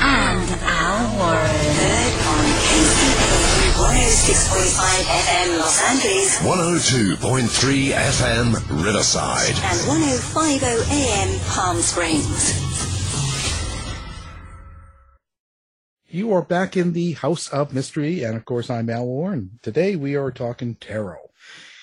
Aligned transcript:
and 0.00 0.50
Al 0.62 1.16
Warren. 1.18 1.50
Heard 1.76 2.14
on 2.26 2.46
KCP 2.66 3.36
106.5 3.76 5.04
FM 5.04 5.58
Los 5.58 5.82
Angeles 5.82 6.38
102.3 6.38 7.92
FM 7.92 8.48
Riverside. 8.84 9.50
and 9.50 9.78
105.0 9.88 10.90
AM 10.92 11.40
Palm 11.48 11.78
Springs. 11.80 12.62
You 16.08 16.32
are 16.32 16.42
back 16.42 16.76
in 16.76 16.92
the 16.92 17.12
House 17.12 17.48
of 17.48 17.74
Mystery, 17.74 18.22
and 18.22 18.36
of 18.36 18.44
course, 18.44 18.70
I'm 18.70 18.88
Al 18.88 19.06
Warren. 19.06 19.58
Today 19.62 19.96
we 19.96 20.14
are 20.14 20.30
talking 20.30 20.76
tarot, 20.76 21.30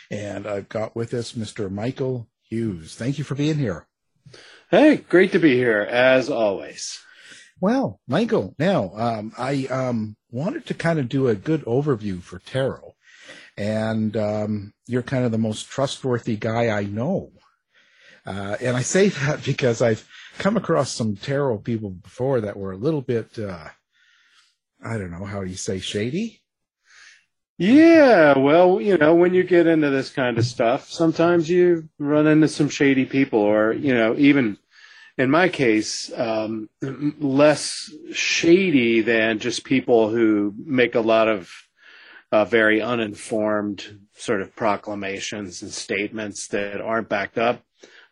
and 0.09 0.47
I've 0.47 0.69
got 0.69 0.95
with 0.95 1.13
us 1.13 1.33
Mr. 1.33 1.69
Michael 1.69 2.27
Hughes. 2.41 2.95
Thank 2.95 3.17
you 3.17 3.23
for 3.23 3.35
being 3.35 3.57
here. 3.57 3.85
Hey, 4.71 4.97
great 4.97 5.33
to 5.33 5.39
be 5.39 5.53
here 5.55 5.81
as 5.81 6.29
always. 6.31 6.99
Well, 7.59 8.01
Michael, 8.07 8.55
now 8.59 8.91
um, 8.95 9.33
I 9.37 9.67
um, 9.67 10.17
wanted 10.31 10.65
to 10.67 10.73
kind 10.73 10.99
of 10.99 11.07
do 11.07 11.27
a 11.27 11.35
good 11.35 11.63
overview 11.65 12.21
for 12.21 12.39
tarot, 12.39 12.95
and 13.57 14.17
um, 14.17 14.73
you're 14.87 15.03
kind 15.03 15.23
of 15.25 15.31
the 15.31 15.37
most 15.37 15.69
trustworthy 15.69 16.35
guy 16.35 16.69
I 16.69 16.83
know. 16.83 17.31
Uh, 18.25 18.57
and 18.61 18.75
I 18.75 18.81
say 18.81 19.09
that 19.09 19.43
because 19.45 19.81
I've 19.81 20.07
come 20.37 20.57
across 20.57 20.91
some 20.91 21.15
tarot 21.15 21.59
people 21.59 21.91
before 21.91 22.41
that 22.41 22.57
were 22.57 22.71
a 22.71 22.77
little 22.77 23.01
bit, 23.01 23.37
uh, 23.39 23.69
I 24.83 24.97
don't 24.97 25.11
know, 25.11 25.25
how 25.25 25.43
do 25.43 25.49
you 25.49 25.55
say, 25.55 25.79
shady? 25.79 26.41
Yeah, 27.57 28.37
well, 28.37 28.81
you 28.81 28.97
know, 28.97 29.13
when 29.13 29.33
you 29.35 29.43
get 29.43 29.67
into 29.67 29.91
this 29.91 30.09
kind 30.09 30.37
of 30.37 30.45
stuff, 30.45 30.89
sometimes 30.89 31.49
you 31.49 31.87
run 31.99 32.25
into 32.25 32.47
some 32.47 32.67
shady 32.67 33.05
people, 33.05 33.39
or, 33.39 33.71
you 33.71 33.93
know, 33.93 34.15
even 34.17 34.57
in 35.17 35.29
my 35.29 35.49
case, 35.49 36.11
um, 36.15 36.69
less 36.81 37.91
shady 38.11 39.01
than 39.01 39.39
just 39.39 39.63
people 39.63 40.09
who 40.09 40.53
make 40.57 40.95
a 40.95 40.99
lot 41.01 41.27
of 41.27 41.51
uh, 42.31 42.45
very 42.45 42.81
uninformed 42.81 43.99
sort 44.15 44.41
of 44.41 44.55
proclamations 44.55 45.61
and 45.61 45.71
statements 45.71 46.47
that 46.47 46.81
aren't 46.81 47.09
backed 47.09 47.37
up 47.37 47.61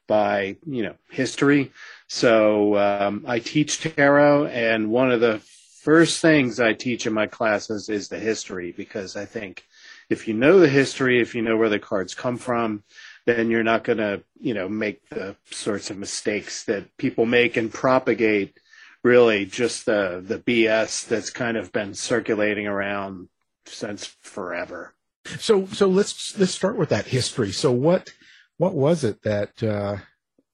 by, 0.07 0.57
you 0.67 0.84
know, 0.84 0.94
history. 1.09 1.72
So 2.07 2.78
um, 2.78 3.25
I 3.28 3.39
teach 3.39 3.81
tarot, 3.81 4.47
and 4.47 4.91
one 4.91 5.12
of 5.12 5.22
the 5.22 5.41
first 5.81 6.22
things 6.22 6.59
I 6.59 6.73
teach 6.73 7.07
in 7.07 7.13
my 7.13 7.25
classes 7.25 7.89
is 7.89 8.09
the 8.09 8.19
history 8.19 8.73
because 8.78 9.16
I 9.16 9.25
think 9.25 9.66
if 10.12 10.28
you 10.28 10.35
know 10.35 10.59
the 10.59 10.69
history, 10.69 11.19
if 11.19 11.33
you 11.33 11.41
know 11.41 11.57
where 11.57 11.69
the 11.69 11.79
cards 11.79 12.13
come 12.13 12.38
from, 12.38 12.83
then 13.25 13.49
you're 13.49 13.63
not 13.63 13.83
going 13.83 13.99
to, 13.99 14.23
you 14.39 14.53
know, 14.53 14.67
make 14.67 15.07
the 15.09 15.35
sorts 15.51 15.89
of 15.89 15.97
mistakes 15.97 16.63
that 16.65 16.97
people 16.97 17.25
make 17.25 17.57
and 17.57 17.71
propagate 17.71 18.57
really 19.03 19.45
just 19.45 19.85
the 19.85 20.23
the 20.25 20.39
BS 20.39 21.07
that's 21.07 21.29
kind 21.29 21.57
of 21.57 21.71
been 21.71 21.93
circulating 21.93 22.67
around 22.67 23.29
since 23.65 24.05
forever. 24.05 24.93
So, 25.39 25.65
so 25.67 25.87
let's 25.87 26.37
let's 26.37 26.53
start 26.53 26.77
with 26.77 26.89
that 26.89 27.07
history. 27.07 27.51
So, 27.51 27.71
what 27.71 28.13
what 28.57 28.73
was 28.73 29.03
it 29.03 29.23
that 29.23 29.61
uh, 29.63 29.97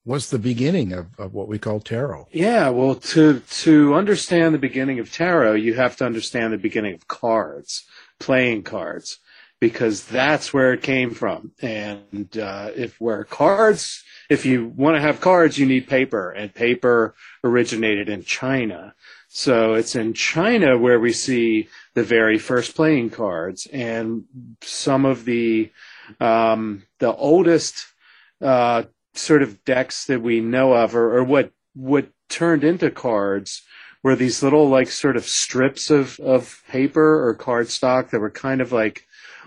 was 0.05 0.29
the 0.29 0.39
beginning 0.39 0.93
of, 0.93 1.07
of 1.19 1.33
what 1.33 1.47
we 1.47 1.59
call 1.59 1.79
tarot? 1.79 2.27
Yeah, 2.31 2.69
well, 2.69 2.95
to 2.95 3.39
to 3.39 3.93
understand 3.93 4.53
the 4.53 4.59
beginning 4.59 4.99
of 4.99 5.11
tarot, 5.11 5.53
you 5.53 5.73
have 5.75 5.95
to 5.97 6.05
understand 6.05 6.53
the 6.53 6.57
beginning 6.57 6.95
of 6.95 7.07
cards, 7.07 7.85
playing 8.19 8.63
cards, 8.63 9.19
because 9.59 10.05
that's 10.05 10.53
where 10.53 10.73
it 10.73 10.81
came 10.83 11.11
from. 11.11 11.51
And 11.61 12.37
uh, 12.37 12.71
if 12.75 12.99
where 13.01 13.23
cards, 13.23 14.03
if 14.29 14.45
you 14.45 14.67
want 14.67 14.95
to 14.95 15.01
have 15.01 15.21
cards, 15.21 15.57
you 15.57 15.65
need 15.65 15.87
paper, 15.87 16.31
and 16.31 16.53
paper 16.53 17.15
originated 17.43 18.09
in 18.09 18.23
China. 18.23 18.93
So 19.29 19.73
it's 19.73 19.95
in 19.95 20.13
China 20.13 20.77
where 20.77 20.99
we 20.99 21.11
see 21.11 21.67
the 21.95 22.03
very 22.03 22.37
first 22.37 22.75
playing 22.75 23.09
cards, 23.09 23.67
and 23.71 24.25
some 24.61 25.05
of 25.05 25.25
the 25.25 25.71
um, 26.19 26.83
the 26.99 27.13
oldest 27.13 27.85
uh, 28.41 28.83
sort 29.13 29.41
of 29.41 29.63
decks 29.65 30.05
that 30.05 30.21
we 30.21 30.39
know 30.39 30.73
of, 30.73 30.95
or, 30.95 31.17
or 31.17 31.23
what 31.23 31.51
what 31.73 32.09
turned 32.29 32.63
into 32.63 32.89
cards, 32.89 33.63
were 34.03 34.15
these 34.15 34.41
little 34.41 34.69
like 34.69 34.89
sort 34.89 35.17
of 35.17 35.25
strips 35.25 35.89
of 35.89 36.19
of 36.19 36.63
paper 36.69 37.27
or 37.27 37.35
cardstock 37.35 38.09
that 38.11 38.19
were 38.19 38.31
kind 38.31 38.61
of 38.61 38.71
like 38.71 39.05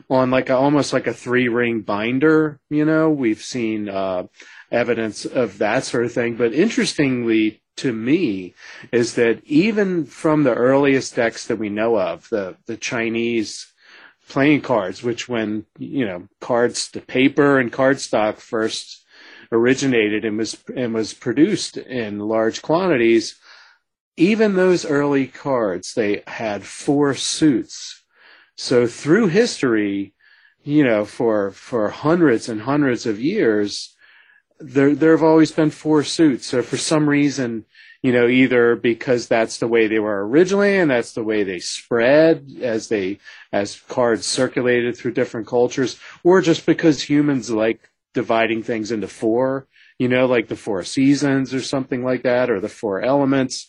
on 0.09 0.31
like 0.31 0.51
a, 0.51 0.57
almost 0.57 0.93
like 0.93 1.07
a 1.07 1.15
three 1.15 1.49
ring 1.49 1.81
binder. 1.81 2.61
You 2.71 2.85
know, 2.85 3.11
we've 3.11 3.43
seen 3.43 3.89
uh, 3.89 4.25
evidence 4.71 5.25
of 5.25 5.59
that 5.59 5.85
sort 5.85 6.05
of 6.05 6.13
thing. 6.13 6.37
But 6.37 6.53
interestingly 6.53 7.63
to 7.77 7.93
me 7.93 8.55
is 8.93 9.15
that 9.15 9.43
even 9.45 10.05
from 10.05 10.43
the 10.43 10.55
earliest 10.55 11.17
decks 11.17 11.47
that 11.47 11.57
we 11.57 11.69
know 11.69 11.99
of, 11.99 12.29
the 12.31 12.57
the 12.67 12.77
Chinese 12.77 13.73
playing 14.29 14.61
cards, 14.63 15.03
which 15.03 15.29
when 15.29 15.67
you 15.79 16.07
know 16.07 16.29
cards, 16.41 16.91
the 16.91 17.01
paper 17.01 17.59
and 17.59 17.73
cardstock 17.73 18.37
first 18.37 19.05
originated 19.53 20.25
and 20.25 20.39
was 20.39 20.57
and 20.75 20.95
was 20.95 21.15
produced 21.15 21.77
in 21.77 22.19
large 22.19 22.63
quantities, 22.63 23.39
even 24.17 24.55
those 24.55 24.85
early 24.85 25.27
cards 25.27 25.95
they 25.95 26.23
had 26.27 26.63
four 26.63 27.15
suits. 27.15 28.00
So 28.63 28.87
through 28.87 29.29
history, 29.29 30.13
you 30.63 30.85
know, 30.85 31.07
for 31.07 31.51
for 31.51 31.89
hundreds 31.89 32.47
and 32.47 32.61
hundreds 32.61 33.07
of 33.07 33.19
years, 33.19 33.97
there 34.59 34.95
there 34.95 35.13
have 35.13 35.23
always 35.23 35.51
been 35.51 35.71
four 35.71 36.05
suits. 36.05 36.49
So 36.49 36.61
for 36.61 36.77
some 36.77 37.09
reason, 37.09 37.65
you 38.03 38.13
know, 38.13 38.29
either 38.29 38.77
because 38.77 39.29
that's 39.29 39.57
the 39.57 39.67
way 39.67 39.89
they 39.89 39.99
were 39.99 40.29
originally 40.29 40.77
and 40.77 40.91
that's 40.91 41.15
the 41.15 41.25
way 41.25 41.43
they 41.43 41.59
spread 41.59 42.51
as 42.61 42.89
they 42.89 43.19
as 43.51 43.81
cards 43.89 44.27
circulated 44.27 44.95
through 44.95 45.15
different 45.15 45.47
cultures, 45.47 45.99
or 46.23 46.43
just 46.43 46.67
because 46.67 47.01
humans 47.01 47.51
like 47.51 47.89
dividing 48.13 48.63
things 48.63 48.93
into 48.93 49.09
four, 49.09 49.69
you 49.99 50.07
know, 50.07 50.27
like 50.27 50.49
the 50.49 50.55
four 50.55 50.85
seasons 50.85 51.55
or 51.55 51.63
something 51.63 52.05
like 52.05 52.25
that, 52.25 52.51
or 52.51 52.61
the 52.61 52.69
four 52.69 53.01
elements. 53.01 53.69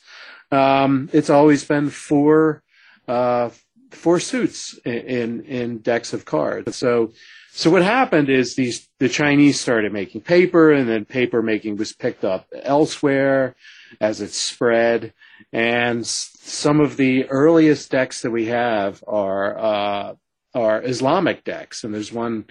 Um, 0.52 1.10
it's 1.14 1.30
always 1.30 1.64
been 1.64 1.90
four, 1.90 2.62
uh, 3.08 3.52
four 3.92 4.20
suits 4.20 4.78
in, 4.86 5.44
in, 5.44 5.78
decks 5.80 6.14
of 6.14 6.26
cards. 6.26 6.76
So, 6.76 7.12
so 7.52 7.70
what 7.70 7.84
happened 7.84 8.30
is 8.30 8.56
these, 8.56 8.88
the 9.00 9.10
Chinese 9.10 9.60
started 9.60 9.92
making 9.94 10.22
paper 10.22 10.72
and 10.72 10.90
then 10.90 11.06
paper 11.06 11.42
making 11.42 11.78
was 11.78 11.94
picked 11.94 12.24
up 12.24 12.48
elsewhere 12.64 13.56
as 14.00 14.22
it 14.22 14.32
spread. 14.32 15.14
And 15.52 16.06
some 16.06 16.80
of 16.80 16.98
the 16.98 17.26
earliest 17.30 17.92
decks 17.92 18.22
that 18.22 18.32
we 18.32 18.46
have 18.46 19.04
are, 19.08 19.58
uh, 19.58 20.14
are 20.54 20.84
Islamic 20.84 21.44
decks. 21.44 21.84
And 21.84 21.94
there's 21.94 22.12
one 22.12 22.46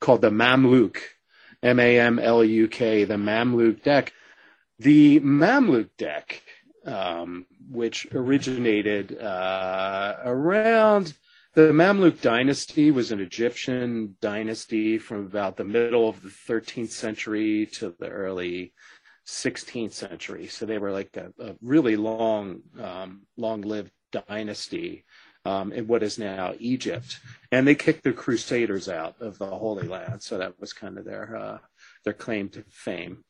called 0.00 0.22
the 0.22 0.30
Mamluk, 0.30 0.98
M-A-M-L-U-K, 1.62 3.04
the 3.04 3.14
Mamluk 3.14 3.82
deck. 3.82 4.12
The 4.78 5.20
Mamluk 5.20 5.88
deck, 5.98 6.42
um, 6.88 7.46
which 7.70 8.06
originated 8.12 9.18
uh, 9.18 10.16
around 10.24 11.14
the 11.54 11.72
Mamluk 11.72 12.20
dynasty, 12.20 12.90
was 12.90 13.10
an 13.10 13.20
Egyptian 13.20 14.16
dynasty 14.20 14.98
from 14.98 15.26
about 15.26 15.56
the 15.56 15.64
middle 15.64 16.08
of 16.08 16.22
the 16.22 16.28
13th 16.28 16.90
century 16.90 17.66
to 17.72 17.94
the 17.98 18.08
early 18.08 18.72
16th 19.26 19.92
century. 19.92 20.46
So 20.46 20.66
they 20.66 20.78
were 20.78 20.92
like 20.92 21.16
a, 21.16 21.32
a 21.38 21.56
really 21.60 21.96
long, 21.96 22.60
um, 22.80 23.22
long-lived 23.36 23.90
dynasty 24.12 25.04
um, 25.44 25.72
in 25.72 25.86
what 25.86 26.02
is 26.02 26.18
now 26.18 26.54
Egypt, 26.58 27.20
and 27.50 27.66
they 27.66 27.74
kicked 27.74 28.04
the 28.04 28.12
Crusaders 28.12 28.88
out 28.88 29.16
of 29.20 29.38
the 29.38 29.46
Holy 29.46 29.86
Land. 29.86 30.22
So 30.22 30.38
that 30.38 30.60
was 30.60 30.72
kind 30.72 30.98
of 30.98 31.04
their 31.04 31.36
uh, 31.36 31.58
their 32.04 32.12
claim 32.12 32.48
to 32.50 32.64
fame. 32.68 33.24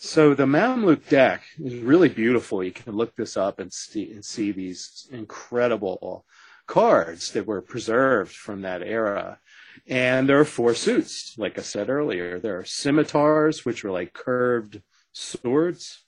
So 0.00 0.32
the 0.32 0.46
Mamluk 0.46 1.08
deck 1.08 1.42
is 1.58 1.74
really 1.80 2.08
beautiful. 2.08 2.62
You 2.62 2.70
can 2.70 2.94
look 2.94 3.16
this 3.16 3.36
up 3.36 3.58
and 3.58 3.72
see 3.72 4.12
and 4.12 4.24
see 4.24 4.52
these 4.52 5.08
incredible 5.10 6.24
cards 6.68 7.32
that 7.32 7.48
were 7.48 7.60
preserved 7.60 8.30
from 8.30 8.62
that 8.62 8.80
era. 8.80 9.40
And 9.88 10.28
there 10.28 10.38
are 10.38 10.44
four 10.44 10.74
suits, 10.74 11.36
like 11.36 11.58
I 11.58 11.62
said 11.62 11.90
earlier. 11.90 12.38
There 12.38 12.60
are 12.60 12.64
scimitars, 12.64 13.64
which 13.64 13.82
were 13.82 13.90
like 13.90 14.12
curved 14.12 14.80
swords, 15.10 16.04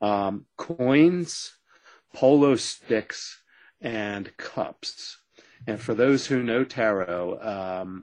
um, 0.00 0.46
coins, 0.56 1.52
polo 2.12 2.56
sticks, 2.56 3.40
and 3.80 4.36
cups. 4.36 5.18
And 5.68 5.80
for 5.80 5.94
those 5.94 6.26
who 6.26 6.42
know 6.42 6.64
tarot, 6.64 7.38
um, 7.40 8.02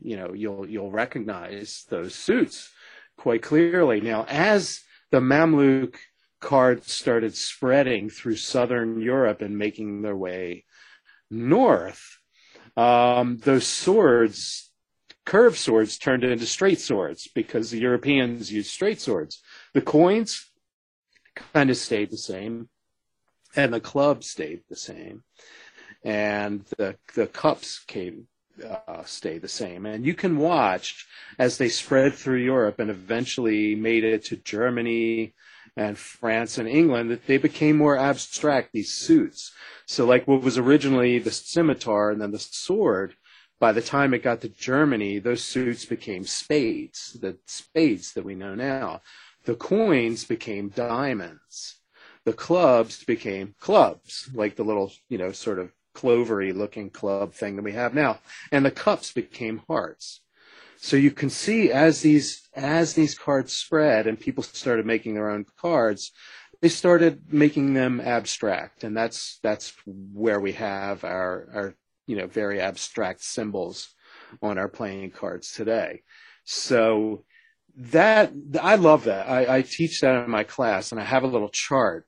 you 0.00 0.16
know 0.16 0.32
you'll 0.32 0.68
you'll 0.68 0.92
recognize 0.92 1.84
those 1.88 2.14
suits 2.14 2.70
quite 3.16 3.42
clearly. 3.42 4.00
Now, 4.00 4.24
as 4.28 4.80
the 5.10 5.20
Mamluk 5.20 5.96
cards 6.40 6.92
started 6.92 7.36
spreading 7.36 8.10
through 8.10 8.36
southern 8.36 9.00
Europe 9.00 9.42
and 9.42 9.56
making 9.56 10.02
their 10.02 10.16
way 10.16 10.64
north, 11.30 12.18
um, 12.76 13.38
those 13.38 13.66
swords, 13.66 14.70
curved 15.24 15.58
swords, 15.58 15.98
turned 15.98 16.24
into 16.24 16.46
straight 16.46 16.80
swords 16.80 17.28
because 17.34 17.70
the 17.70 17.78
Europeans 17.78 18.52
used 18.52 18.70
straight 18.70 19.00
swords. 19.00 19.42
The 19.74 19.82
coins 19.82 20.50
kind 21.52 21.70
of 21.70 21.76
stayed 21.76 22.10
the 22.10 22.16
same 22.16 22.68
and 23.54 23.72
the 23.72 23.80
club 23.80 24.24
stayed 24.24 24.62
the 24.68 24.76
same, 24.76 25.22
and 26.04 26.64
the 26.78 26.96
the 27.14 27.26
cups 27.26 27.80
came 27.86 28.28
uh, 28.88 29.04
stay 29.04 29.38
the 29.38 29.48
same. 29.48 29.86
And 29.86 30.04
you 30.04 30.14
can 30.14 30.36
watch 30.36 31.06
as 31.38 31.58
they 31.58 31.68
spread 31.68 32.14
through 32.14 32.38
Europe 32.38 32.78
and 32.78 32.90
eventually 32.90 33.74
made 33.74 34.04
it 34.04 34.24
to 34.26 34.36
Germany 34.36 35.34
and 35.76 35.96
France 35.96 36.58
and 36.58 36.68
England 36.68 37.10
that 37.10 37.26
they 37.26 37.38
became 37.38 37.76
more 37.76 37.96
abstract. 37.96 38.72
These 38.72 38.92
suits. 38.92 39.52
So 39.86 40.04
like 40.04 40.28
what 40.28 40.42
was 40.42 40.58
originally 40.58 41.18
the 41.18 41.30
scimitar 41.30 42.10
and 42.10 42.20
then 42.20 42.32
the 42.32 42.38
sword. 42.38 43.14
By 43.58 43.72
the 43.72 43.82
time 43.82 44.12
it 44.12 44.24
got 44.24 44.40
to 44.40 44.48
Germany, 44.48 45.20
those 45.20 45.44
suits 45.44 45.84
became 45.84 46.24
spades, 46.24 47.16
the 47.20 47.38
spades 47.46 48.12
that 48.14 48.24
we 48.24 48.34
know 48.34 48.56
now. 48.56 49.02
The 49.44 49.54
coins 49.54 50.24
became 50.24 50.68
diamonds 50.68 51.76
the 52.24 52.32
clubs 52.32 53.04
became 53.04 53.54
clubs, 53.60 54.28
like 54.32 54.56
the 54.56 54.64
little, 54.64 54.92
you 55.08 55.18
know, 55.18 55.32
sort 55.32 55.58
of 55.58 55.72
clovery 55.94 56.54
looking 56.54 56.90
club 56.90 57.34
thing 57.34 57.56
that 57.56 57.62
we 57.62 57.72
have 57.72 57.94
now. 57.94 58.20
And 58.50 58.64
the 58.64 58.70
cups 58.70 59.12
became 59.12 59.62
hearts. 59.68 60.20
So 60.78 60.96
you 60.96 61.12
can 61.12 61.30
see 61.30 61.70
as 61.70 62.00
these 62.00 62.48
as 62.54 62.94
these 62.94 63.16
cards 63.16 63.52
spread 63.52 64.06
and 64.06 64.18
people 64.18 64.42
started 64.42 64.84
making 64.84 65.14
their 65.14 65.30
own 65.30 65.46
cards, 65.56 66.10
they 66.60 66.68
started 66.68 67.32
making 67.32 67.74
them 67.74 68.00
abstract, 68.00 68.82
and 68.82 68.96
that's 68.96 69.38
that's 69.42 69.74
where 69.86 70.40
we 70.40 70.52
have 70.52 71.04
our 71.04 71.48
our 71.54 71.74
you 72.06 72.16
know 72.16 72.26
very 72.26 72.60
abstract 72.60 73.22
symbols 73.22 73.94
on 74.40 74.58
our 74.58 74.68
playing 74.68 75.10
cards 75.10 75.52
today. 75.52 76.02
So 76.44 77.24
that 77.76 78.32
I 78.60 78.74
love 78.74 79.04
that. 79.04 79.28
I, 79.28 79.58
I 79.58 79.62
teach 79.62 80.00
that 80.00 80.24
in 80.24 80.30
my 80.30 80.44
class, 80.44 80.90
and 80.90 81.00
I 81.00 81.04
have 81.04 81.22
a 81.22 81.28
little 81.28 81.48
chart 81.48 82.06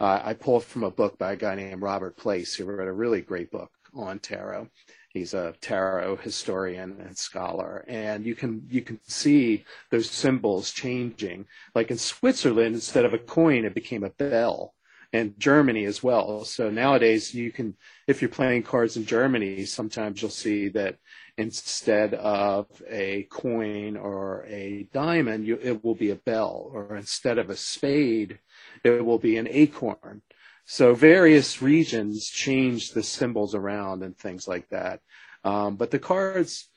uh, 0.00 0.20
I 0.24 0.34
pulled 0.34 0.64
from 0.64 0.82
a 0.82 0.90
book 0.90 1.18
by 1.18 1.32
a 1.32 1.36
guy 1.36 1.54
named 1.54 1.82
Robert 1.82 2.16
Place, 2.16 2.54
who 2.54 2.64
wrote 2.64 2.88
a 2.88 2.92
really 2.92 3.20
great 3.20 3.50
book 3.50 3.70
on 3.94 4.18
tarot. 4.18 4.68
He's 5.10 5.34
a 5.34 5.54
tarot 5.60 6.16
historian 6.16 7.00
and 7.00 7.18
scholar, 7.18 7.84
and 7.88 8.24
you 8.24 8.34
can 8.34 8.62
you 8.70 8.80
can 8.80 9.00
see 9.06 9.64
those 9.90 10.08
symbols 10.08 10.70
changing. 10.70 11.46
Like 11.74 11.90
in 11.90 11.98
Switzerland, 11.98 12.74
instead 12.76 13.04
of 13.04 13.12
a 13.12 13.18
coin, 13.18 13.64
it 13.64 13.74
became 13.74 14.04
a 14.04 14.10
bell, 14.10 14.72
and 15.12 15.38
Germany 15.38 15.84
as 15.84 16.02
well. 16.02 16.44
So 16.44 16.70
nowadays, 16.70 17.34
you 17.34 17.50
can 17.50 17.76
if 18.06 18.22
you're 18.22 18.28
playing 18.28 18.62
cards 18.62 18.96
in 18.96 19.04
Germany, 19.04 19.64
sometimes 19.64 20.22
you'll 20.22 20.30
see 20.30 20.68
that 20.68 20.96
instead 21.36 22.14
of 22.14 22.66
a 22.88 23.24
coin 23.30 23.96
or 23.96 24.44
a 24.46 24.86
diamond, 24.92 25.46
you, 25.46 25.58
it 25.60 25.82
will 25.84 25.94
be 25.96 26.10
a 26.10 26.16
bell, 26.16 26.70
or 26.72 26.96
instead 26.96 27.38
of 27.38 27.50
a 27.50 27.56
spade, 27.56 28.38
it 28.84 29.04
will 29.04 29.18
be 29.18 29.36
an 29.36 29.48
acorn. 29.50 30.22
So 30.64 30.94
various 30.94 31.60
regions 31.60 32.28
change 32.28 32.92
the 32.92 33.02
symbols 33.02 33.54
around 33.54 34.02
and 34.02 34.16
things 34.16 34.46
like 34.46 34.68
that. 34.68 35.00
Um, 35.42 35.76
but 35.76 35.90
the 35.90 35.98
cards, 35.98 36.68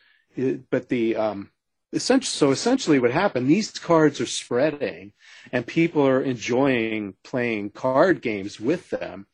but 0.69 0.89
the 0.89 1.15
um, 1.15 1.51
essentially, 1.91 2.25
so 2.25 2.51
essentially, 2.51 2.99
what 2.99 3.11
happened? 3.11 3.47
These 3.47 3.71
cards 3.71 4.19
are 4.19 4.25
spreading, 4.25 5.13
and 5.51 5.67
people 5.67 6.07
are 6.07 6.21
enjoying 6.21 7.15
playing 7.23 7.71
card 7.71 8.21
games 8.21 8.59
with 8.59 8.89
them. 8.89 9.27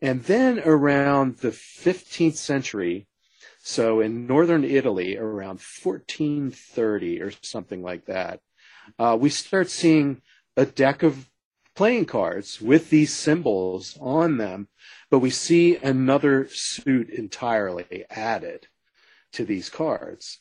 And 0.00 0.22
then 0.24 0.60
around 0.60 1.38
the 1.38 1.50
15th 1.50 2.36
century, 2.36 3.06
so 3.62 4.00
in 4.00 4.26
northern 4.26 4.64
Italy, 4.64 5.18
around 5.18 5.60
1430 5.60 7.20
or 7.20 7.32
something 7.42 7.82
like 7.82 8.06
that, 8.06 8.40
uh, 8.98 9.16
we 9.20 9.28
start 9.28 9.68
seeing 9.68 10.22
a 10.56 10.64
deck 10.64 11.02
of 11.02 11.29
playing 11.80 12.04
cards 12.04 12.60
with 12.60 12.90
these 12.90 13.10
symbols 13.10 13.96
on 14.02 14.36
them, 14.36 14.68
but 15.08 15.20
we 15.20 15.30
see 15.30 15.76
another 15.76 16.46
suit 16.50 17.08
entirely 17.08 18.04
added 18.10 18.66
to 19.32 19.46
these 19.46 19.70
cards. 19.70 20.40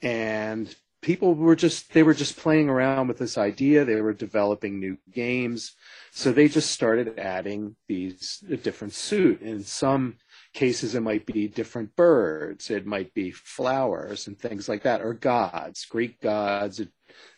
And 0.00 0.74
people 1.02 1.34
were 1.34 1.56
just 1.56 1.92
they 1.92 2.02
were 2.02 2.14
just 2.14 2.38
playing 2.38 2.70
around 2.70 3.06
with 3.06 3.18
this 3.18 3.36
idea. 3.36 3.84
They 3.84 4.00
were 4.00 4.14
developing 4.14 4.80
new 4.80 4.96
games. 5.12 5.74
So 6.10 6.32
they 6.32 6.48
just 6.48 6.70
started 6.70 7.18
adding 7.18 7.76
these 7.86 8.42
a 8.50 8.56
different 8.56 8.94
suit. 8.94 9.42
In 9.42 9.62
some 9.62 10.16
cases 10.56 10.94
it 10.94 11.02
might 11.02 11.26
be 11.26 11.46
different 11.46 11.94
birds 11.96 12.70
it 12.70 12.86
might 12.86 13.12
be 13.14 13.30
flowers 13.30 14.26
and 14.26 14.38
things 14.38 14.68
like 14.68 14.82
that 14.82 15.02
or 15.02 15.12
gods 15.12 15.84
greek 15.84 16.20
gods 16.20 16.80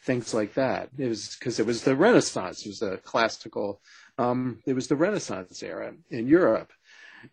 things 0.02 0.34
like 0.34 0.54
that. 0.54 0.90
It 0.98 1.08
was 1.08 1.36
because 1.38 1.58
it 1.60 1.66
was 1.66 1.82
the 1.82 1.96
Renaissance. 1.96 2.64
It 2.64 2.68
was 2.68 2.80
the 2.80 2.98
classical. 2.98 3.80
Um, 4.16 4.60
it 4.66 4.74
was 4.74 4.88
the 4.88 4.96
Renaissance 4.96 5.62
era 5.62 5.94
in 6.10 6.26
Europe, 6.26 6.72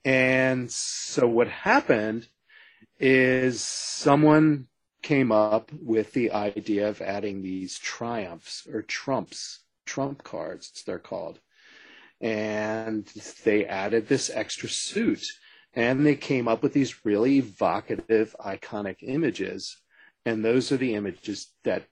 and 0.04 0.72
so 0.72 1.28
what 1.28 1.48
happened 1.48 2.28
is 3.00 3.62
someone 3.62 4.68
came 5.02 5.32
up 5.32 5.72
with 5.74 6.14
the 6.14 6.32
idea 6.32 6.88
of 6.90 7.02
adding 7.02 7.42
these 7.42 7.78
triumphs 7.78 8.68
or 8.72 8.82
trumps, 8.82 9.60
trump 9.86 10.24
cards, 10.24 10.84
they're 10.86 11.00
called. 11.00 11.40
And 12.22 13.06
they 13.44 13.66
added 13.66 14.08
this 14.08 14.32
extra 14.34 14.70
suit 14.70 15.24
and 15.76 16.06
they 16.06 16.16
came 16.16 16.48
up 16.48 16.64
with 16.64 16.74
these 16.74 17.06
really 17.06 17.38
evocative, 17.38 18.36
iconic 18.40 18.98
images. 19.02 19.78
And 20.26 20.44
those 20.44 20.72
are 20.72 20.78
the 20.78 20.96
images 20.96 21.48
that 21.64 21.84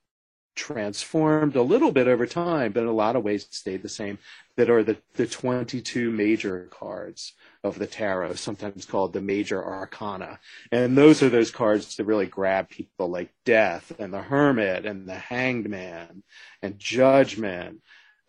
transformed 0.55 1.55
a 1.55 1.61
little 1.61 1.91
bit 1.91 2.07
over 2.07 2.25
time, 2.25 2.71
but 2.71 2.83
in 2.83 2.87
a 2.87 2.93
lot 2.93 3.15
of 3.15 3.23
ways 3.23 3.47
stayed 3.49 3.81
the 3.81 3.89
same. 3.89 4.17
That 4.55 4.69
are 4.69 4.83
the, 4.83 4.97
the 5.15 5.25
22 5.25 6.11
major 6.11 6.69
cards 6.71 7.33
of 7.63 7.79
the 7.79 7.87
tarot, 7.87 8.35
sometimes 8.35 8.85
called 8.85 9.13
the 9.13 9.21
major 9.21 9.63
arcana. 9.63 10.39
And 10.71 10.95
those 10.95 11.23
are 11.23 11.29
those 11.29 11.49
cards 11.49 11.95
that 11.95 12.05
really 12.05 12.27
grab 12.27 12.69
people 12.69 13.09
like 13.09 13.33
death 13.45 13.91
and 13.97 14.13
the 14.13 14.21
hermit 14.21 14.85
and 14.85 15.07
the 15.07 15.15
hanged 15.15 15.69
man 15.69 16.21
and 16.61 16.77
judgment, 16.77 17.81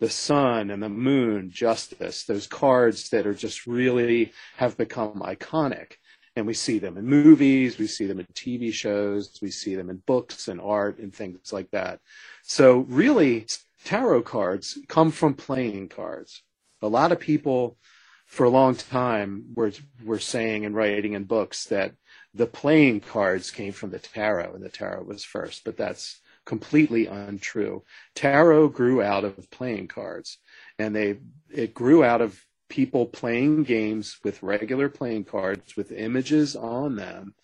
the 0.05 0.11
sun 0.11 0.71
and 0.71 0.83
the 0.83 0.89
moon, 0.91 1.51
justice, 1.51 2.25
those 2.25 2.47
cards 2.47 3.09
that 3.09 3.27
are 3.27 3.33
just 3.33 3.67
really 3.67 4.31
have 4.59 4.77
become 4.77 5.21
iconic 5.21 5.93
and 6.37 6.47
we 6.47 6.53
see 6.53 6.79
them 6.79 6.99
in 6.99 7.07
movies, 7.07 7.79
we 7.79 7.87
see 7.87 8.05
them 8.05 8.21
in 8.21 8.27
TV 8.35 8.71
shows, 8.71 9.39
we 9.41 9.51
see 9.51 9.75
them 9.75 9.89
in 9.89 10.03
books 10.05 10.49
and 10.49 10.61
art 10.61 10.99
and 10.99 11.15
things 11.15 11.55
like 11.55 11.71
that. 11.71 12.01
So 12.43 12.81
really, 12.81 13.47
tarot 13.87 14.25
cards 14.25 14.77
come 14.89 15.11
from 15.11 15.33
playing 15.33 15.89
cards. 15.89 16.43
A 16.83 16.89
lot 16.89 17.11
of 17.11 17.19
people 17.19 17.79
for 18.27 18.45
a 18.45 18.51
long 18.51 18.75
time 18.75 19.47
were, 19.55 19.73
were 20.05 20.19
saying 20.19 20.67
and 20.67 20.75
writing 20.75 21.15
in 21.15 21.25
books 21.25 21.65
that 21.67 21.95
the 22.35 22.47
playing 22.47 23.01
cards 23.01 23.51
came 23.51 23.73
from 23.73 23.89
the 23.89 23.99
tarot 23.99 24.53
and 24.53 24.63
the 24.63 24.69
tarot 24.69 25.05
was 25.05 25.25
first, 25.25 25.65
but 25.65 25.79
that's 25.79 26.21
completely 26.45 27.07
untrue. 27.07 27.83
Tarot 28.15 28.69
grew 28.69 29.03
out 29.03 29.25
of 29.25 29.51
playing 29.51 29.89
cards 29.89 30.39
and 30.79 30.95
they, 30.95 31.19
it 31.51 31.75
grew 31.75 32.05
out 32.05 32.21
of 32.21 32.41
people 32.69 33.07
playing 33.07 33.63
games 33.65 34.19
with 34.25 34.43
regular 34.43 34.89
playing 34.89 35.25
cards 35.25 35.77
with 35.77 35.93
images 35.93 36.57
on 36.57 36.97
them 36.97 37.35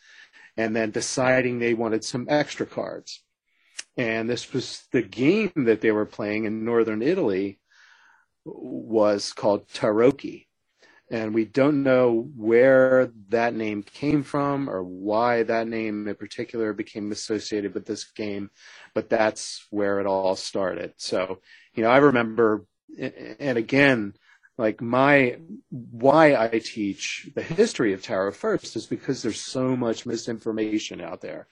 and 0.56 0.74
then 0.74 0.90
deciding 0.90 1.58
they 1.58 1.74
wanted 1.74 2.04
some 2.04 2.26
extra 2.28 2.66
cards. 2.66 3.22
And 3.96 4.28
this 4.28 4.52
was 4.52 4.84
the 4.92 5.02
game 5.02 5.52
that 5.56 5.80
they 5.80 5.90
were 5.90 6.06
playing 6.06 6.44
in 6.44 6.64
northern 6.64 7.02
Italy 7.02 7.58
was 8.44 9.32
called 9.32 9.68
Tarocchi. 9.68 10.46
And 11.10 11.34
we 11.34 11.44
don't 11.44 11.82
know 11.82 12.30
where 12.36 13.10
that 13.30 13.52
name 13.52 13.82
came 13.82 14.22
from 14.22 14.70
or 14.70 14.82
why 14.84 15.42
that 15.42 15.66
name 15.66 16.06
in 16.06 16.14
particular 16.14 16.72
became 16.72 17.10
associated 17.10 17.74
with 17.74 17.84
this 17.84 18.04
game, 18.04 18.50
but 18.94 19.10
that's 19.10 19.66
where 19.70 19.98
it 19.98 20.06
all 20.06 20.36
started. 20.36 20.94
So, 20.98 21.40
you 21.74 21.82
know, 21.82 21.90
I 21.90 21.98
remember, 21.98 22.64
and 22.96 23.58
again, 23.58 24.14
like 24.56 24.80
my 24.82 25.38
why 25.70 26.36
I 26.36 26.58
teach 26.58 27.30
the 27.34 27.42
history 27.42 27.94
of 27.94 28.02
tarot 28.02 28.32
first 28.32 28.76
is 28.76 28.86
because 28.86 29.22
there's 29.22 29.40
so 29.40 29.74
much 29.74 30.04
misinformation 30.04 31.00
out 31.00 31.22
there. 31.22 31.48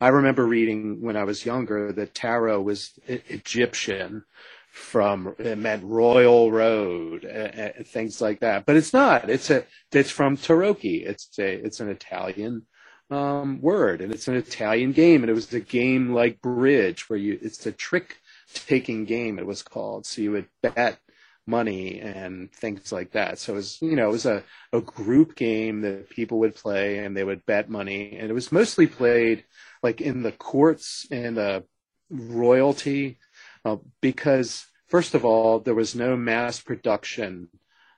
I 0.00 0.08
remember 0.08 0.46
reading 0.46 1.02
when 1.02 1.16
I 1.16 1.24
was 1.24 1.44
younger 1.44 1.92
that 1.92 2.14
tarot 2.14 2.62
was 2.62 2.98
Egyptian 3.06 4.24
from 4.72 5.34
it 5.38 5.58
meant 5.58 5.84
royal 5.84 6.50
road 6.50 7.24
and, 7.24 7.86
things 7.86 8.20
like 8.22 8.40
that, 8.40 8.64
but 8.64 8.74
it's 8.74 8.92
not. 8.92 9.28
It's 9.28 9.50
a 9.50 9.64
it's 9.92 10.10
from 10.10 10.36
Tarocchi. 10.36 11.06
It's 11.06 11.38
a 11.38 11.52
it's 11.64 11.80
an 11.80 11.90
Italian 11.90 12.66
um, 13.10 13.60
word 13.60 14.00
and 14.00 14.12
it's 14.14 14.28
an 14.28 14.34
Italian 14.34 14.92
game 14.92 15.22
and 15.22 15.30
it 15.30 15.34
was 15.34 15.52
a 15.52 15.60
game 15.60 16.14
like 16.14 16.40
bridge 16.40 17.10
where 17.10 17.18
you 17.18 17.38
it's 17.42 17.66
a 17.66 17.72
trick 17.72 18.16
taking 18.54 19.04
game 19.04 19.38
it 19.38 19.46
was 19.46 19.62
called. 19.62 20.06
So 20.06 20.22
you 20.22 20.32
would 20.32 20.48
bet 20.62 20.98
money 21.46 22.00
and 22.00 22.50
things 22.52 22.92
like 22.92 23.12
that. 23.12 23.38
So 23.38 23.52
it 23.52 23.56
was, 23.56 23.78
you 23.82 23.96
know, 23.96 24.08
it 24.08 24.12
was 24.12 24.26
a, 24.26 24.42
a 24.72 24.80
group 24.80 25.36
game 25.36 25.82
that 25.82 26.08
people 26.08 26.38
would 26.40 26.54
play 26.54 26.98
and 26.98 27.14
they 27.16 27.24
would 27.24 27.44
bet 27.44 27.68
money. 27.68 28.16
And 28.18 28.30
it 28.30 28.34
was 28.34 28.52
mostly 28.52 28.86
played 28.86 29.44
like 29.82 30.00
in 30.00 30.22
the 30.22 30.32
courts 30.32 31.06
and 31.10 31.36
the 31.36 31.64
royalty 32.10 33.18
uh, 33.64 33.76
because, 34.00 34.66
first 34.86 35.14
of 35.14 35.24
all, 35.24 35.60
there 35.60 35.74
was 35.74 35.94
no 35.94 36.16
mass 36.16 36.60
production. 36.60 37.48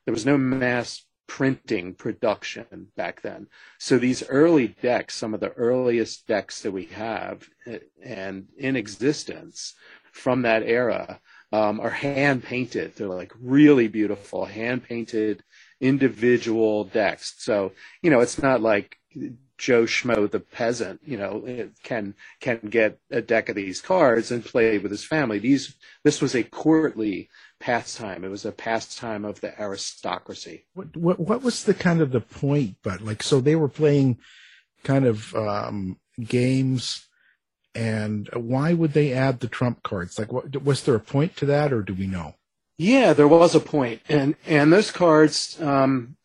There 0.04 0.14
was 0.14 0.26
no 0.26 0.36
mass 0.36 1.04
printing 1.26 1.94
production 1.94 2.88
back 2.96 3.22
then. 3.22 3.46
So 3.78 3.98
these 3.98 4.22
early 4.28 4.68
decks, 4.68 5.14
some 5.14 5.34
of 5.34 5.40
the 5.40 5.52
earliest 5.52 6.26
decks 6.26 6.62
that 6.62 6.72
we 6.72 6.86
have 6.86 7.48
eh, 7.66 7.78
and 8.02 8.46
in 8.58 8.76
existence 8.76 9.74
from 10.12 10.42
that 10.42 10.62
era, 10.62 11.20
um, 11.52 11.80
are 11.80 11.90
hand 11.90 12.42
painted. 12.42 12.96
They're 12.96 13.08
like 13.08 13.32
really 13.40 13.88
beautiful, 13.88 14.44
hand 14.44 14.84
painted 14.84 15.42
individual 15.80 16.84
decks. 16.84 17.34
So, 17.38 17.72
you 18.02 18.10
know, 18.10 18.20
it's 18.20 18.42
not 18.42 18.60
like 18.60 18.96
Joe 19.56 19.84
Schmo 19.84 20.30
the 20.30 20.40
peasant, 20.40 21.00
you 21.04 21.16
know, 21.16 21.68
can 21.82 22.14
can 22.40 22.58
get 22.68 22.98
a 23.10 23.20
deck 23.20 23.48
of 23.48 23.56
these 23.56 23.80
cards 23.80 24.30
and 24.30 24.44
play 24.44 24.78
with 24.78 24.90
his 24.90 25.04
family. 25.04 25.38
These 25.38 25.74
this 26.02 26.20
was 26.20 26.34
a 26.34 26.42
courtly 26.42 27.28
pastime. 27.60 28.24
It 28.24 28.30
was 28.30 28.44
a 28.44 28.52
pastime 28.52 29.24
of 29.24 29.40
the 29.40 29.60
aristocracy. 29.60 30.66
What 30.74 30.96
what, 30.96 31.20
what 31.20 31.42
was 31.42 31.64
the 31.64 31.74
kind 31.74 32.00
of 32.00 32.10
the 32.10 32.20
point? 32.20 32.76
But 32.82 33.00
like, 33.00 33.22
so 33.22 33.40
they 33.40 33.56
were 33.56 33.68
playing 33.68 34.18
kind 34.82 35.06
of 35.06 35.34
um, 35.34 35.98
games 36.20 37.06
and 37.74 38.28
why 38.34 38.72
would 38.72 38.92
they 38.92 39.12
add 39.12 39.40
the 39.40 39.48
trump 39.48 39.82
cards? 39.82 40.18
Like, 40.18 40.32
what, 40.32 40.62
was 40.62 40.82
there 40.82 40.94
a 40.94 41.00
point 41.00 41.36
to 41.36 41.46
that, 41.46 41.72
or 41.72 41.82
do 41.82 41.94
we 41.94 42.06
know? 42.06 42.36
Yeah, 42.78 43.12
there 43.12 43.28
was 43.28 43.54
a 43.54 43.60
point, 43.60 44.00
and 44.08 44.34
and 44.46 44.72
those 44.72 44.90
cards. 44.90 45.60
Um, 45.60 46.16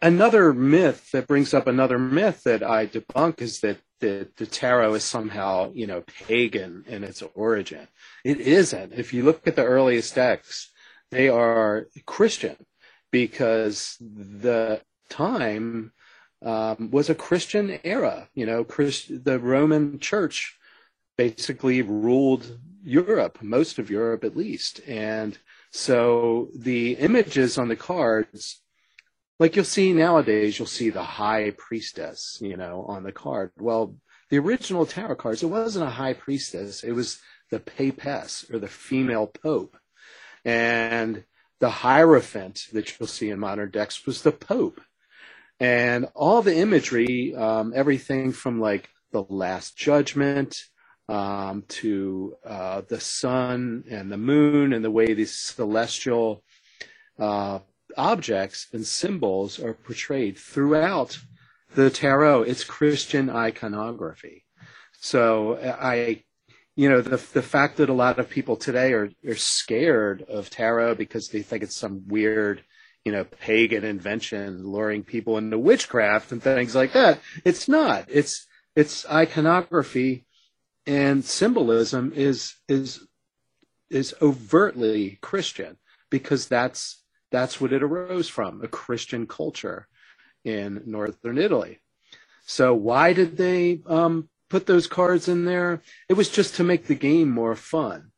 another 0.00 0.52
myth 0.52 1.10
that 1.12 1.26
brings 1.26 1.52
up 1.52 1.66
another 1.66 1.98
myth 1.98 2.42
that 2.44 2.62
I 2.62 2.86
debunk 2.86 3.40
is 3.40 3.60
that 3.60 3.78
the, 4.00 4.28
the 4.36 4.46
tarot 4.46 4.94
is 4.94 5.04
somehow 5.04 5.72
you 5.74 5.86
know 5.86 6.02
pagan 6.26 6.84
in 6.86 7.04
its 7.04 7.22
origin. 7.34 7.88
It 8.24 8.40
isn't. 8.40 8.92
If 8.92 9.14
you 9.14 9.22
look 9.24 9.46
at 9.46 9.56
the 9.56 9.64
earliest 9.64 10.14
decks, 10.14 10.70
they 11.10 11.28
are 11.28 11.86
Christian 12.04 12.56
because 13.10 13.96
the 14.00 14.80
time 15.08 15.92
um, 16.44 16.90
was 16.90 17.08
a 17.08 17.14
Christian 17.14 17.78
era. 17.84 18.28
You 18.34 18.46
know, 18.46 18.64
Christ, 18.64 19.24
the 19.24 19.38
Roman 19.38 19.98
Church 19.98 20.58
basically 21.16 21.80
ruled 21.82 22.58
Europe, 22.84 23.38
most 23.42 23.78
of 23.78 23.90
Europe 23.90 24.24
at 24.24 24.36
least, 24.36 24.80
and 24.86 25.38
so 25.72 26.48
the 26.54 26.92
images 26.92 27.58
on 27.58 27.68
the 27.68 27.76
cards, 27.76 28.62
like 29.38 29.56
you'll 29.56 29.64
see 29.64 29.92
nowadays, 29.92 30.58
you'll 30.58 30.66
see 30.66 30.90
the 30.90 31.02
high 31.02 31.52
priestess, 31.56 32.38
you 32.40 32.56
know, 32.56 32.84
on 32.88 33.02
the 33.02 33.12
card. 33.12 33.52
Well, 33.58 33.96
the 34.30 34.38
original 34.38 34.86
tarot 34.86 35.16
cards, 35.16 35.42
it 35.42 35.46
wasn't 35.46 35.86
a 35.86 35.90
high 35.90 36.14
priestess; 36.14 36.82
it 36.82 36.92
was 36.92 37.20
the 37.50 37.60
papess 37.60 38.44
or 38.52 38.58
the 38.58 38.68
female 38.68 39.26
pope, 39.26 39.76
and 40.44 41.24
the 41.60 41.70
hierophant 41.70 42.66
that 42.72 42.98
you'll 42.98 43.06
see 43.06 43.30
in 43.30 43.38
modern 43.38 43.70
decks 43.70 44.06
was 44.06 44.22
the 44.22 44.32
pope. 44.32 44.80
And 45.58 46.06
all 46.14 46.42
the 46.42 46.56
imagery, 46.56 47.34
um, 47.34 47.72
everything 47.74 48.32
from 48.32 48.60
like 48.60 48.90
the 49.12 49.22
Last 49.22 49.76
Judgment 49.76 50.64
um, 51.08 51.64
to 51.68 52.36
uh, 52.44 52.82
the 52.88 53.00
sun 53.00 53.84
and 53.88 54.12
the 54.12 54.18
moon 54.18 54.72
and 54.72 54.84
the 54.84 54.90
way 54.90 55.14
these 55.14 55.34
celestial 55.34 56.42
uh, 57.18 57.60
objects 57.96 58.66
and 58.72 58.86
symbols 58.86 59.58
are 59.58 59.74
portrayed 59.74 60.38
throughout 60.38 61.18
the 61.74 61.90
tarot. 61.90 62.42
It's 62.42 62.64
Christian 62.64 63.28
iconography. 63.30 64.44
So 65.00 65.56
I, 65.56 66.24
you 66.74 66.88
know, 66.88 67.00
the 67.00 67.16
the 67.32 67.42
fact 67.42 67.76
that 67.76 67.88
a 67.88 67.94
lot 67.94 68.18
of 68.18 68.30
people 68.30 68.56
today 68.56 68.92
are 68.92 69.10
are 69.26 69.34
scared 69.34 70.22
of 70.22 70.50
tarot 70.50 70.94
because 70.94 71.28
they 71.28 71.42
think 71.42 71.62
it's 71.62 71.76
some 71.76 72.06
weird 72.08 72.62
you 73.06 73.12
know, 73.12 73.22
pagan 73.22 73.84
invention, 73.84 74.66
luring 74.66 75.04
people 75.04 75.38
into 75.38 75.56
witchcraft 75.56 76.32
and 76.32 76.42
things 76.42 76.74
like 76.74 76.92
that. 76.92 77.20
It's 77.44 77.68
not. 77.68 78.06
It's 78.08 78.48
it's 78.74 79.08
iconography 79.08 80.26
and 80.86 81.24
symbolism 81.24 82.12
is 82.14 82.56
is 82.68 83.06
is 83.90 84.12
overtly 84.20 85.18
Christian 85.20 85.76
because 86.10 86.48
that's 86.48 87.04
that's 87.36 87.60
what 87.60 87.72
it 87.72 87.82
arose 87.82 88.28
from, 88.28 88.62
a 88.62 88.68
Christian 88.68 89.26
culture 89.26 89.86
in 90.44 90.82
northern 90.86 91.38
Italy. 91.38 91.80
So 92.46 92.74
why 92.74 93.12
did 93.12 93.36
they 93.36 93.82
um, 93.86 94.28
put 94.48 94.66
those 94.66 94.86
cards 94.86 95.28
in 95.28 95.44
there? 95.44 95.82
It 96.08 96.14
was 96.14 96.28
just 96.30 96.54
to 96.56 96.64
make 96.64 96.86
the 96.86 96.94
game 96.94 97.30
more 97.30 97.56
fun. 97.56 98.12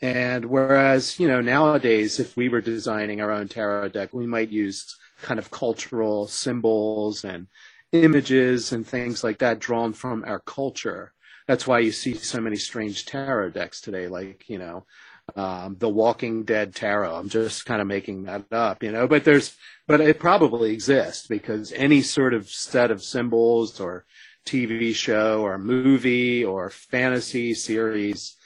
And 0.00 0.46
whereas, 0.46 1.20
you 1.20 1.28
know, 1.28 1.40
nowadays, 1.40 2.18
if 2.18 2.36
we 2.36 2.48
were 2.48 2.60
designing 2.60 3.20
our 3.20 3.30
own 3.30 3.46
tarot 3.48 3.90
deck, 3.90 4.12
we 4.12 4.26
might 4.26 4.50
use 4.50 4.96
kind 5.22 5.38
of 5.38 5.50
cultural 5.50 6.26
symbols 6.26 7.24
and 7.24 7.46
images 7.92 8.72
and 8.72 8.84
things 8.84 9.22
like 9.22 9.38
that 9.38 9.60
drawn 9.60 9.92
from 9.92 10.24
our 10.26 10.40
culture. 10.40 11.12
That's 11.46 11.66
why 11.66 11.80
you 11.80 11.92
see 11.92 12.14
so 12.14 12.40
many 12.40 12.56
strange 12.56 13.06
tarot 13.06 13.50
decks 13.50 13.80
today, 13.80 14.08
like, 14.08 14.48
you 14.48 14.58
know, 14.58 14.86
um, 15.36 15.76
the 15.78 15.88
Walking 15.88 16.44
Dead 16.44 16.74
tarot. 16.74 17.14
I'm 17.14 17.28
just 17.28 17.64
kind 17.64 17.80
of 17.80 17.86
making 17.86 18.24
that 18.24 18.52
up, 18.52 18.82
you 18.82 18.92
know, 18.92 19.06
but 19.06 19.24
there's, 19.24 19.56
but 19.86 20.00
it 20.00 20.18
probably 20.18 20.72
exists 20.72 21.26
because 21.26 21.72
any 21.72 22.02
sort 22.02 22.34
of 22.34 22.48
set 22.48 22.90
of 22.90 23.02
symbols 23.02 23.80
or 23.80 24.04
TV 24.46 24.94
show 24.94 25.42
or 25.42 25.58
movie 25.58 26.44
or 26.44 26.70
fantasy 26.70 27.54
series, 27.54 28.36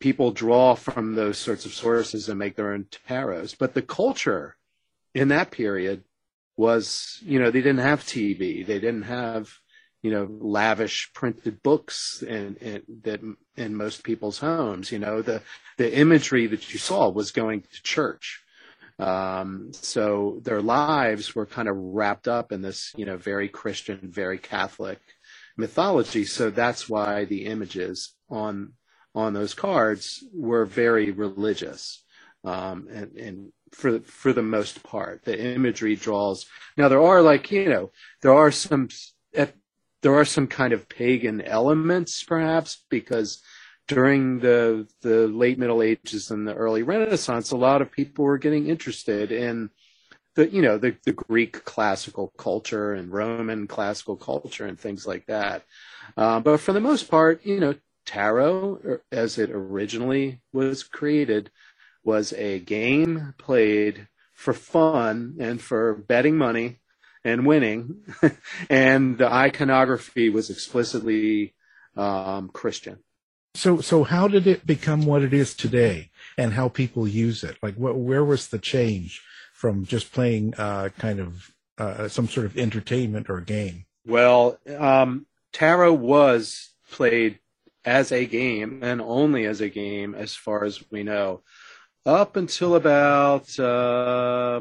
people 0.00 0.30
draw 0.30 0.74
from 0.74 1.14
those 1.14 1.38
sorts 1.38 1.64
of 1.64 1.74
sources 1.74 2.28
and 2.28 2.38
make 2.38 2.56
their 2.56 2.72
own 2.72 2.86
tarots. 3.08 3.56
But 3.56 3.74
the 3.74 3.82
culture 3.82 4.56
in 5.14 5.28
that 5.28 5.50
period 5.50 6.04
was, 6.56 7.18
you 7.22 7.40
know, 7.40 7.50
they 7.50 7.60
didn't 7.60 7.78
have 7.78 8.02
TV, 8.04 8.64
they 8.64 8.78
didn't 8.78 9.02
have, 9.02 9.58
you 10.04 10.10
know, 10.10 10.28
lavish 10.38 11.10
printed 11.14 11.62
books 11.62 12.22
and, 12.28 12.58
that 13.04 13.20
in 13.56 13.74
most 13.74 14.04
people's 14.04 14.38
homes. 14.38 14.92
You 14.92 14.98
know, 14.98 15.22
the 15.22 15.40
the 15.78 15.96
imagery 15.98 16.46
that 16.46 16.70
you 16.74 16.78
saw 16.78 17.08
was 17.08 17.32
going 17.32 17.62
to 17.62 17.82
church. 17.82 18.42
Um, 18.98 19.70
so 19.72 20.40
their 20.44 20.60
lives 20.60 21.34
were 21.34 21.46
kind 21.46 21.68
of 21.68 21.76
wrapped 21.78 22.28
up 22.28 22.52
in 22.52 22.60
this, 22.60 22.92
you 22.96 23.06
know, 23.06 23.16
very 23.16 23.48
Christian, 23.48 23.98
very 24.02 24.36
Catholic 24.36 25.00
mythology. 25.56 26.26
So 26.26 26.50
that's 26.50 26.86
why 26.86 27.24
the 27.24 27.46
images 27.46 28.14
on 28.28 28.74
on 29.14 29.32
those 29.32 29.54
cards 29.54 30.22
were 30.34 30.66
very 30.66 31.12
religious, 31.12 32.04
um, 32.44 32.88
and, 32.92 33.16
and 33.16 33.52
for 33.72 34.00
for 34.00 34.34
the 34.34 34.42
most 34.42 34.82
part, 34.82 35.24
the 35.24 35.42
imagery 35.54 35.96
draws. 35.96 36.44
Now 36.76 36.88
there 36.90 37.00
are 37.02 37.22
like 37.22 37.50
you 37.50 37.70
know 37.70 37.90
there 38.20 38.34
are 38.34 38.50
some 38.50 38.90
there 40.04 40.14
are 40.14 40.26
some 40.26 40.46
kind 40.46 40.74
of 40.74 40.86
pagan 40.86 41.40
elements 41.40 42.22
perhaps 42.22 42.84
because 42.90 43.42
during 43.88 44.38
the 44.38 44.86
the 45.00 45.26
late 45.28 45.58
Middle 45.58 45.82
Ages 45.82 46.30
and 46.30 46.46
the 46.46 46.54
early 46.54 46.82
Renaissance, 46.82 47.50
a 47.50 47.56
lot 47.56 47.80
of 47.80 47.90
people 47.90 48.26
were 48.26 48.36
getting 48.36 48.68
interested 48.68 49.32
in 49.32 49.70
the 50.34 50.46
you 50.50 50.60
know 50.60 50.76
the, 50.76 50.94
the 51.06 51.12
Greek 51.12 51.64
classical 51.64 52.34
culture 52.36 52.92
and 52.92 53.12
Roman 53.12 53.66
classical 53.66 54.16
culture 54.16 54.66
and 54.66 54.78
things 54.78 55.06
like 55.06 55.24
that. 55.26 55.64
Uh, 56.18 56.38
but 56.38 56.60
for 56.60 56.74
the 56.74 56.80
most 56.80 57.10
part, 57.10 57.44
you 57.46 57.58
know, 57.58 57.74
tarot, 58.04 58.80
er, 58.84 59.02
as 59.10 59.38
it 59.38 59.50
originally 59.50 60.42
was 60.52 60.82
created, 60.82 61.50
was 62.02 62.34
a 62.34 62.58
game 62.58 63.32
played 63.38 64.06
for 64.34 64.52
fun 64.52 65.36
and 65.40 65.62
for 65.62 65.94
betting 65.94 66.36
money 66.36 66.78
and 67.24 67.46
winning, 67.46 68.04
and 68.70 69.18
the 69.18 69.32
iconography 69.32 70.28
was 70.28 70.50
explicitly 70.50 71.54
um, 71.96 72.50
Christian. 72.50 72.98
So, 73.54 73.80
so 73.80 74.02
how 74.02 74.28
did 74.28 74.46
it 74.46 74.66
become 74.66 75.06
what 75.06 75.22
it 75.22 75.32
is 75.32 75.54
today, 75.54 76.10
and 76.36 76.52
how 76.52 76.68
people 76.68 77.06
use 77.06 77.44
it? 77.44 77.56
Like, 77.62 77.76
what, 77.76 77.96
where 77.96 78.24
was 78.24 78.48
the 78.48 78.58
change 78.58 79.22
from 79.52 79.84
just 79.84 80.12
playing 80.12 80.54
uh, 80.58 80.90
kind 80.98 81.20
of 81.20 81.50
uh, 81.78 82.08
some 82.08 82.28
sort 82.28 82.46
of 82.46 82.58
entertainment 82.58 83.30
or 83.30 83.40
game? 83.40 83.86
Well, 84.06 84.58
um, 84.76 85.26
tarot 85.52 85.94
was 85.94 86.74
played 86.90 87.38
as 87.84 88.12
a 88.12 88.26
game 88.26 88.80
and 88.82 89.00
only 89.00 89.46
as 89.46 89.60
a 89.60 89.68
game, 89.68 90.14
as 90.14 90.34
far 90.34 90.64
as 90.64 90.82
we 90.90 91.02
know, 91.02 91.42
up 92.04 92.36
until 92.36 92.74
about 92.74 93.58
uh, 93.58 94.60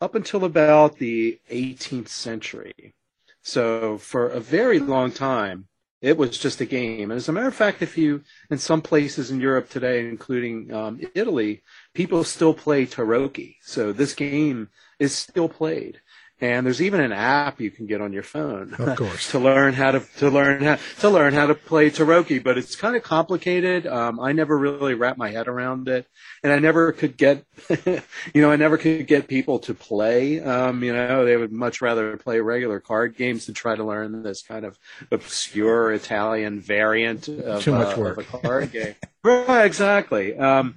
up 0.00 0.14
until 0.14 0.44
about 0.44 0.98
the 0.98 1.40
18th 1.50 2.08
century. 2.08 2.94
So 3.42 3.98
for 3.98 4.28
a 4.28 4.40
very 4.40 4.78
long 4.78 5.12
time, 5.12 5.68
it 6.02 6.16
was 6.16 6.36
just 6.36 6.60
a 6.60 6.66
game. 6.66 7.10
And 7.10 7.18
as 7.18 7.28
a 7.28 7.32
matter 7.32 7.48
of 7.48 7.54
fact, 7.54 7.80
if 7.80 7.96
you, 7.96 8.22
in 8.50 8.58
some 8.58 8.82
places 8.82 9.30
in 9.30 9.40
Europe 9.40 9.70
today, 9.70 10.00
including 10.00 10.72
um, 10.72 11.00
Italy, 11.14 11.62
people 11.94 12.22
still 12.24 12.52
play 12.52 12.86
Tarocchi. 12.86 13.56
So 13.62 13.92
this 13.92 14.14
game 14.14 14.68
is 14.98 15.14
still 15.14 15.48
played 15.48 16.00
and 16.40 16.66
there's 16.66 16.82
even 16.82 17.00
an 17.00 17.12
app 17.12 17.60
you 17.60 17.70
can 17.70 17.86
get 17.86 18.00
on 18.00 18.12
your 18.12 18.22
phone 18.22 18.74
of 18.78 18.96
course. 18.96 19.30
to 19.30 19.38
learn 19.38 19.72
how 19.74 19.90
to 19.90 20.00
to 20.18 20.28
learn 20.28 20.62
how 20.62 20.78
to 20.98 21.08
learn 21.08 21.32
how 21.32 21.46
to 21.46 21.54
play 21.54 21.90
tarocchi 21.90 22.42
but 22.42 22.58
it's 22.58 22.76
kind 22.76 22.94
of 22.96 23.02
complicated. 23.02 23.86
Um, 23.86 24.20
i 24.20 24.32
never 24.32 24.56
really 24.56 24.94
wrapped 24.94 25.18
my 25.18 25.30
head 25.30 25.48
around 25.48 25.88
it 25.88 26.06
and 26.42 26.52
i 26.52 26.58
never 26.58 26.92
could 26.92 27.16
get 27.16 27.44
you 27.86 28.42
know 28.42 28.50
i 28.50 28.56
never 28.56 28.76
could 28.78 29.06
get 29.06 29.28
people 29.28 29.58
to 29.60 29.74
play. 29.74 30.40
Um, 30.40 30.82
you 30.82 30.92
know 30.92 31.24
they 31.24 31.36
would 31.36 31.52
much 31.52 31.80
rather 31.80 32.16
play 32.16 32.40
regular 32.40 32.80
card 32.80 33.16
games 33.16 33.46
than 33.46 33.54
try 33.54 33.74
to 33.76 33.84
learn 33.84 34.22
this 34.22 34.42
kind 34.42 34.64
of 34.64 34.78
obscure 35.10 35.92
italian 35.92 36.60
variant 36.60 37.28
of, 37.28 37.62
Too 37.62 37.72
much 37.72 37.96
work. 37.96 38.18
Uh, 38.18 38.20
of 38.20 38.34
a 38.34 38.38
card 38.38 38.72
game. 38.72 38.94
Right 39.24 39.64
exactly. 39.66 40.38
Um, 40.38 40.76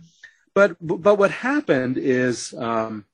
but 0.55 0.75
but 0.81 1.15
what 1.19 1.29
happened 1.29 1.97
is 1.99 2.51
um, 2.55 3.05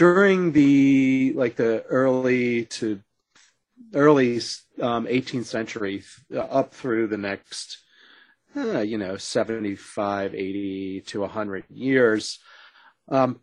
during 0.00 0.52
the 0.52 1.30
like 1.36 1.56
the 1.56 1.82
early 1.82 2.64
to 2.64 2.98
early 3.92 4.36
um, 4.80 5.04
18th 5.04 5.44
century 5.44 6.02
uh, 6.34 6.38
up 6.38 6.72
through 6.72 7.06
the 7.06 7.18
next 7.18 7.76
uh, 8.56 8.80
you 8.80 8.96
know 8.96 9.18
75 9.18 10.34
80 10.34 11.02
to 11.02 11.20
100 11.20 11.64
years 11.68 12.38
um, 13.10 13.40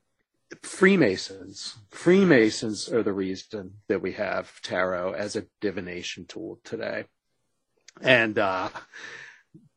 freemasons 0.64 1.78
freemasons 1.92 2.92
are 2.92 3.04
the 3.04 3.14
reason 3.14 3.74
that 3.88 4.02
we 4.02 4.14
have 4.14 4.60
tarot 4.64 5.14
as 5.14 5.36
a 5.36 5.46
divination 5.62 6.26
tool 6.26 6.60
today. 6.64 7.04
And 8.02 8.40
uh, 8.40 8.70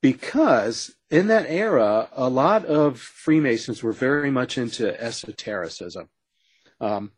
because 0.00 0.94
in 1.10 1.26
that 1.26 1.44
era 1.46 2.08
a 2.12 2.30
lot 2.30 2.64
of 2.64 2.98
freemasons 2.98 3.82
were 3.82 3.92
very 3.92 4.30
much 4.30 4.56
into 4.56 4.98
esotericism 4.98 6.08
um, 6.80 7.12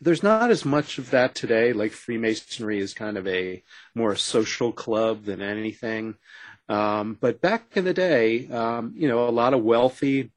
there's 0.00 0.22
not 0.22 0.50
as 0.50 0.64
much 0.64 0.98
of 0.98 1.10
that 1.10 1.34
today. 1.34 1.72
Like 1.72 1.92
Freemasonry 1.92 2.78
is 2.78 2.94
kind 2.94 3.16
of 3.16 3.26
a 3.26 3.62
more 3.94 4.14
social 4.16 4.72
club 4.72 5.24
than 5.24 5.42
anything. 5.42 6.14
Um, 6.68 7.16
but 7.20 7.40
back 7.40 7.76
in 7.76 7.84
the 7.84 7.94
day, 7.94 8.48
um, 8.48 8.92
you 8.96 9.08
know, 9.08 9.28
a 9.28 9.30
lot 9.30 9.54
of 9.54 9.62
wealthy 9.62 10.30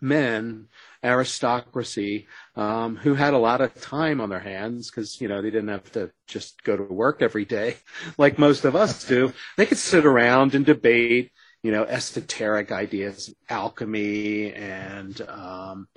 men, 0.00 0.68
aristocracy, 1.04 2.26
um, 2.56 2.96
who 2.96 3.14
had 3.14 3.34
a 3.34 3.38
lot 3.38 3.60
of 3.60 3.80
time 3.80 4.20
on 4.20 4.30
their 4.30 4.40
hands 4.40 4.90
because, 4.90 5.20
you 5.20 5.28
know, 5.28 5.42
they 5.42 5.50
didn't 5.50 5.68
have 5.68 5.90
to 5.92 6.10
just 6.26 6.62
go 6.64 6.76
to 6.76 6.82
work 6.82 7.22
every 7.22 7.44
day 7.44 7.76
like 8.18 8.38
most 8.38 8.64
of 8.64 8.74
us 8.74 9.06
do. 9.06 9.32
They 9.56 9.66
could 9.66 9.78
sit 9.78 10.06
around 10.06 10.54
and 10.54 10.64
debate, 10.64 11.32
you 11.62 11.70
know, 11.70 11.84
esoteric 11.84 12.72
ideas, 12.72 13.34
alchemy 13.48 14.52
and, 14.54 15.20
um, 15.28 15.88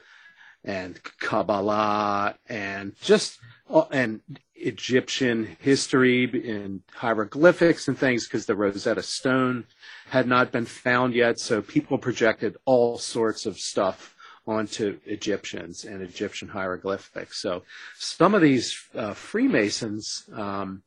and 0.64 1.00
Kabbalah 1.20 2.36
and 2.48 2.96
just 3.02 3.40
uh, 3.70 3.86
and 3.92 4.22
Egyptian 4.56 5.58
history 5.60 6.26
and 6.50 6.82
hieroglyphics 6.94 7.88
and 7.88 7.98
things 7.98 8.28
because 8.28 8.46
the 8.46 8.56
Rosetta 8.56 9.04
Stone 9.04 9.66
had 10.10 10.28
not 10.28 10.52
been 10.52 10.66
found 10.66 11.14
yet. 11.14 11.40
So 11.40 11.62
people 11.62 11.98
projected 11.98 12.58
all 12.66 12.98
sorts 12.98 13.46
of 13.46 13.58
stuff 13.58 14.16
onto 14.46 15.00
Egyptians 15.06 15.86
and 15.86 16.02
Egyptian 16.02 16.50
hieroglyphics. 16.50 17.42
So 17.42 17.64
some 17.98 18.34
of 18.34 18.42
these 18.42 18.78
uh, 18.96 19.14
Freemasons, 19.14 20.28
um, 20.34 20.82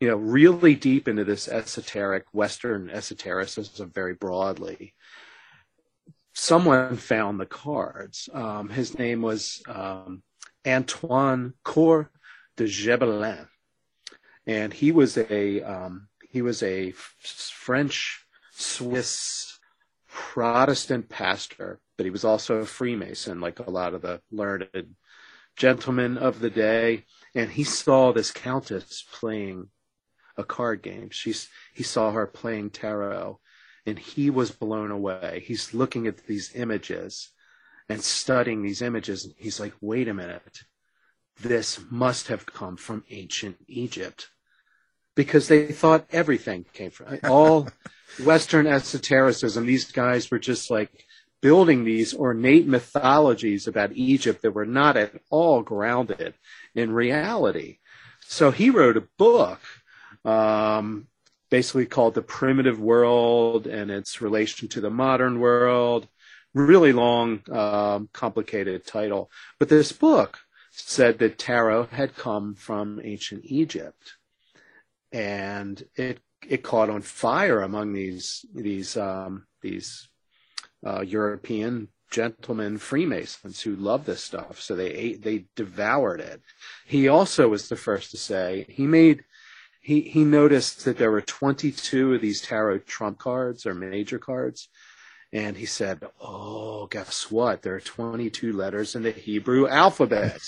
you 0.00 0.08
know, 0.08 0.16
really 0.16 0.74
deep 0.74 1.06
into 1.06 1.24
this 1.24 1.48
esoteric 1.48 2.24
Western 2.32 2.90
esotericism 2.90 3.90
very 3.90 4.14
broadly 4.14 4.94
someone 6.34 6.96
found 6.96 7.38
the 7.38 7.46
cards. 7.46 8.28
Um, 8.32 8.68
his 8.68 8.98
name 8.98 9.22
was 9.22 9.62
um, 9.68 10.22
Antoine 10.66 11.54
Court 11.64 12.08
de 12.56 12.64
Gébelin, 12.64 13.46
and 14.46 14.72
he 14.72 14.92
was 14.92 15.16
a 15.16 15.62
um, 15.62 16.08
he 16.28 16.42
was 16.42 16.62
a 16.62 16.92
French 16.92 18.26
Swiss 18.52 19.58
Protestant 20.08 21.08
pastor, 21.08 21.80
but 21.96 22.04
he 22.04 22.10
was 22.10 22.24
also 22.24 22.56
a 22.56 22.66
Freemason, 22.66 23.40
like 23.40 23.58
a 23.58 23.70
lot 23.70 23.94
of 23.94 24.02
the 24.02 24.20
learned 24.30 24.68
gentlemen 25.56 26.18
of 26.18 26.40
the 26.40 26.50
day. 26.50 27.04
And 27.34 27.50
he 27.50 27.64
saw 27.64 28.12
this 28.12 28.30
countess 28.30 29.04
playing 29.12 29.68
a 30.36 30.44
card 30.44 30.82
game. 30.82 31.10
She's 31.10 31.48
he 31.74 31.82
saw 31.82 32.12
her 32.12 32.26
playing 32.26 32.70
tarot 32.70 33.40
and 33.86 33.98
he 33.98 34.30
was 34.30 34.50
blown 34.50 34.90
away. 34.90 35.42
He's 35.46 35.74
looking 35.74 36.06
at 36.06 36.26
these 36.26 36.52
images 36.54 37.30
and 37.88 38.02
studying 38.02 38.62
these 38.62 38.82
images. 38.82 39.24
And 39.24 39.34
he's 39.36 39.60
like, 39.60 39.74
wait 39.80 40.08
a 40.08 40.14
minute. 40.14 40.60
This 41.40 41.80
must 41.90 42.28
have 42.28 42.46
come 42.46 42.76
from 42.76 43.04
ancient 43.10 43.56
Egypt 43.66 44.28
because 45.14 45.48
they 45.48 45.66
thought 45.66 46.06
everything 46.10 46.64
came 46.72 46.90
from 46.90 47.18
all 47.24 47.68
Western 48.24 48.66
esotericism. 48.66 49.66
These 49.66 49.90
guys 49.92 50.30
were 50.30 50.38
just 50.38 50.70
like 50.70 51.06
building 51.40 51.84
these 51.84 52.14
ornate 52.14 52.66
mythologies 52.66 53.66
about 53.66 53.92
Egypt 53.94 54.42
that 54.42 54.54
were 54.54 54.66
not 54.66 54.96
at 54.96 55.12
all 55.30 55.62
grounded 55.62 56.34
in 56.74 56.92
reality. 56.92 57.78
So 58.20 58.50
he 58.52 58.70
wrote 58.70 58.96
a 58.96 59.08
book 59.18 59.60
um, 60.24 61.08
basically 61.52 61.86
called 61.86 62.14
The 62.14 62.22
Primitive 62.40 62.80
World 62.80 63.66
and 63.66 63.90
its 63.90 64.22
relation 64.22 64.68
to 64.68 64.80
the 64.80 64.94
modern 65.04 65.34
world. 65.38 66.08
Really 66.54 66.92
long, 66.92 67.42
um, 67.50 68.08
complicated 68.12 68.86
title. 68.86 69.30
But 69.58 69.68
this 69.68 69.92
book 69.92 70.40
said 70.70 71.18
that 71.18 71.38
tarot 71.38 71.84
had 71.92 72.16
come 72.16 72.54
from 72.54 73.00
ancient 73.04 73.42
Egypt. 73.44 74.04
and 75.12 75.84
it 75.94 76.18
it 76.48 76.62
caught 76.62 76.90
on 76.90 77.02
fire 77.02 77.62
among 77.62 77.92
these 77.92 78.44
these 78.54 78.96
um, 78.96 79.46
these 79.60 80.08
uh, 80.84 81.02
European 81.02 81.88
gentlemen 82.10 82.78
Freemasons 82.78 83.60
who 83.60 83.76
loved 83.76 84.06
this 84.06 84.22
stuff. 84.22 84.60
So 84.60 84.74
they 84.74 84.90
ate, 84.90 85.22
they 85.22 85.46
devoured 85.56 86.20
it. 86.20 86.42
He 86.86 87.08
also 87.08 87.48
was 87.48 87.68
the 87.68 87.76
first 87.76 88.10
to 88.10 88.16
say 88.16 88.66
he 88.68 88.86
made 88.86 89.24
he 89.82 90.00
he 90.02 90.24
noticed 90.24 90.84
that 90.84 90.96
there 90.96 91.10
were 91.10 91.20
22 91.20 92.14
of 92.14 92.20
these 92.20 92.40
tarot 92.40 92.78
trump 92.78 93.18
cards 93.18 93.66
or 93.66 93.74
major 93.74 94.18
cards. 94.18 94.68
And 95.34 95.56
he 95.56 95.66
said, 95.66 96.02
"Oh, 96.20 96.86
guess 96.86 97.30
what? 97.30 97.62
There 97.62 97.74
are 97.74 97.80
22 97.80 98.52
letters 98.52 98.94
in 98.94 99.02
the 99.02 99.10
Hebrew 99.10 99.66
alphabet. 99.66 100.40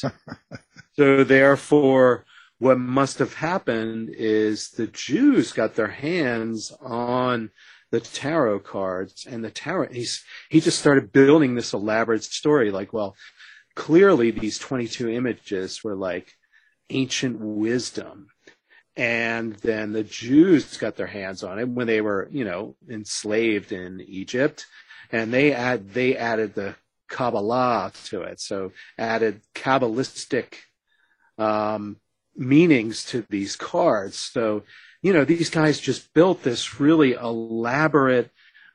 so 0.96 1.24
therefore, 1.24 2.24
what 2.58 2.78
must 2.78 3.18
have 3.18 3.34
happened 3.34 4.10
is 4.10 4.70
the 4.70 4.86
Jews 4.86 5.52
got 5.52 5.74
their 5.74 5.88
hands 5.88 6.72
on 6.80 7.50
the 7.90 8.00
tarot 8.00 8.60
cards 8.60 9.26
and 9.28 9.44
the 9.44 9.50
tarot. 9.50 9.88
He's, 9.92 10.24
he 10.48 10.60
just 10.60 10.78
started 10.78 11.12
building 11.12 11.54
this 11.54 11.72
elaborate 11.72 12.24
story. 12.24 12.70
Like, 12.70 12.92
well, 12.92 13.16
clearly 13.74 14.30
these 14.30 14.58
22 14.58 15.08
images 15.10 15.82
were 15.82 15.96
like 15.96 16.32
ancient 16.90 17.38
wisdom. 17.40 18.28
And 18.96 19.54
then 19.56 19.92
the 19.92 20.04
Jews 20.04 20.76
got 20.76 20.96
their 20.96 21.06
hands 21.06 21.42
on 21.42 21.58
it 21.58 21.68
when 21.68 21.86
they 21.86 22.00
were, 22.00 22.28
you 22.30 22.44
know, 22.44 22.76
enslaved 22.88 23.72
in 23.72 24.00
Egypt. 24.00 24.66
And 25.10 25.32
they 25.32 25.52
add, 25.52 25.92
they 25.92 26.16
added 26.16 26.54
the 26.54 26.76
Kabbalah 27.08 27.92
to 28.06 28.22
it. 28.22 28.40
So 28.40 28.72
added 28.96 29.40
Kabbalistic, 29.54 30.54
um, 31.38 31.96
meanings 32.36 33.04
to 33.06 33.26
these 33.28 33.56
cards. 33.56 34.16
So, 34.16 34.62
you 35.02 35.12
know, 35.12 35.24
these 35.24 35.50
guys 35.50 35.80
just 35.80 36.14
built 36.14 36.42
this 36.42 36.80
really 36.80 37.12
elaborate 37.12 38.30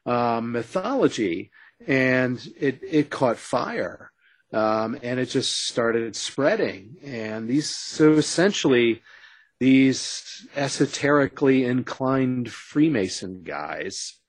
um, 0.05 0.51
mythology, 0.51 1.51
and 1.88 2.45
it 2.60 2.82
it 2.84 3.10
caught 3.10 3.38
fire, 3.38 4.12
um, 4.53 4.97
and 5.01 5.19
it 5.19 5.25
just 5.25 5.65
started 5.67 6.15
spreading. 6.15 6.97
And 7.03 7.49
these, 7.49 7.69
so 7.69 8.13
essentially, 8.13 9.01
these 9.60 10.48
esoterically 10.56 11.65
inclined 11.65 12.52
Freemason 12.52 13.43
guys 13.43 14.19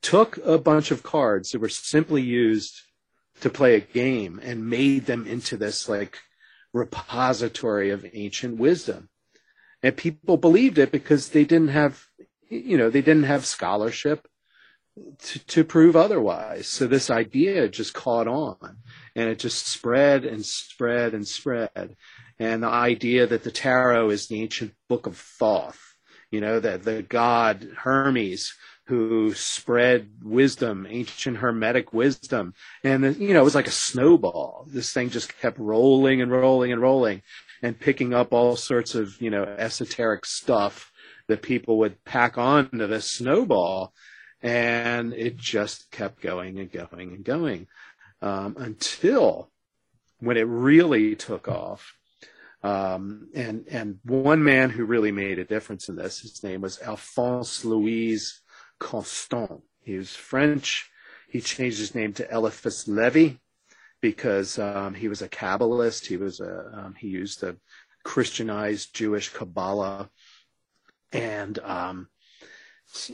took 0.00 0.38
a 0.38 0.58
bunch 0.58 0.90
of 0.90 1.02
cards 1.02 1.50
that 1.50 1.60
were 1.60 1.68
simply 1.68 2.22
used 2.22 2.82
to 3.40 3.50
play 3.50 3.74
a 3.74 3.80
game 3.80 4.40
and 4.42 4.70
made 4.70 5.06
them 5.06 5.26
into 5.26 5.56
this 5.56 5.88
like 5.88 6.18
repository 6.72 7.90
of 7.90 8.06
ancient 8.12 8.58
wisdom. 8.58 9.08
And 9.82 9.96
people 9.96 10.36
believed 10.36 10.78
it 10.78 10.92
because 10.92 11.30
they 11.30 11.44
didn't 11.44 11.68
have, 11.68 12.04
you 12.48 12.78
know, 12.78 12.88
they 12.88 13.02
didn't 13.02 13.24
have 13.24 13.44
scholarship 13.44 14.28
to, 15.18 15.38
to 15.46 15.64
prove 15.64 15.96
otherwise. 15.96 16.66
So 16.66 16.86
this 16.86 17.10
idea 17.10 17.68
just 17.68 17.94
caught 17.94 18.28
on 18.28 18.78
and 19.14 19.28
it 19.28 19.38
just 19.38 19.66
spread 19.66 20.24
and 20.24 20.44
spread 20.44 21.14
and 21.14 21.26
spread. 21.26 21.96
And 22.38 22.62
the 22.62 22.68
idea 22.68 23.26
that 23.26 23.44
the 23.44 23.50
tarot 23.50 24.10
is 24.10 24.28
the 24.28 24.42
ancient 24.42 24.74
book 24.88 25.06
of 25.06 25.16
Thoth, 25.16 25.96
you 26.30 26.40
know, 26.40 26.60
that 26.60 26.82
the 26.84 27.02
god 27.02 27.68
Hermes 27.78 28.52
who 28.86 29.34
spread 29.34 30.08
wisdom, 30.22 30.86
ancient 30.88 31.38
hermetic 31.38 31.92
wisdom. 31.92 32.54
And, 32.84 33.16
you 33.16 33.34
know, 33.34 33.40
it 33.40 33.44
was 33.44 33.54
like 33.54 33.66
a 33.66 33.72
snowball. 33.72 34.66
This 34.68 34.92
thing 34.92 35.10
just 35.10 35.36
kept 35.38 35.58
rolling 35.58 36.22
and 36.22 36.30
rolling 36.30 36.72
and 36.72 36.80
rolling 36.80 37.22
and 37.62 37.78
picking 37.78 38.14
up 38.14 38.32
all 38.32 38.54
sorts 38.54 38.94
of, 38.94 39.20
you 39.20 39.30
know, 39.30 39.42
esoteric 39.42 40.24
stuff 40.24 40.92
that 41.26 41.42
people 41.42 41.78
would 41.78 42.04
pack 42.04 42.38
on 42.38 42.70
to 42.70 42.86
this 42.86 43.10
snowball. 43.10 43.92
And 44.46 45.12
it 45.12 45.36
just 45.36 45.90
kept 45.90 46.22
going 46.22 46.58
and 46.60 46.70
going 46.70 47.12
and 47.12 47.24
going 47.24 47.66
um, 48.22 48.56
until 48.58 49.50
when 50.20 50.36
it 50.36 50.46
really 50.46 51.16
took 51.16 51.48
off. 51.48 51.94
Um, 52.62 53.28
and 53.34 53.66
and 53.70 53.98
one 54.04 54.42
man 54.42 54.70
who 54.70 54.84
really 54.84 55.12
made 55.12 55.38
a 55.38 55.44
difference 55.44 55.88
in 55.88 55.96
this, 55.96 56.20
his 56.20 56.42
name 56.42 56.60
was 56.60 56.80
Alphonse 56.80 57.64
Louis 57.64 58.40
Constant. 58.78 59.62
He 59.80 59.96
was 59.96 60.14
French. 60.14 60.90
He 61.28 61.40
changed 61.40 61.78
his 61.78 61.94
name 61.94 62.12
to 62.14 62.34
Eliphas 62.34 62.88
Levi 62.88 63.34
because 64.00 64.58
um, 64.58 64.94
he 64.94 65.08
was 65.08 65.22
a 65.22 65.28
Kabbalist. 65.28 66.06
He 66.06 66.16
was 66.16 66.40
a 66.40 66.72
um, 66.72 66.94
he 66.96 67.08
used 67.08 67.40
the 67.40 67.56
Christianized 68.04 68.94
Jewish 68.94 69.28
Kabbalah, 69.28 70.10
and 71.12 71.58
um, 71.60 72.08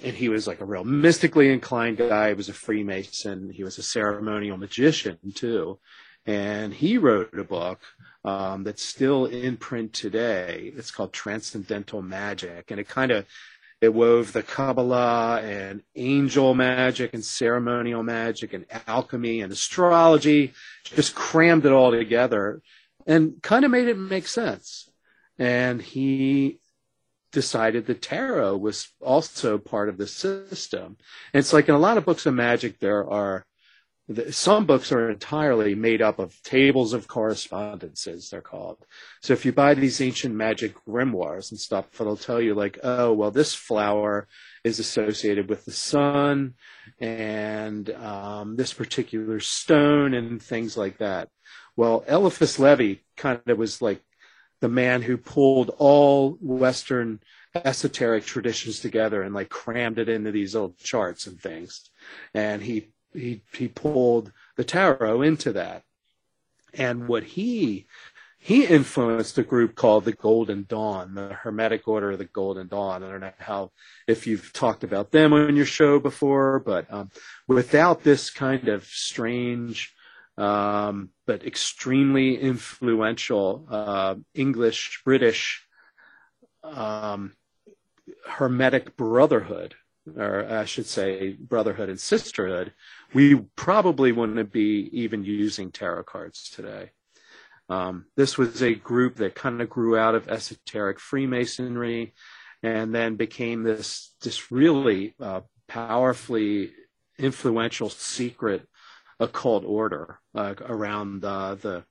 and 0.03 0.14
he 0.14 0.29
was 0.29 0.47
like 0.47 0.61
a 0.61 0.64
real 0.64 0.85
mystically 0.85 1.51
inclined 1.51 1.99
guy. 1.99 2.29
He 2.29 2.35
was 2.35 2.49
a 2.49 2.53
Freemason. 2.53 3.51
He 3.51 3.64
was 3.64 3.79
a 3.79 3.83
ceremonial 3.83 4.57
magician 4.57 5.18
too, 5.35 5.79
and 6.27 6.73
he 6.73 6.99
wrote 6.99 7.38
a 7.38 7.45
book 7.45 7.81
um, 8.25 8.64
that's 8.64 8.85
still 8.85 9.27
in 9.27 9.57
print 9.57 9.92
today. 9.92 10.73
It's 10.77 10.90
called 10.90 11.12
Transcendental 11.12 12.03
Magic, 12.03 12.71
and 12.71 12.79
it 12.81 12.88
kind 12.88 13.11
of 13.11 13.27
it 13.83 13.92
wove 13.92 14.33
the 14.33 14.45
Kabbalah 14.45 15.40
and 15.42 15.83
angel 15.97 16.55
magic 16.55 17.14
and 17.14 17.25
ceremonial 17.25 18.05
magic 18.05 18.53
and 18.53 18.64
alchemy 18.87 19.40
and 19.40 19.53
astrology, 19.53 20.53
just 20.85 21.16
crammed 21.16 21.66
it 21.66 21.73
all 21.73 21.90
together 21.90 22.62
and 23.09 23.42
kind 23.42 23.64
of 23.64 23.73
made 23.73 23.88
it 23.88 23.99
make 23.99 24.29
sense. 24.29 24.88
And 25.37 25.83
he 25.83 26.61
decided 27.33 27.87
that 27.87 28.03
tarot 28.03 28.57
was 28.59 28.88
also 29.01 29.59
part 29.59 29.88
of 29.88 29.97
the 29.97 30.07
system. 30.07 30.97
And 31.33 31.40
it's 31.40 31.53
like 31.53 31.68
in 31.68 31.75
a 31.75 31.79
lot 31.79 31.99
of 31.99 32.05
books 32.05 32.27
of 32.27 32.35
magic, 32.35 32.79
there 32.79 33.09
are 33.09 33.45
some 34.31 34.66
books 34.66 34.90
are 34.90 35.11
entirely 35.11 35.75
made 35.75 36.03
up 36.03 36.18
of 36.18 36.42
tables 36.42 36.92
of 36.92 37.07
correspondences 37.07 38.31
they're 38.31 38.40
called 38.40 38.85
so 39.23 39.33
if 39.33 39.45
you 39.45 39.53
buy 39.53 39.75
these 39.75 40.01
ancient 40.01 40.35
magic 40.35 40.75
grimoires 40.85 41.51
and 41.51 41.61
stuff 41.61 41.87
it'll 42.01 42.16
tell 42.16 42.40
you 42.40 42.53
like 42.53 42.79
oh 42.83 43.12
well 43.12 43.31
this 43.31 43.55
flower 43.55 44.27
is 44.64 44.81
associated 44.81 45.49
with 45.49 45.64
the 45.64 45.73
sun 45.73 46.55
and 46.99 47.90
um, 47.90 48.57
this 48.57 48.73
particular 48.73 49.38
stone 49.38 50.14
and 50.14 50.42
things 50.42 50.77
like 50.77 50.99
that 50.99 51.29
well 51.77 52.05
eliphas 52.09 52.59
Levi 52.59 53.01
kind 53.16 53.40
of 53.47 53.57
was 53.57 53.81
like 53.81 54.03
the 54.62 54.68
man 54.68 55.03
who 55.03 55.18
pulled 55.18 55.68
all 55.77 56.38
western 56.40 57.20
esoteric 57.55 58.25
traditions 58.25 58.81
together 58.81 59.22
and 59.22 59.35
like 59.35 59.51
crammed 59.51 59.98
it 59.98 60.09
into 60.09 60.31
these 60.31 60.57
old 60.57 60.79
charts 60.79 61.27
and 61.27 61.38
things 61.38 61.90
and 62.33 62.62
he 62.62 62.88
he 63.14 63.42
he 63.55 63.68
pulled 63.68 64.33
the 64.57 64.64
tarot 64.64 65.22
into 65.22 65.53
that. 65.53 65.83
And 66.75 67.09
what 67.09 67.25
he 67.25 67.87
he 68.38 68.64
influenced 68.64 69.38
a 69.38 69.44
group 69.44 69.77
called 69.77 70.05
the 70.05 70.12
Golden 70.12 70.64
Dawn, 70.68 71.14
the 71.14 71.29
Hermetic 71.29 71.87
Order 71.87 72.12
of 72.12 72.18
the 72.18 72.25
Golden 72.25 72.66
Dawn. 72.66 73.05
I 73.05 73.11
don't 73.11 73.20
know 73.20 73.33
how 73.38 73.70
if 74.09 74.27
you've 74.27 74.53
talked 74.53 74.83
about 74.83 75.12
them 75.12 75.33
on 75.33 75.55
your 75.55 75.66
show 75.66 76.01
before, 76.01 76.59
but 76.59 76.92
um, 76.92 77.11
without 77.46 78.03
this 78.03 78.31
kind 78.31 78.68
of 78.68 78.85
strange 78.85 79.94
um, 80.38 81.11
but 81.27 81.45
extremely 81.45 82.38
influential 82.38 83.66
uh, 83.71 84.14
English 84.35 85.03
British 85.05 85.66
um, 86.64 87.33
Hermetic 88.27 88.97
Brotherhood, 88.97 89.75
or 90.16 90.47
I 90.47 90.64
should 90.64 90.87
say 90.87 91.33
Brotherhood 91.33 91.88
and 91.88 92.01
Sisterhood, 92.01 92.73
we 93.14 93.37
probably 93.57 94.12
wouldn't 94.12 94.53
be 94.53 94.88
even 94.92 95.25
using 95.25 95.71
tarot 95.71 96.05
cards 96.05 96.51
today. 96.51 96.90
Um, 97.68 98.07
this 98.16 98.37
was 98.37 98.62
a 98.62 98.75
group 98.75 99.16
that 99.16 99.35
kind 99.35 99.61
of 99.62 99.71
grew 99.71 99.97
out 99.97 100.14
of 100.14 100.29
esoteric 100.29 100.99
Freemasonry 100.99 102.14
and 102.62 102.95
then 102.95 103.16
became 103.16 103.62
this, 103.62 104.14
this 104.21 104.53
really 104.53 105.14
uh, 105.21 105.40
powerfully 105.68 106.73
influential 107.18 107.88
secret 107.88 108.66
occult 109.23 109.65
order 109.65 110.19
uh, 110.35 110.55
around 110.67 111.25
uh, 111.25 111.55
the, 111.55 111.85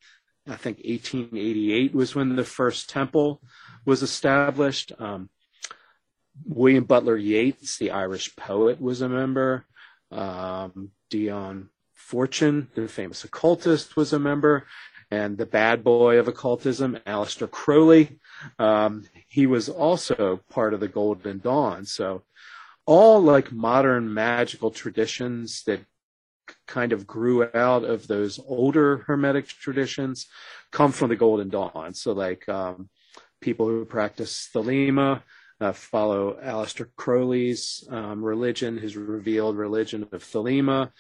I 0.48 0.56
think 0.56 0.78
1888 0.78 1.96
was 1.96 2.14
when 2.14 2.36
the 2.36 2.44
first 2.44 2.90
temple 2.90 3.42
was 3.86 4.04
established. 4.04 4.92
Um, 5.00 5.30
William 6.46 6.84
Butler 6.84 7.18
Yeats, 7.18 7.78
the 7.78 7.92
Irish 7.92 8.36
poet, 8.36 8.82
was 8.82 9.02
a 9.02 9.10
member. 9.10 9.66
Um, 10.12 10.92
Dion 11.10 11.70
Fortune, 11.94 12.70
the 12.76 12.88
famous 12.88 13.24
occultist, 13.24 13.96
was 13.96 14.12
a 14.12 14.20
member, 14.20 14.68
and 15.10 15.38
the 15.38 15.46
bad 15.46 15.84
boy 15.84 16.18
of 16.18 16.28
occultism, 16.28 16.98
Aleister 17.06 17.50
Crowley, 17.50 18.20
um, 18.60 19.04
he 19.28 19.46
was 19.46 19.70
also 19.70 20.42
part 20.50 20.74
of 20.74 20.80
the 20.80 20.88
Golden 20.88 21.40
Dawn. 21.40 21.86
So, 21.86 22.24
all 22.86 23.22
like 23.22 23.52
modern 23.52 24.14
magical 24.14 24.72
traditions 24.72 25.64
that 25.64 25.82
kind 26.68 26.94
of 26.94 27.08
grew 27.08 27.44
out 27.54 27.84
of 27.84 28.08
those 28.08 28.40
older 28.46 28.98
Hermetic 29.08 29.48
traditions 29.48 30.28
come 30.72 30.92
from 30.92 31.10
the 31.10 31.16
Golden 31.16 31.50
Dawn. 31.50 31.94
So, 31.94 32.14
like 32.14 32.48
um, 32.50 32.90
people 33.42 33.68
who 33.68 33.86
practice 33.86 34.50
Thelema, 34.54 35.24
uh, 35.60 35.74
follow 35.74 36.38
Aleister 36.42 36.88
Crowley's 36.96 37.88
um, 37.90 38.24
religion, 38.24 38.78
his 38.78 38.98
revealed 38.98 39.58
religion 39.58 40.08
of 40.12 40.24
Thelema. 40.24 40.92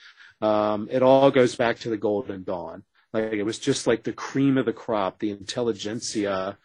Um, 0.41 0.87
it 0.91 1.03
all 1.03 1.31
goes 1.31 1.55
back 1.55 1.79
to 1.79 1.89
the 1.89 1.97
Golden 1.97 2.43
Dawn. 2.43 2.83
Like 3.13 3.33
it 3.33 3.43
was 3.43 3.59
just 3.59 3.87
like 3.87 4.03
the 4.03 4.13
cream 4.13 4.57
of 4.57 4.65
the 4.65 4.73
crop, 4.73 5.19
the 5.19 5.31
intelligentsia 5.31 6.57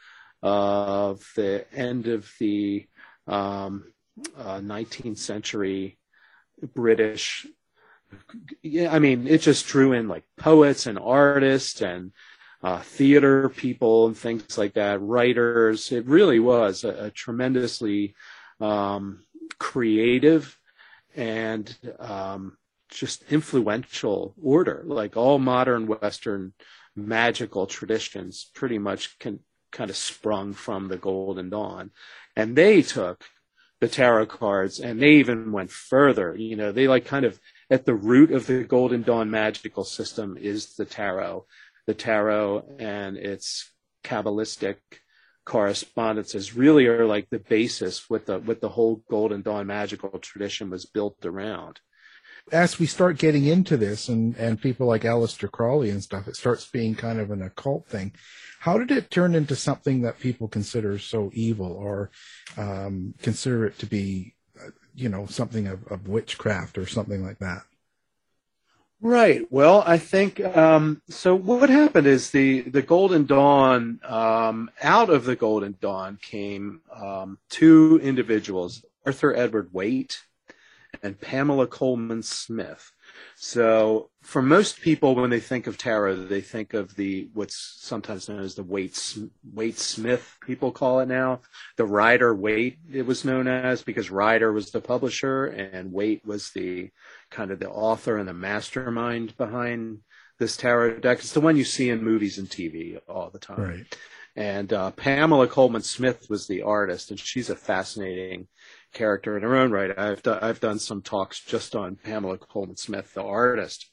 of 0.43 1.27
the 1.35 1.65
end 1.73 2.07
of 2.07 2.31
the 2.39 2.87
um, 3.27 3.93
uh, 4.37 4.59
19th 4.59 5.19
century 5.19 5.99
British. 6.75 7.47
Yeah, 8.63 8.95
I 8.95 8.99
mean, 8.99 9.27
it 9.27 9.41
just 9.41 9.67
drew 9.67 9.93
in 9.93 10.09
like 10.09 10.25
poets 10.37 10.87
and 10.87 10.99
artists 10.99 11.81
and 11.81 12.13
uh, 12.63 12.81
theater 12.81 13.49
people 13.49 14.07
and 14.07 14.17
things 14.17 14.59
like 14.59 14.75
that, 14.75 15.01
writers. 15.01 15.93
It 15.93 16.07
really 16.07 16.41
was 16.41 16.85
a, 16.85 17.07
a 17.07 17.11
tremendously 17.11 18.15
um, 18.61 19.25
creative 19.59 20.59
and 21.15 21.75
um, 21.99 22.57
just 22.89 23.25
influential 23.31 24.35
order. 24.43 24.83
Like 24.87 25.17
all 25.17 25.39
modern 25.39 25.87
Western 25.87 26.53
magical 26.95 27.67
traditions, 27.67 28.51
pretty 28.55 28.79
much 28.79 29.19
can 29.19 29.41
kind 29.71 29.91
of 29.91 29.97
sprung 29.97 30.55
from 30.55 30.89
the 30.89 30.97
Golden 30.97 31.51
Dawn, 31.51 31.91
and 32.35 32.57
they 32.57 32.83
took 32.83 33.25
the 33.81 33.89
tarot 33.89 34.27
cards 34.27 34.81
and 34.81 35.01
they 35.01 35.13
even 35.13 35.53
went 35.53 35.71
further. 35.71 36.35
You 36.35 36.57
know, 36.57 36.73
they 36.73 36.89
like 36.89 37.05
kind 37.05 37.27
of 37.27 37.39
at 37.71 37.85
the 37.85 37.95
root 37.95 38.31
of 38.31 38.47
the 38.47 38.65
Golden 38.65 39.03
Dawn 39.03 39.31
magical 39.31 39.85
system 39.85 40.37
is 40.39 40.75
the 40.75 40.85
tarot 40.85 41.47
the 41.87 41.95
tarot 41.95 42.65
and 42.79 43.17
its 43.17 43.71
Kabbalistic 44.05 44.77
correspondences 45.45 46.55
really 46.55 46.87
are 46.87 47.07
like 47.07 47.31
the 47.31 47.39
basis 47.39 48.11
with 48.11 48.27
the 48.27 48.39
with 48.39 48.61
the 48.61 48.69
whole 48.69 49.03
Golden 49.09 49.43
Dawn 49.43 49.67
magical 49.67 50.19
tradition 50.19 50.71
was 50.71 50.87
built 50.87 51.25
around. 51.25 51.81
As 52.53 52.79
we 52.79 52.87
start 52.87 53.19
getting 53.19 53.47
into 53.47 53.77
this 53.77 54.09
and, 54.09 54.37
and 54.37 54.61
people 54.61 54.87
like 54.87 55.03
Aleister 55.03 55.51
Crowley 55.51 55.91
and 55.91 56.03
stuff, 56.03 56.29
it 56.29 56.37
starts 56.37 56.67
being 56.67 56.95
kind 56.95 57.19
of 57.19 57.33
an 57.33 57.43
occult 57.43 57.89
thing. 57.89 58.13
How 58.61 58.79
did 58.79 58.93
it 58.93 59.11
turn 59.11 59.35
into 59.35 59.57
something 59.57 60.03
that 60.03 60.21
people 60.21 60.47
consider 60.47 60.99
so 60.99 61.31
evil 61.33 61.73
or 61.73 62.11
um, 62.57 63.15
consider 63.21 63.67
it 63.67 63.79
to 63.81 63.87
be, 63.87 64.36
you 64.95 65.09
know, 65.09 65.27
something 65.27 65.67
of, 65.67 65.87
of 65.89 66.09
witchcraft 66.09 66.79
or 66.79 66.87
something 66.87 67.25
like 67.25 67.39
that? 67.39 67.63
Right. 69.01 69.47
Well, 69.51 69.85
I 69.87 69.99
think 69.99 70.41
um, 70.41 71.03
so. 71.09 71.35
What 71.35 71.69
happened 71.69 72.07
is 72.07 72.31
the 72.31 72.63
the 72.63 72.81
Golden 72.81 73.27
Dawn. 73.27 74.01
Um, 74.03 74.71
out 74.83 75.11
of 75.11 75.27
the 75.27 75.37
Golden 75.37 75.77
Dawn 75.81 76.19
came 76.23 76.81
um, 76.95 77.39
two 77.51 78.01
individuals, 78.03 78.85
Arthur 79.05 79.37
Edward 79.37 79.69
Waite 79.73 80.23
and 81.03 81.21
Pamela 81.21 81.67
Colman 81.67 82.23
Smith. 82.23 82.93
So, 83.37 84.11
for 84.23 84.41
most 84.41 84.81
people, 84.81 85.15
when 85.15 85.31
they 85.31 85.41
think 85.41 85.67
of 85.67 85.77
tarot, 85.77 86.25
they 86.27 86.41
think 86.41 86.73
of 86.73 86.97
the 86.97 87.29
what's 87.35 87.77
sometimes 87.81 88.29
known 88.29 88.41
as 88.41 88.55
the 88.55 88.63
Waite 88.63 89.19
Waite 89.53 89.79
Smith. 89.79 90.37
People 90.47 90.73
call 90.73 91.01
it 91.01 91.09
now 91.09 91.41
the 91.77 91.85
Rider 91.85 92.35
Waite. 92.35 92.79
It 92.91 93.07
was 93.07 93.25
known 93.25 93.47
as 93.47 93.83
because 93.83 94.11
Rider 94.11 94.53
was 94.53 94.71
the 94.71 94.81
publisher 94.81 95.47
and 95.47 95.93
Waite 95.93 96.25
was 96.25 96.51
the 96.51 96.91
kind 97.31 97.51
of 97.51 97.61
the 97.61 97.69
author 97.69 98.17
and 98.17 98.29
the 98.29 98.35
mastermind 98.35 99.37
behind 99.37 99.99
this 100.39 100.57
tarot 100.57 101.01
deck. 101.01 101.19
It's 101.19 101.33
the 101.33 101.41
one 101.41 101.57
you 101.57 101.65
see 101.65 101.91
in 101.91 102.03
movies 102.03 102.39
and 102.39 102.49
TV 102.49 102.99
all 103.09 103.31
the 103.31 103.39
time. 103.39 103.61
Right. 103.61 103.99
And 104.35 104.71
uh, 104.73 104.91
Pamela 104.91 105.47
Colman 105.47 105.83
Smith 105.83 106.27
was 106.29 106.47
the 106.47 106.63
artist, 106.63 107.11
and 107.11 107.19
she's 107.19 107.49
a 107.49 107.57
fascinating 107.57 108.49
character 108.97 109.37
in 109.37 109.43
her 109.43 109.57
own 109.57 109.71
right. 109.71 109.97
I've 109.97 110.23
done, 110.23 110.39
I've 110.43 110.61
done 110.61 110.79
some 110.79 111.03
talks 111.03 111.41
just 111.41 111.77
on 111.77 111.97
Pamela 111.97 112.39
Colman 112.39 112.77
Smith, 112.77 113.15
the 113.15 113.23
artist 113.23 113.91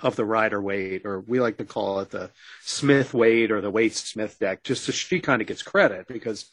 of 0.00 0.16
the 0.16 0.24
Rider 0.24 0.60
Waite, 0.60 1.04
or 1.04 1.20
we 1.20 1.40
like 1.40 1.58
to 1.58 1.64
call 1.64 2.00
it 2.00 2.10
the 2.10 2.30
Smith 2.62 3.12
Waite 3.12 3.50
or 3.50 3.60
the 3.60 3.70
Waite 3.70 3.94
Smith 3.94 4.38
deck, 4.38 4.62
just 4.62 4.84
so 4.84 4.92
she 4.92 5.20
kind 5.20 5.42
of 5.42 5.48
gets 5.48 5.62
credit 5.62 6.08
because 6.08 6.48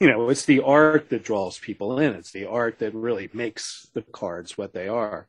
you 0.00 0.10
know, 0.10 0.30
it's 0.30 0.46
the 0.46 0.62
art 0.62 1.10
that 1.10 1.24
draws 1.24 1.58
people 1.58 1.98
in. 2.00 2.14
It's 2.14 2.32
the 2.32 2.46
art 2.46 2.78
that 2.78 2.94
really 2.94 3.28
makes 3.34 3.86
the 3.92 4.00
cards 4.00 4.56
what 4.56 4.72
they 4.72 4.88
are. 4.88 5.28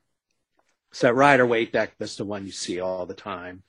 So 0.93 1.07
that 1.07 1.13
Rider 1.13 1.45
Waite 1.45 1.73
deck, 1.73 1.93
that's 1.99 2.15
the 2.15 2.25
one 2.25 2.45
you 2.45 2.53
see 2.53 2.79
all 2.79 3.05
the 3.05 3.13
time 3.13 3.63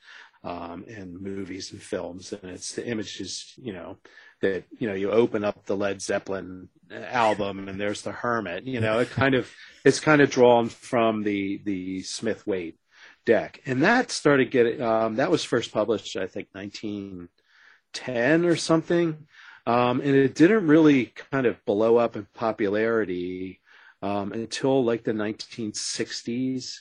um, 0.44 0.84
in 0.86 1.20
movies 1.20 1.72
and 1.72 1.82
films, 1.82 2.32
and 2.32 2.50
it's 2.50 2.74
the 2.74 2.86
images, 2.86 3.52
you 3.56 3.72
know, 3.72 3.98
that 4.42 4.64
you 4.78 4.86
know 4.88 4.94
you 4.94 5.10
open 5.10 5.44
up 5.44 5.64
the 5.64 5.76
Led 5.76 6.02
Zeppelin 6.02 6.68
album 6.90 7.68
and 7.68 7.80
there's 7.80 8.02
the 8.02 8.12
Hermit. 8.12 8.64
You 8.64 8.80
know, 8.80 8.98
it 8.98 9.10
kind 9.10 9.34
of 9.34 9.50
it's 9.84 10.00
kind 10.00 10.20
of 10.20 10.30
drawn 10.30 10.68
from 10.68 11.22
the 11.22 11.60
the 11.64 12.02
Smith 12.02 12.46
Waite 12.46 12.78
deck, 13.24 13.62
and 13.66 13.82
that 13.82 14.10
started 14.10 14.50
getting 14.50 14.82
um, 14.82 15.16
that 15.16 15.30
was 15.30 15.44
first 15.44 15.72
published, 15.72 16.16
I 16.16 16.26
think, 16.26 16.48
1910 16.52 18.44
or 18.44 18.56
something. 18.56 19.26
Um, 19.64 20.00
and 20.00 20.14
it 20.14 20.34
didn't 20.34 20.66
really 20.66 21.06
kind 21.30 21.46
of 21.46 21.64
blow 21.64 21.96
up 21.96 22.16
in 22.16 22.26
popularity 22.34 23.60
um, 24.02 24.32
until 24.32 24.84
like 24.84 25.04
the 25.04 25.12
1960s 25.12 26.78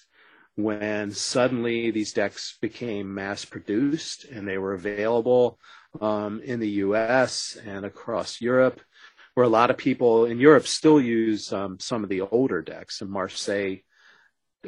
when 0.56 1.12
suddenly 1.12 1.92
these 1.92 2.12
decks 2.12 2.58
became 2.60 3.14
mass 3.14 3.46
produced 3.46 4.26
and 4.26 4.48
they 4.48 4.58
were 4.58 4.74
available 4.74 5.60
um, 6.00 6.42
in 6.44 6.60
the 6.60 6.70
US 6.70 7.58
and 7.66 7.86
across 7.86 8.42
Europe, 8.42 8.80
where 9.34 9.46
a 9.46 9.50
lot 9.50 9.70
of 9.70 9.78
people 9.78 10.26
in 10.26 10.40
Europe 10.40 10.68
still 10.68 11.02
use 11.02 11.52
um, 11.52 11.80
some 11.80 12.04
of 12.04 12.10
the 12.10 12.22
older 12.22 12.62
decks. 12.62 13.02
And 13.02 13.10
Marseille 13.10 13.78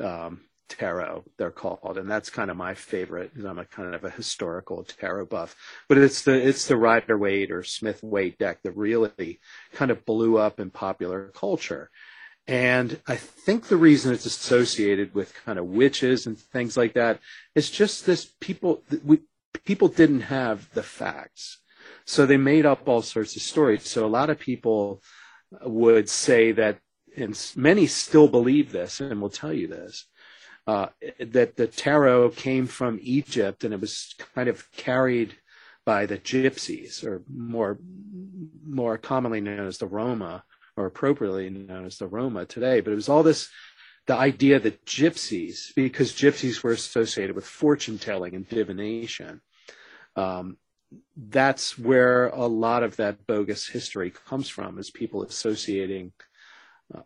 um, 0.01 0.41
tarot 0.69 1.23
they're 1.37 1.51
called 1.51 1.97
and 1.97 2.09
that's 2.09 2.29
kind 2.29 2.49
of 2.49 2.57
my 2.57 2.73
favorite 2.73 3.31
because 3.31 3.45
i'm 3.45 3.59
a 3.59 3.65
kind 3.65 3.93
of 3.93 4.03
a 4.03 4.09
historical 4.09 4.83
tarot 4.83 5.25
buff 5.25 5.55
but 5.87 5.97
it's 5.97 6.23
the 6.23 6.33
it's 6.33 6.67
the 6.67 6.77
rider 6.77 7.17
waite 7.17 7.51
or 7.51 7.63
smith 7.63 8.01
waite 8.01 8.37
deck 8.37 8.59
that 8.63 8.75
really 8.75 9.39
kind 9.73 9.91
of 9.91 10.05
blew 10.05 10.37
up 10.37 10.59
in 10.59 10.69
popular 10.69 11.31
culture 11.35 11.89
and 12.47 12.99
i 13.07 13.15
think 13.15 13.67
the 13.67 13.77
reason 13.77 14.13
it's 14.13 14.25
associated 14.25 15.13
with 15.13 15.33
kind 15.45 15.59
of 15.59 15.65
witches 15.65 16.25
and 16.25 16.37
things 16.37 16.75
like 16.75 16.93
that 16.93 17.19
is 17.55 17.69
just 17.69 18.05
this 18.05 18.33
people 18.39 18.81
we 19.03 19.19
people 19.65 19.87
didn't 19.87 20.21
have 20.21 20.69
the 20.73 20.83
facts 20.83 21.59
so 22.05 22.25
they 22.25 22.37
made 22.37 22.65
up 22.65 22.87
all 22.87 23.01
sorts 23.01 23.35
of 23.35 23.41
stories 23.41 23.87
so 23.87 24.05
a 24.05 24.07
lot 24.07 24.29
of 24.29 24.39
people 24.39 25.01
would 25.61 26.09
say 26.09 26.51
that 26.51 26.79
and 27.15 27.51
many 27.55 27.85
still 27.85 28.27
believe 28.27 28.71
this 28.71 28.99
and 28.99 29.21
will 29.21 29.29
tell 29.29 29.53
you 29.53 29.67
this 29.67 30.07
uh, 30.67 30.87
that 31.19 31.57
the 31.57 31.67
tarot 31.67 32.29
came 32.29 32.67
from 32.67 32.99
Egypt 33.01 33.63
and 33.63 33.73
it 33.73 33.81
was 33.81 34.15
kind 34.35 34.47
of 34.47 34.71
carried 34.71 35.35
by 35.85 36.05
the 36.05 36.17
gypsies, 36.17 37.03
or 37.03 37.23
more 37.27 37.77
more 38.65 38.97
commonly 38.97 39.41
known 39.41 39.67
as 39.67 39.77
the 39.77 39.87
Roma, 39.87 40.43
or 40.77 40.85
appropriately 40.85 41.49
known 41.49 41.85
as 41.85 41.97
the 41.97 42.07
Roma 42.07 42.45
today. 42.45 42.79
But 42.79 42.93
it 42.93 42.95
was 42.95 43.09
all 43.09 43.23
this 43.23 43.49
the 44.05 44.15
idea 44.15 44.59
that 44.59 44.85
gypsies, 44.85 45.73
because 45.75 46.13
gypsies 46.13 46.63
were 46.63 46.71
associated 46.71 47.35
with 47.35 47.45
fortune 47.45 47.97
telling 47.97 48.33
and 48.33 48.47
divination, 48.47 49.41
um, 50.15 50.57
that's 51.17 51.77
where 51.77 52.27
a 52.27 52.45
lot 52.45 52.83
of 52.83 52.97
that 52.97 53.25
bogus 53.25 53.67
history 53.67 54.11
comes 54.11 54.49
from, 54.49 54.77
is 54.77 54.91
people 54.91 55.23
associating 55.23 56.13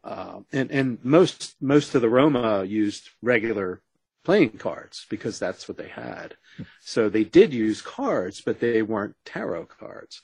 uh, 0.04 0.40
and 0.52 0.72
and 0.72 1.04
most 1.04 1.56
most 1.62 1.96
of 1.96 2.02
the 2.02 2.10
Roma 2.10 2.64
used 2.64 3.10
regular 3.22 3.82
playing 4.26 4.58
cards 4.58 5.06
because 5.10 5.40
that's 5.40 5.68
what 5.68 5.78
they 5.78 5.88
had. 5.88 6.36
So 6.82 7.08
they 7.08 7.24
did 7.24 7.54
use 7.54 7.82
cards, 7.82 8.42
but 8.42 8.60
they 8.60 8.82
weren't 8.82 9.16
tarot 9.24 9.68
cards. 9.68 10.22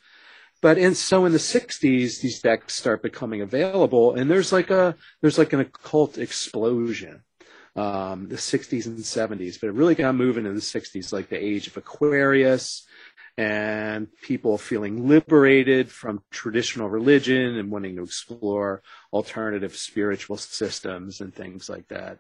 But 0.62 0.78
and 0.78 0.96
so 0.96 1.26
in 1.26 1.32
the 1.32 1.38
60s, 1.38 2.22
these 2.22 2.40
decks 2.42 2.74
start 2.74 3.04
becoming 3.04 3.42
available, 3.42 4.16
and 4.16 4.30
there's 4.30 4.52
like 4.52 4.70
a 4.70 4.96
there's 5.22 5.38
like 5.38 5.54
an 5.54 5.60
occult 5.62 6.18
explosion. 6.18 7.24
Um, 7.76 8.28
the 8.28 8.36
60s 8.36 8.86
and 8.86 9.00
70s, 9.00 9.60
but 9.60 9.66
it 9.68 9.74
really 9.74 9.96
got 9.96 10.14
moving 10.14 10.46
in 10.46 10.54
the 10.54 10.62
60s, 10.62 11.12
like 11.12 11.30
the 11.30 11.44
age 11.44 11.66
of 11.66 11.76
Aquarius, 11.76 12.86
and 13.38 14.08
people 14.22 14.58
feeling 14.60 15.08
liberated 15.08 15.90
from 15.90 16.22
traditional 16.30 16.88
religion 16.90 17.58
and 17.58 17.72
wanting 17.72 17.96
to 17.96 18.04
explore 18.04 18.84
alternative 19.12 19.76
spiritual 19.76 20.38
systems 20.38 21.20
and 21.20 21.34
things 21.34 21.68
like 21.68 21.88
that. 21.88 22.20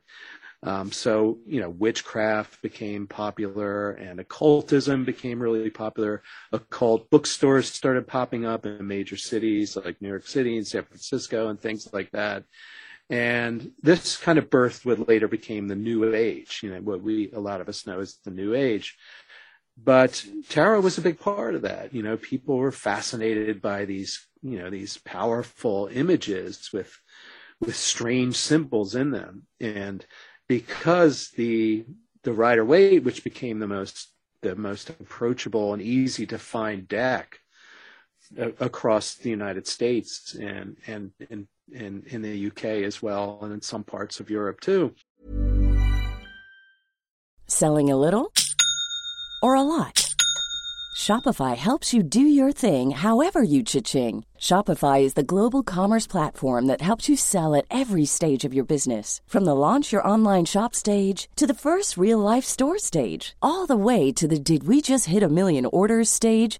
Um, 0.64 0.94
so, 0.94 1.40
you 1.46 1.60
know, 1.60 1.70
witchcraft 1.70 2.62
became 2.62 3.06
popular 3.06 3.92
and 3.92 4.20
occultism 4.22 5.04
became 5.04 5.42
really 5.42 5.70
popular. 5.70 6.24
Occult 6.54 7.10
bookstores 7.10 7.70
started 7.70 8.08
popping 8.08 8.46
up 8.46 8.66
in 8.66 8.88
major 8.88 9.18
cities 9.18 9.76
like 9.76 10.02
New 10.02 10.08
York 10.08 10.26
City 10.26 10.56
and 10.58 10.66
San 10.66 10.84
Francisco 10.84 11.50
and 11.50 11.60
things 11.60 11.92
like 11.92 12.12
that. 12.12 12.46
And 13.10 13.72
this 13.82 14.18
kind 14.18 14.40
of 14.40 14.50
birthed 14.50 14.86
what 14.86 15.08
later 15.08 15.28
became 15.28 15.68
the 15.68 15.76
New 15.76 16.14
Age, 16.14 16.62
you 16.64 16.72
know, 16.72 16.82
what 16.82 17.02
we, 17.02 17.32
a 17.32 17.40
lot 17.40 17.62
of 17.62 17.70
us 17.70 17.86
know 17.86 18.00
as 18.00 18.18
the 18.24 18.32
New 18.32 18.56
Age. 18.56 18.98
But 19.78 20.26
tarot 20.50 20.82
was 20.82 20.98
a 20.98 21.02
big 21.02 21.20
part 21.20 21.56
of 21.56 21.64
that. 21.64 21.94
You 21.94 22.04
know, 22.04 22.18
people 22.18 22.58
were 22.58 22.72
fascinated 22.72 23.62
by 23.62 23.86
these, 23.86 24.26
you 24.42 24.60
know, 24.60 24.70
these 24.70 24.98
powerful 24.98 25.90
images 25.92 26.70
with 26.72 26.96
with 27.60 27.76
strange 27.76 28.36
symbols 28.36 28.94
in 28.94 29.12
them, 29.12 29.44
and 29.60 30.06
because 30.48 31.30
the 31.30 31.86
the 32.24 32.34
Rider 32.34 32.66
Waite, 32.66 33.04
which 33.04 33.24
became 33.24 33.60
the 33.60 33.68
most 33.68 34.10
the 34.42 34.56
most 34.56 34.90
approachable 34.90 35.74
and 35.74 35.82
easy 35.82 36.26
to 36.28 36.38
find 36.38 36.88
deck 36.88 37.40
uh, 38.38 38.52
across 38.60 39.16
the 39.16 39.30
United 39.30 39.66
States 39.68 40.36
and 40.36 40.78
and 40.86 41.12
and 41.30 41.48
in, 41.74 42.04
in 42.08 42.22
the 42.22 42.48
UK 42.48 42.86
as 42.86 43.02
well, 43.02 43.40
and 43.42 43.54
in 43.54 43.62
some 43.62 43.84
parts 43.84 44.20
of 44.20 44.30
Europe 44.30 44.62
too. 44.62 44.94
Selling 47.48 47.92
a 47.92 47.98
little 47.98 48.32
or 49.42 49.56
a 49.56 49.62
lot? 49.62 50.14
Shopify 50.96 51.58
helps 51.58 51.94
you 51.94 52.04
do 52.04 52.22
your 52.22 52.52
thing 52.52 52.92
however 52.92 53.42
you 53.42 53.64
cha-ching. 53.64 54.24
Shopify 54.40 55.02
is 55.02 55.16
the 55.16 55.30
global 55.34 55.64
commerce 55.64 56.08
platform 56.08 56.68
that 56.68 56.82
helps 56.82 57.10
you 57.10 57.18
sell 57.18 57.56
at 57.56 57.66
every 57.70 58.06
stage 58.06 58.46
of 58.46 58.54
your 58.54 58.64
business. 58.64 59.20
From 59.28 59.44
the 59.44 59.56
launch 59.56 59.92
your 59.92 60.08
online 60.08 60.46
shop 60.46 60.76
stage 60.76 61.28
to 61.36 61.48
the 61.48 61.54
first 61.54 61.98
real 61.98 62.20
life 62.20 62.46
store 62.46 62.78
stage, 62.78 63.36
all 63.42 63.66
the 63.66 63.84
way 63.90 64.12
to 64.12 64.28
the 64.28 64.40
did 64.40 64.68
we 64.68 64.82
just 64.82 65.08
hit 65.08 65.24
a 65.24 65.30
million 65.30 65.66
orders 65.66 66.10
stage. 66.10 66.60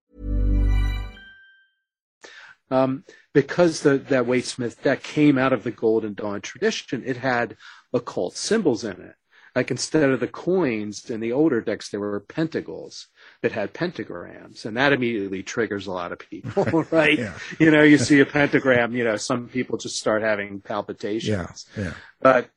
Um, 2.71 3.03
because 3.33 3.81
the, 3.81 3.97
that 3.97 4.25
Waite 4.25 4.45
Smith 4.45 4.81
deck 4.81 5.03
came 5.03 5.37
out 5.37 5.53
of 5.53 5.63
the 5.63 5.71
Golden 5.71 6.13
Dawn 6.13 6.41
tradition, 6.41 7.03
it 7.05 7.17
had 7.17 7.57
occult 7.93 8.35
symbols 8.35 8.83
in 8.83 8.99
it. 9.01 9.15
Like 9.53 9.69
instead 9.69 10.09
of 10.09 10.21
the 10.21 10.27
coins 10.27 11.09
in 11.09 11.19
the 11.19 11.33
older 11.33 11.59
decks, 11.59 11.89
there 11.89 11.99
were 11.99 12.21
pentacles 12.21 13.07
that 13.41 13.51
had 13.51 13.73
pentagrams, 13.73 14.63
and 14.63 14.77
that 14.77 14.93
immediately 14.93 15.43
triggers 15.43 15.87
a 15.87 15.91
lot 15.91 16.13
of 16.13 16.19
people, 16.19 16.63
right? 16.91 17.19
Yeah. 17.19 17.33
You 17.59 17.69
know, 17.69 17.83
you 17.83 17.97
see 17.97 18.21
a 18.21 18.25
pentagram, 18.25 18.95
you 18.95 19.03
know, 19.03 19.17
some 19.17 19.49
people 19.49 19.77
just 19.77 19.99
start 19.99 20.21
having 20.21 20.61
palpitations. 20.61 21.67
Yeah, 21.75 21.83
yeah. 21.83 21.93
But 22.21 22.49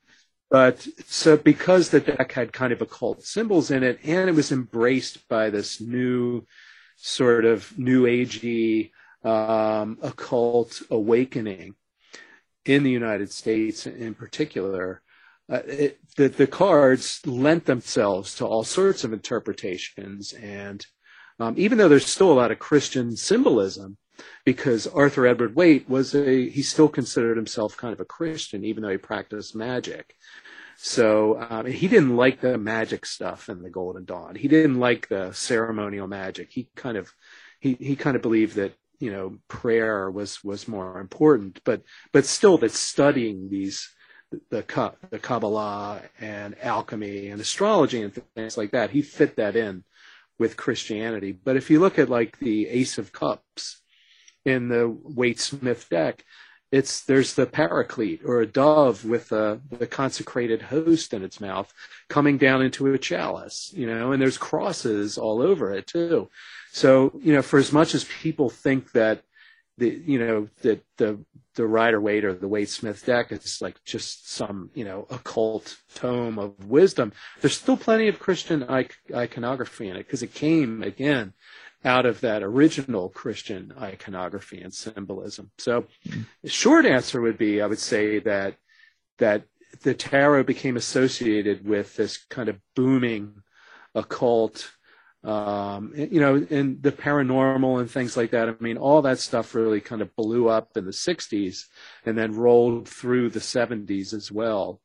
but 0.49 0.87
so 1.05 1.35
because 1.35 1.89
the 1.89 1.99
deck 1.99 2.31
had 2.31 2.53
kind 2.53 2.71
of 2.71 2.81
occult 2.81 3.23
symbols 3.23 3.71
in 3.71 3.83
it, 3.83 3.99
and 4.05 4.29
it 4.29 4.35
was 4.35 4.53
embraced 4.53 5.27
by 5.27 5.49
this 5.49 5.81
new 5.81 6.45
sort 6.95 7.43
of 7.43 7.77
new 7.77 8.03
agey 8.03 8.91
um, 9.25 9.97
occult 10.01 10.81
awakening 10.89 11.75
in 12.65 12.83
the 12.83 12.91
United 12.91 13.31
States 13.31 13.85
in 13.85 14.13
particular, 14.13 15.01
uh, 15.51 15.61
it, 15.67 15.99
the, 16.15 16.29
the 16.29 16.47
cards 16.47 17.25
lent 17.25 17.65
themselves 17.65 18.35
to 18.35 18.45
all 18.45 18.63
sorts 18.63 19.03
of 19.03 19.13
interpretations. 19.13 20.33
And 20.33 20.85
um, 21.39 21.55
even 21.57 21.77
though 21.77 21.89
there's 21.89 22.05
still 22.05 22.31
a 22.31 22.33
lot 22.33 22.51
of 22.51 22.59
Christian 22.59 23.15
symbolism, 23.15 23.97
because 24.45 24.87
Arthur 24.87 25.27
Edward 25.27 25.55
Waite 25.55 25.89
was 25.89 26.15
a, 26.15 26.49
he 26.49 26.61
still 26.61 26.87
considered 26.87 27.35
himself 27.35 27.75
kind 27.75 27.93
of 27.93 27.99
a 27.99 28.05
Christian, 28.05 28.63
even 28.63 28.83
though 28.83 28.89
he 28.89 28.97
practiced 28.97 29.55
magic. 29.55 30.15
So 30.77 31.39
um, 31.49 31.65
he 31.65 31.87
didn't 31.87 32.15
like 32.15 32.41
the 32.41 32.57
magic 32.57 33.05
stuff 33.05 33.49
in 33.49 33.61
the 33.61 33.69
Golden 33.69 34.05
Dawn. 34.05 34.35
He 34.35 34.47
didn't 34.47 34.79
like 34.79 35.07
the 35.07 35.31
ceremonial 35.33 36.07
magic. 36.07 36.49
He 36.51 36.69
kind 36.75 36.97
of 36.97 37.11
he 37.59 37.73
he 37.73 37.95
kind 37.95 38.15
of 38.15 38.21
believed 38.21 38.55
that 38.55 38.73
you 38.99 39.11
know 39.11 39.37
prayer 39.47 40.09
was 40.09 40.43
was 40.43 40.67
more 40.67 40.99
important, 40.99 41.61
but 41.63 41.81
but 42.11 42.25
still 42.25 42.57
that 42.59 42.71
studying 42.71 43.49
these 43.49 43.89
the 44.49 44.93
the 45.09 45.19
Kabbalah 45.19 46.01
and 46.19 46.55
alchemy 46.61 47.29
and 47.29 47.39
astrology 47.39 48.01
and 48.01 48.13
things 48.35 48.57
like 48.57 48.71
that, 48.71 48.91
he 48.91 49.01
fit 49.01 49.35
that 49.37 49.55
in 49.55 49.83
with 50.37 50.57
Christianity. 50.57 51.31
But 51.31 51.55
if 51.55 51.69
you 51.69 51.79
look 51.79 51.99
at 51.99 52.09
like 52.09 52.39
the 52.39 52.67
Ace 52.67 52.97
of 52.97 53.11
Cups 53.11 53.81
in 54.43 54.69
the 54.69 54.89
Waite 54.89 55.39
Smith 55.39 55.87
deck, 55.89 56.23
it's 56.71 57.03
there's 57.03 57.35
the 57.35 57.45
paraclete 57.45 58.21
or 58.25 58.41
a 58.41 58.47
dove 58.47 59.05
with 59.05 59.31
a, 59.31 59.61
the 59.71 59.87
consecrated 59.87 60.63
host 60.63 61.13
in 61.13 61.23
its 61.23 61.39
mouth 61.39 61.73
coming 62.09 62.37
down 62.37 62.61
into 62.61 62.93
a 62.93 62.97
chalice, 62.97 63.71
you 63.73 63.87
know, 63.87 64.11
and 64.11 64.21
there's 64.21 64.37
crosses 64.37 65.17
all 65.17 65.41
over 65.41 65.71
it 65.71 65.87
too. 65.87 66.29
So, 66.75 67.13
you 67.23 67.31
know, 67.31 67.41
for 67.41 67.57
as 67.57 67.71
much 67.71 67.95
as 67.95 68.03
people 68.03 68.49
think 68.49 68.91
that 68.91 69.23
the, 69.77 69.89
you 69.89 70.19
know, 70.19 70.49
that 70.61 70.83
the, 70.97 71.23
the 71.55 71.65
Rider 71.65 72.01
Waite 72.01 72.25
or 72.25 72.33
the 72.33 72.49
Waite 72.49 72.67
Smith 72.67 73.05
deck 73.05 73.31
is 73.31 73.61
like 73.61 73.81
just 73.85 74.29
some, 74.29 74.71
you 74.73 74.83
know, 74.83 75.07
occult 75.09 75.77
tome 75.93 76.37
of 76.37 76.65
wisdom, 76.65 77.13
there's 77.39 77.55
still 77.57 77.77
plenty 77.77 78.09
of 78.09 78.19
Christian 78.19 78.61
iconography 79.13 79.87
in 79.87 79.95
it 79.95 79.99
because 79.99 80.21
it 80.21 80.33
came 80.33 80.83
again 80.83 81.31
out 81.85 82.05
of 82.05 82.19
that 82.19 82.43
original 82.43 83.07
Christian 83.07 83.73
iconography 83.79 84.59
and 84.59 84.73
symbolism. 84.73 85.51
So 85.57 85.85
the 86.43 86.49
short 86.49 86.85
answer 86.85 87.21
would 87.21 87.37
be, 87.37 87.61
I 87.61 87.67
would 87.67 87.79
say 87.79 88.19
that, 88.19 88.57
that 89.19 89.43
the 89.83 89.93
tarot 89.93 90.43
became 90.43 90.75
associated 90.75 91.65
with 91.65 91.95
this 91.95 92.17
kind 92.29 92.49
of 92.49 92.59
booming 92.75 93.43
occult, 93.93 94.71
um, 95.25 95.91
you 95.95 96.19
know, 96.19 96.45
and 96.49 96.81
the 96.81 96.91
paranormal 96.91 97.79
and 97.79 97.89
things 97.89 98.15
like 98.15 98.31
that. 98.31 98.47
I 98.47 98.53
mean, 98.59 98.77
all 98.77 99.01
that 99.01 99.19
stuff 99.19 99.55
really 99.55 99.81
kind 99.81 100.01
of 100.01 100.15
blew 100.15 100.47
up 100.47 100.77
in 100.77 100.85
the 100.85 100.91
60s 100.91 101.65
and 102.05 102.17
then 102.17 102.35
rolled 102.35 102.87
through 102.87 103.31
the 103.31 103.39
70s 103.39 104.13
as 104.13 104.31
well. 104.31 104.81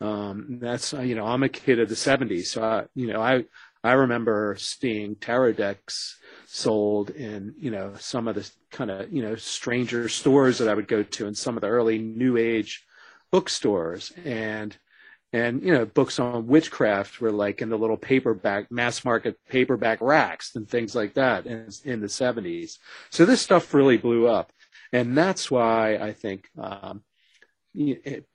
Um, 0.00 0.58
that's, 0.60 0.92
you 0.94 1.14
know, 1.14 1.26
I'm 1.26 1.42
a 1.42 1.48
kid 1.48 1.78
of 1.78 1.88
the 1.88 1.94
70s. 1.94 2.46
So, 2.46 2.62
I, 2.62 2.84
you 2.94 3.12
know, 3.12 3.20
I, 3.20 3.44
I 3.84 3.92
remember 3.92 4.56
seeing 4.58 5.16
tarot 5.16 5.54
decks 5.54 6.18
sold 6.46 7.10
in 7.10 7.54
you 7.58 7.70
know 7.70 7.94
some 7.98 8.28
of 8.28 8.34
the 8.34 8.48
kind 8.70 8.90
of 8.90 9.12
you 9.12 9.22
know 9.22 9.34
stranger 9.34 10.08
stores 10.08 10.58
that 10.58 10.68
I 10.68 10.74
would 10.74 10.86
go 10.86 11.02
to 11.02 11.26
and 11.26 11.36
some 11.36 11.56
of 11.56 11.62
the 11.62 11.68
early 11.68 11.98
New 11.98 12.36
Age 12.36 12.84
bookstores 13.32 14.12
and 14.24 14.76
and 15.32 15.62
you 15.62 15.72
know 15.72 15.84
books 15.84 16.18
on 16.18 16.46
witchcraft 16.46 17.20
were 17.20 17.32
like 17.32 17.62
in 17.62 17.70
the 17.70 17.78
little 17.78 17.96
paperback 17.96 18.70
mass 18.70 19.04
market 19.04 19.38
paperback 19.48 20.00
racks 20.00 20.54
and 20.54 20.68
things 20.68 20.94
like 20.94 21.14
that 21.14 21.46
in, 21.46 21.68
in 21.84 22.00
the 22.00 22.06
70s 22.06 22.78
so 23.10 23.24
this 23.24 23.40
stuff 23.40 23.72
really 23.74 23.96
blew 23.96 24.26
up. 24.26 24.52
And 24.92 25.16
that's 25.16 25.50
why 25.50 25.96
i 25.96 26.12
think 26.12 26.48
um, 26.58 27.02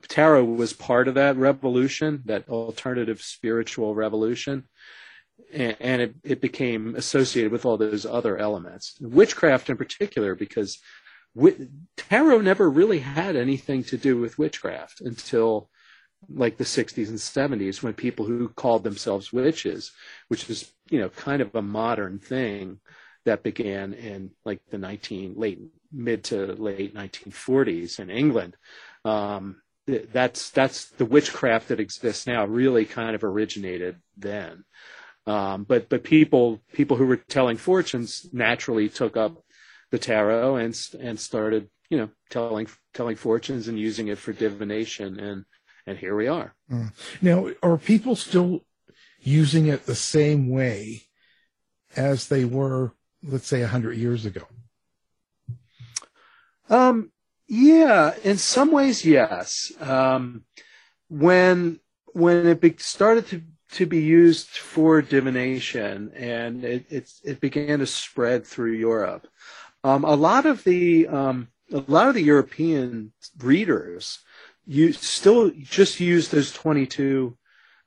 tarot 0.07 0.43
was 0.43 0.73
part 0.73 1.07
of 1.07 1.15
that 1.15 1.37
revolution 1.37 2.23
that 2.25 2.49
alternative 2.49 3.21
spiritual 3.21 3.93
revolution. 3.93 4.67
And, 5.53 5.77
and 5.79 6.01
it, 6.01 6.15
it 6.23 6.41
became 6.41 6.95
associated 6.95 7.51
with 7.51 7.63
all 7.63 7.77
those 7.77 8.07
other 8.07 8.37
elements. 8.37 8.97
Witchcraft 8.99 9.69
in 9.69 9.77
particular 9.77 10.33
because 10.33 10.79
tarot 11.95 12.41
never 12.41 12.69
really 12.69 12.99
had 12.99 13.35
anything 13.35 13.83
to 13.83 13.97
do 13.97 14.17
with 14.17 14.39
witchcraft 14.39 15.01
until 15.01 15.69
like 16.29 16.57
the 16.57 16.63
60s 16.63 17.09
and 17.09 17.17
70s 17.17 17.81
when 17.81 17.93
people 17.93 18.25
who 18.25 18.49
called 18.49 18.83
themselves 18.83 19.31
witches, 19.31 19.91
which 20.27 20.49
is, 20.49 20.71
you 20.89 20.99
know, 20.99 21.09
kind 21.09 21.41
of 21.41 21.53
a 21.55 21.61
modern 21.61 22.19
thing 22.19 22.79
that 23.25 23.43
began 23.43 23.93
in 23.93 24.31
like 24.45 24.61
the 24.69 24.77
19 24.77 25.35
late 25.35 25.59
mid 25.91 26.23
to 26.25 26.53
late 26.53 26.95
1940s 26.95 27.99
in 27.99 28.09
England. 28.09 28.55
Um, 29.05 29.61
that's 29.87 30.49
that's 30.49 30.89
the 30.91 31.05
witchcraft 31.05 31.69
that 31.69 31.79
exists 31.79 32.27
now 32.27 32.45
really 32.45 32.85
kind 32.85 33.15
of 33.15 33.23
originated 33.23 33.97
then. 34.17 34.65
Um, 35.25 35.63
but 35.63 35.89
but 35.89 36.03
people 36.03 36.61
people 36.73 36.97
who 36.97 37.05
were 37.05 37.17
telling 37.17 37.57
fortunes 37.57 38.27
naturally 38.33 38.89
took 38.89 39.15
up 39.15 39.43
the 39.91 39.99
tarot 39.99 40.57
and 40.57 40.77
and 40.99 41.19
started 41.19 41.69
you 41.89 41.97
know 41.97 42.09
telling 42.29 42.67
telling 42.93 43.15
fortunes 43.15 43.67
and 43.67 43.79
using 43.79 44.07
it 44.07 44.17
for 44.17 44.33
divination 44.33 45.19
and 45.19 45.45
and 45.87 45.97
here 45.97 46.15
we 46.15 46.27
are. 46.27 46.53
Mm. 46.69 46.91
Now, 47.21 47.49
are 47.63 47.77
people 47.77 48.15
still 48.15 48.65
using 49.21 49.67
it 49.67 49.85
the 49.85 49.95
same 49.95 50.49
way 50.49 51.03
as 51.95 52.27
they 52.27 52.45
were, 52.45 52.93
let's 53.23 53.47
say, 53.47 53.61
a 53.61 53.67
hundred 53.67 53.97
years 53.97 54.25
ago? 54.25 54.41
Um, 56.69 57.11
yeah, 57.47 58.13
in 58.23 58.37
some 58.37 58.71
ways, 58.71 59.05
yes. 59.05 59.71
Um, 59.79 60.43
when 61.09 61.79
when 62.07 62.45
it 62.45 62.59
be- 62.59 62.75
started 62.77 63.27
to 63.27 63.41
to 63.69 63.85
be 63.85 64.01
used 64.01 64.49
for 64.49 65.01
divination 65.01 66.11
and 66.13 66.65
it 66.65 66.85
it, 66.89 67.09
it 67.23 67.39
began 67.39 67.79
to 67.79 67.85
spread 67.85 68.45
through 68.45 68.73
Europe, 68.73 69.27
um, 69.85 70.03
a 70.03 70.15
lot 70.15 70.45
of 70.45 70.65
the 70.65 71.07
um, 71.07 71.47
a 71.71 71.83
lot 71.87 72.09
of 72.09 72.15
the 72.15 72.23
European 72.23 73.13
readers 73.39 74.19
you 74.67 74.91
still 74.91 75.49
just 75.51 76.01
use 76.01 76.27
those 76.27 76.51
22 76.51 77.37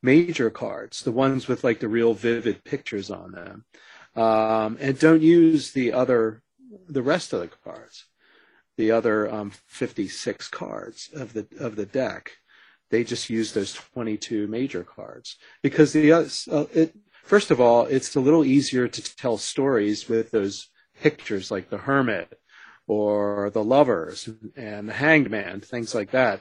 major 0.03 0.49
cards, 0.49 1.03
the 1.03 1.13
ones 1.13 1.47
with 1.47 1.63
like 1.63 1.79
the 1.79 1.89
real 1.89 2.15
vivid 2.15 2.65
pictures 2.65 3.11
on 3.11 3.33
them, 3.33 3.65
um, 4.17 4.79
and 4.81 4.99
don't 4.99 5.21
use 5.21 5.73
the 5.73 5.93
other, 5.93 6.43
the 6.89 7.03
rest 7.03 7.35
of 7.35 7.41
the 7.41 7.49
cards, 7.49 8.07
the 8.79 8.91
other 8.91 9.31
um, 9.31 9.53
56 9.67 10.49
cards 10.49 11.11
of 11.15 11.35
the 11.35 11.47
of 11.59 11.77
the 11.77 11.85
deck. 11.85 12.33
They 12.89 13.05
just 13.05 13.31
use 13.31 13.53
those 13.53 13.75
22 13.75 14.49
major 14.49 14.83
cards. 14.83 15.37
Because 15.63 15.93
the 15.93 16.13
uh, 16.13 16.65
it, 16.75 16.97
first 17.23 17.51
of 17.51 17.61
all, 17.61 17.85
it's 17.85 18.17
a 18.17 18.21
little 18.21 18.45
easier 18.45 18.89
to 18.89 19.17
tell 19.17 19.37
stories 19.37 20.09
with 20.09 20.31
those 20.31 20.71
pictures 21.01 21.51
like 21.51 21.69
the 21.69 21.79
hermit 21.79 22.41
or 22.89 23.51
the 23.51 23.63
lovers 23.63 24.29
and 24.57 24.89
the 24.89 24.95
hanged 24.95 25.31
man, 25.31 25.61
things 25.61 25.95
like 25.95 26.11
that 26.13 26.41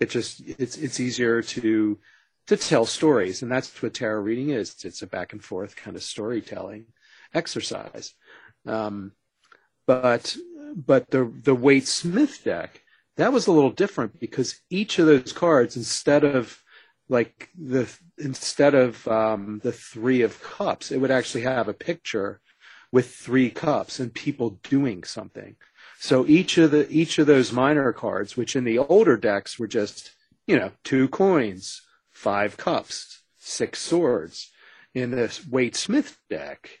it 0.00 0.10
just 0.10 0.40
it's 0.46 0.76
it's 0.76 1.00
easier 1.00 1.42
to 1.42 1.98
to 2.46 2.56
tell 2.56 2.84
stories, 2.84 3.42
and 3.42 3.50
that's 3.50 3.82
what 3.82 3.94
tarot 3.94 4.20
reading 4.20 4.50
is. 4.50 4.84
It's 4.84 5.02
a 5.02 5.06
back 5.06 5.32
and 5.32 5.42
forth 5.42 5.76
kind 5.76 5.96
of 5.96 6.02
storytelling 6.02 6.86
exercise. 7.32 8.14
Um, 8.66 9.12
but 9.86 10.36
but 10.74 11.10
the 11.10 11.32
the 11.42 11.54
Waite 11.54 11.86
Smith 11.86 12.42
deck 12.44 12.80
that 13.16 13.32
was 13.32 13.46
a 13.46 13.52
little 13.52 13.70
different 13.70 14.18
because 14.18 14.60
each 14.70 14.98
of 14.98 15.06
those 15.06 15.32
cards, 15.32 15.76
instead 15.76 16.24
of 16.24 16.60
like 17.08 17.48
the 17.56 17.88
instead 18.18 18.74
of 18.74 19.06
um, 19.08 19.60
the 19.62 19.72
three 19.72 20.22
of 20.22 20.42
cups, 20.42 20.90
it 20.90 20.98
would 20.98 21.10
actually 21.10 21.42
have 21.42 21.68
a 21.68 21.74
picture 21.74 22.40
with 22.90 23.10
three 23.14 23.50
cups 23.50 24.00
and 24.00 24.14
people 24.14 24.60
doing 24.62 25.04
something. 25.04 25.56
So 26.04 26.26
each 26.26 26.58
of 26.58 26.70
the 26.70 26.86
each 26.90 27.18
of 27.18 27.26
those 27.26 27.50
minor 27.50 27.90
cards, 27.94 28.36
which 28.36 28.54
in 28.54 28.64
the 28.64 28.76
older 28.76 29.16
decks 29.16 29.58
were 29.58 29.66
just 29.66 30.10
you 30.46 30.54
know 30.54 30.72
two 30.82 31.08
coins, 31.08 31.80
five 32.10 32.58
cups, 32.58 33.22
six 33.38 33.80
swords, 33.80 34.50
in 34.92 35.12
this 35.12 35.46
Waite 35.46 35.74
Smith 35.74 36.18
deck, 36.28 36.80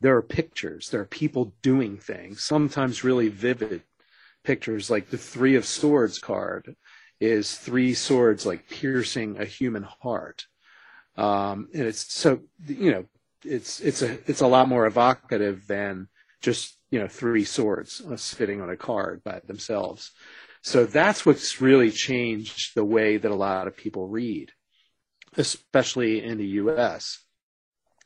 there 0.00 0.16
are 0.16 0.22
pictures. 0.22 0.90
There 0.90 1.02
are 1.02 1.04
people 1.22 1.54
doing 1.62 1.98
things. 1.98 2.42
Sometimes 2.42 3.04
really 3.04 3.28
vivid 3.28 3.82
pictures, 4.42 4.90
like 4.90 5.10
the 5.10 5.18
Three 5.18 5.54
of 5.54 5.64
Swords 5.64 6.18
card 6.18 6.74
is 7.20 7.54
three 7.54 7.94
swords 7.94 8.44
like 8.44 8.68
piercing 8.68 9.38
a 9.38 9.44
human 9.44 9.84
heart. 9.84 10.48
Um, 11.16 11.68
and 11.72 11.84
it's 11.84 12.12
so 12.12 12.40
you 12.66 12.90
know 12.90 13.04
it's 13.44 13.78
it's 13.78 14.02
a 14.02 14.18
it's 14.28 14.40
a 14.40 14.48
lot 14.48 14.66
more 14.66 14.84
evocative 14.84 15.68
than 15.68 16.08
just 16.46 16.78
you 16.92 17.00
know 17.00 17.08
three 17.08 17.44
swords 17.44 18.00
sitting 18.22 18.62
on 18.62 18.70
a 18.70 18.76
card 18.76 19.24
by 19.24 19.40
themselves. 19.44 20.12
So 20.62 20.86
that's 20.86 21.26
what's 21.26 21.60
really 21.60 21.90
changed 21.90 22.74
the 22.74 22.84
way 22.84 23.16
that 23.16 23.30
a 23.30 23.34
lot 23.34 23.66
of 23.66 23.76
people 23.76 24.06
read, 24.06 24.52
especially 25.36 26.24
in 26.24 26.38
the 26.38 26.46
U.S. 26.62 27.18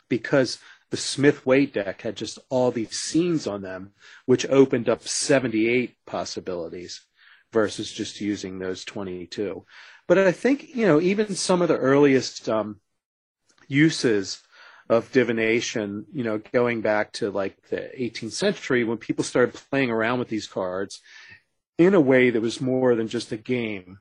Because 0.08 0.58
the 0.90 0.96
Smith 0.96 1.44
Waite 1.44 1.74
deck 1.74 2.00
had 2.00 2.16
just 2.16 2.38
all 2.48 2.70
these 2.70 2.98
scenes 2.98 3.46
on 3.46 3.60
them, 3.60 3.92
which 4.24 4.48
opened 4.48 4.88
up 4.88 5.06
78 5.06 5.96
possibilities 6.06 7.02
versus 7.52 7.92
just 7.92 8.22
using 8.22 8.58
those 8.58 8.84
22. 8.84 9.64
But 10.08 10.18
I 10.18 10.32
think, 10.32 10.74
you 10.74 10.86
know, 10.86 10.98
even 11.00 11.34
some 11.34 11.60
of 11.60 11.68
the 11.68 11.76
earliest 11.76 12.48
um, 12.48 12.80
uses 13.68 14.42
of 14.90 15.12
divination, 15.12 16.04
you 16.12 16.24
know, 16.24 16.38
going 16.52 16.80
back 16.80 17.12
to 17.12 17.30
like 17.30 17.56
the 17.68 17.88
18th 17.96 18.32
century 18.32 18.82
when 18.82 18.98
people 18.98 19.22
started 19.22 19.54
playing 19.70 19.88
around 19.88 20.18
with 20.18 20.28
these 20.28 20.48
cards 20.48 21.00
in 21.78 21.94
a 21.94 22.00
way 22.00 22.30
that 22.30 22.42
was 22.42 22.60
more 22.60 22.96
than 22.96 23.06
just 23.06 23.30
a 23.30 23.36
game. 23.36 24.00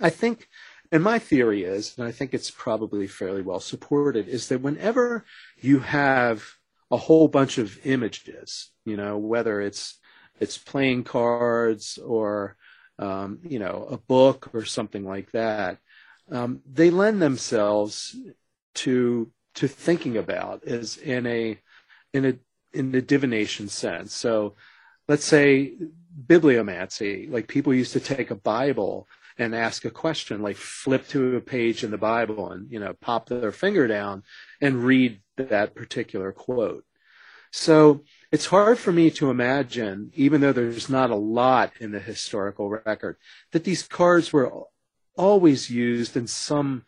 I 0.00 0.08
think, 0.08 0.48
and 0.90 1.02
my 1.02 1.18
theory 1.18 1.64
is, 1.64 1.98
and 1.98 2.08
I 2.08 2.12
think 2.12 2.32
it's 2.32 2.50
probably 2.50 3.06
fairly 3.06 3.42
well 3.42 3.60
supported, 3.60 4.26
is 4.26 4.48
that 4.48 4.62
whenever 4.62 5.26
you 5.60 5.80
have 5.80 6.42
a 6.90 6.96
whole 6.96 7.28
bunch 7.28 7.58
of 7.58 7.78
images, 7.86 8.70
you 8.86 8.96
know, 8.96 9.18
whether 9.18 9.60
it's 9.60 9.98
it's 10.40 10.56
playing 10.56 11.04
cards 11.04 11.98
or 11.98 12.56
um, 12.98 13.40
you 13.42 13.58
know 13.58 13.86
a 13.90 13.98
book 13.98 14.48
or 14.54 14.64
something 14.64 15.04
like 15.04 15.30
that, 15.32 15.76
um, 16.30 16.62
they 16.64 16.88
lend 16.88 17.20
themselves 17.20 18.16
to 18.76 19.30
to 19.54 19.68
thinking 19.68 20.16
about 20.16 20.62
is 20.64 20.96
in 20.96 21.26
a 21.26 21.58
in 22.12 22.24
a 22.24 22.34
in 22.72 22.92
the 22.92 23.02
divination 23.02 23.68
sense. 23.68 24.12
So 24.14 24.54
let's 25.08 25.24
say 25.24 25.74
bibliomancy, 26.26 27.30
like 27.30 27.48
people 27.48 27.72
used 27.72 27.92
to 27.92 28.00
take 28.00 28.30
a 28.30 28.36
Bible 28.36 29.08
and 29.38 29.54
ask 29.54 29.84
a 29.84 29.90
question, 29.90 30.42
like 30.42 30.56
flip 30.56 31.08
to 31.08 31.36
a 31.36 31.40
page 31.40 31.82
in 31.82 31.90
the 31.90 31.98
Bible 31.98 32.50
and, 32.52 32.70
you 32.70 32.78
know, 32.78 32.94
pop 33.00 33.28
their 33.28 33.52
finger 33.52 33.88
down 33.88 34.22
and 34.60 34.84
read 34.84 35.20
that 35.36 35.74
particular 35.74 36.30
quote. 36.32 36.84
So 37.50 38.02
it's 38.32 38.46
hard 38.46 38.78
for 38.78 38.92
me 38.92 39.10
to 39.12 39.30
imagine, 39.30 40.10
even 40.14 40.40
though 40.40 40.52
there's 40.52 40.88
not 40.88 41.10
a 41.10 41.16
lot 41.16 41.72
in 41.80 41.92
the 41.92 42.00
historical 42.00 42.68
record, 42.68 43.16
that 43.52 43.64
these 43.64 43.82
cards 43.82 44.32
were 44.32 44.52
always 45.16 45.70
used 45.70 46.16
in 46.16 46.26
some 46.26 46.84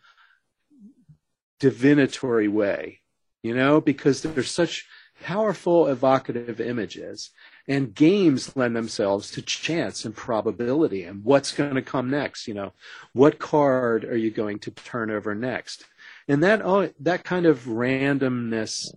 divinatory 1.59 2.47
way, 2.47 2.99
you 3.43 3.55
know, 3.55 3.81
because 3.81 4.21
they're 4.21 4.43
such 4.43 4.85
powerful 5.23 5.87
evocative 5.87 6.61
images. 6.61 7.31
And 7.67 7.93
games 7.93 8.55
lend 8.55 8.75
themselves 8.75 9.31
to 9.31 9.41
chance 9.41 10.05
and 10.05 10.15
probability 10.15 11.03
and 11.03 11.23
what's 11.23 11.51
going 11.51 11.75
to 11.75 11.81
come 11.81 12.09
next, 12.09 12.47
you 12.47 12.53
know, 12.53 12.71
what 13.11 13.39
card 13.39 14.05
are 14.05 14.15
you 14.15 14.31
going 14.31 14.59
to 14.59 14.71
turn 14.71 15.11
over 15.11 15.35
next? 15.35 15.83
And 16.29 16.43
that, 16.43 16.61
oh, 16.63 16.89
that 17.01 17.25
kind 17.25 17.45
of 17.45 17.63
randomness 17.63 18.87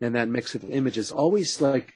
and 0.00 0.14
that 0.14 0.28
mix 0.28 0.54
of 0.54 0.68
images 0.70 1.10
always 1.10 1.60
like 1.60 1.94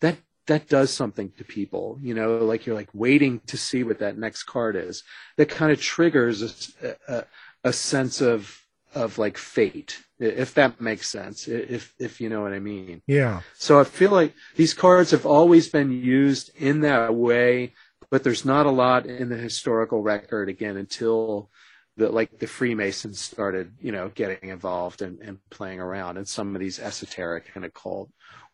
that 0.00 0.18
that 0.46 0.68
does 0.68 0.90
something 0.90 1.30
to 1.36 1.44
people 1.44 1.98
you 2.02 2.14
know 2.14 2.38
like 2.38 2.66
you're 2.66 2.74
like 2.74 2.88
waiting 2.92 3.40
to 3.46 3.56
see 3.56 3.82
what 3.82 3.98
that 3.98 4.18
next 4.18 4.44
card 4.44 4.76
is 4.76 5.02
that 5.36 5.48
kind 5.48 5.72
of 5.72 5.80
triggers 5.80 6.72
a, 6.82 6.96
a, 7.08 7.24
a 7.64 7.72
sense 7.72 8.20
of 8.20 8.60
of 8.98 9.16
like 9.16 9.38
fate, 9.38 10.02
if 10.18 10.54
that 10.54 10.80
makes 10.80 11.08
sense, 11.08 11.46
if 11.48 11.94
if 11.98 12.20
you 12.20 12.28
know 12.28 12.42
what 12.42 12.52
I 12.52 12.58
mean. 12.58 13.02
Yeah. 13.06 13.40
So 13.56 13.80
I 13.80 13.84
feel 13.84 14.10
like 14.10 14.34
these 14.56 14.74
cards 14.74 15.12
have 15.12 15.24
always 15.24 15.68
been 15.68 15.92
used 15.92 16.50
in 16.56 16.80
that 16.80 17.14
way, 17.14 17.74
but 18.10 18.24
there's 18.24 18.44
not 18.44 18.66
a 18.66 18.70
lot 18.70 19.06
in 19.06 19.28
the 19.28 19.36
historical 19.36 20.02
record 20.02 20.48
again 20.48 20.76
until 20.76 21.50
the 21.96 22.08
like 22.08 22.38
the 22.38 22.46
Freemasons 22.46 23.20
started, 23.20 23.72
you 23.80 23.92
know, 23.92 24.10
getting 24.14 24.50
involved 24.50 25.00
and, 25.02 25.20
and 25.20 25.38
playing 25.50 25.80
around 25.80 26.16
in 26.16 26.24
some 26.24 26.54
of 26.54 26.60
these 26.60 26.80
esoteric 26.80 27.50
and 27.54 27.64
occult 27.64 28.10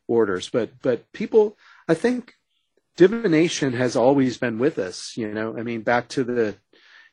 orders. 0.07 0.51
But 0.51 0.71
but 0.83 1.11
people 1.13 1.57
I 1.89 1.95
think 1.95 2.35
divination 2.97 3.73
has 3.73 3.97
always 3.97 4.39
been 4.39 4.59
with 4.59 4.79
us, 4.79 5.17
you 5.17 5.33
know. 5.33 5.57
I 5.57 5.63
mean 5.63 5.83
back 5.83 6.09
to 6.09 6.25
the 6.25 6.57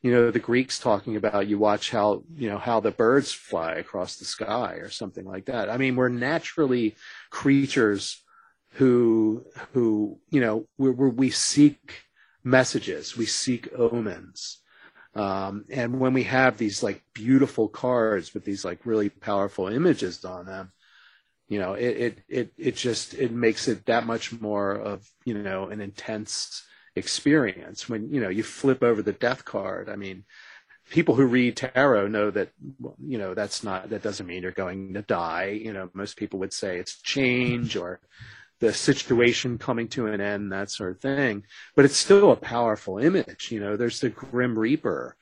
you 0.01 0.11
know 0.11 0.31
the 0.31 0.39
Greeks 0.39 0.79
talking 0.79 1.15
about 1.15 1.47
you 1.47 1.57
watch 1.57 1.91
how 1.91 2.23
you 2.35 2.49
know 2.49 2.57
how 2.57 2.79
the 2.79 2.91
birds 2.91 3.31
fly 3.31 3.73
across 3.73 4.17
the 4.17 4.25
sky 4.25 4.75
or 4.75 4.89
something 4.89 5.25
like 5.25 5.45
that. 5.45 5.69
I 5.69 5.77
mean 5.77 5.95
we're 5.95 6.09
naturally 6.09 6.95
creatures 7.29 8.23
who 8.71 9.45
who 9.73 10.19
you 10.29 10.41
know 10.41 10.65
we 10.77 10.89
we 10.91 11.29
seek 11.29 12.03
messages, 12.43 13.17
we 13.17 13.25
seek 13.25 13.69
omens. 13.77 14.59
Um, 15.13 15.65
and 15.69 15.99
when 15.99 16.13
we 16.13 16.23
have 16.23 16.57
these 16.57 16.81
like 16.81 17.03
beautiful 17.13 17.67
cards 17.67 18.33
with 18.33 18.45
these 18.45 18.63
like 18.63 18.85
really 18.85 19.09
powerful 19.09 19.67
images 19.67 20.23
on 20.23 20.45
them, 20.45 20.71
you 21.49 21.59
know, 21.59 21.73
it, 21.73 21.97
it, 21.97 22.19
it, 22.29 22.53
it 22.57 22.75
just, 22.75 23.13
it 23.13 23.31
makes 23.31 23.67
it 23.67 23.85
that 23.87 24.05
much 24.05 24.39
more 24.39 24.71
of, 24.71 25.05
you 25.25 25.33
know, 25.33 25.67
an 25.67 25.81
intense 25.81 26.63
experience 26.95 27.87
when, 27.89 28.13
you 28.13 28.21
know, 28.21 28.29
you 28.29 28.43
flip 28.43 28.83
over 28.83 29.01
the 29.01 29.13
death 29.13 29.45
card. 29.45 29.89
I 29.89 29.95
mean, 29.95 30.25
people 30.89 31.15
who 31.15 31.25
read 31.25 31.57
tarot 31.57 32.07
know 32.07 32.31
that, 32.31 32.49
you 33.05 33.17
know, 33.17 33.33
that's 33.33 33.63
not, 33.63 33.89
that 33.89 34.03
doesn't 34.03 34.27
mean 34.27 34.43
you're 34.43 34.51
going 34.51 34.93
to 34.93 35.01
die. 35.01 35.59
You 35.63 35.73
know, 35.73 35.89
most 35.93 36.17
people 36.17 36.39
would 36.39 36.53
say 36.53 36.77
it's 36.77 37.01
change 37.01 37.75
or, 37.75 37.99
the 38.61 38.71
situation 38.71 39.57
coming 39.57 39.87
to 39.89 40.05
an 40.05 40.21
end, 40.21 40.51
that 40.51 40.69
sort 40.69 40.91
of 40.91 41.01
thing. 41.01 41.43
But 41.75 41.83
it's 41.83 41.97
still 41.97 42.31
a 42.31 42.37
powerful 42.37 42.99
image. 42.99 43.51
You 43.51 43.59
know, 43.59 43.75
there's 43.75 43.99
the 43.99 44.09
Grim 44.09 44.57
Reaper 44.57 45.17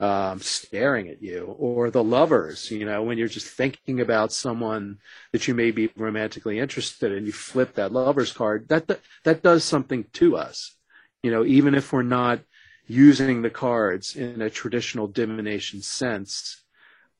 um, 0.00 0.40
staring 0.40 1.08
at 1.08 1.22
you, 1.22 1.54
or 1.58 1.90
the 1.90 2.02
lovers. 2.02 2.70
You 2.70 2.84
know, 2.84 3.02
when 3.02 3.16
you're 3.16 3.28
just 3.28 3.46
thinking 3.46 4.00
about 4.00 4.32
someone 4.32 4.98
that 5.32 5.46
you 5.46 5.54
may 5.54 5.70
be 5.70 5.90
romantically 5.96 6.58
interested 6.58 7.12
in, 7.12 7.26
you 7.26 7.32
flip 7.32 7.74
that 7.74 7.92
lovers 7.92 8.32
card. 8.32 8.68
That 8.68 8.88
that, 8.88 9.00
that 9.24 9.42
does 9.42 9.62
something 9.62 10.06
to 10.14 10.36
us. 10.36 10.76
You 11.22 11.30
know, 11.30 11.44
even 11.44 11.74
if 11.74 11.92
we're 11.92 12.02
not 12.02 12.40
using 12.86 13.42
the 13.42 13.50
cards 13.50 14.16
in 14.16 14.42
a 14.42 14.50
traditional 14.50 15.06
divination 15.06 15.82
sense 15.82 16.60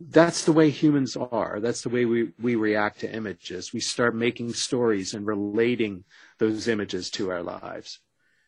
that's 0.00 0.44
the 0.44 0.52
way 0.52 0.70
humans 0.70 1.16
are. 1.16 1.60
That's 1.60 1.82
the 1.82 1.90
way 1.90 2.06
we, 2.06 2.30
we 2.40 2.54
react 2.54 3.00
to 3.00 3.14
images. 3.14 3.72
We 3.72 3.80
start 3.80 4.14
making 4.14 4.54
stories 4.54 5.12
and 5.12 5.26
relating 5.26 6.04
those 6.38 6.68
images 6.68 7.10
to 7.12 7.30
our 7.30 7.42
lives. 7.42 8.00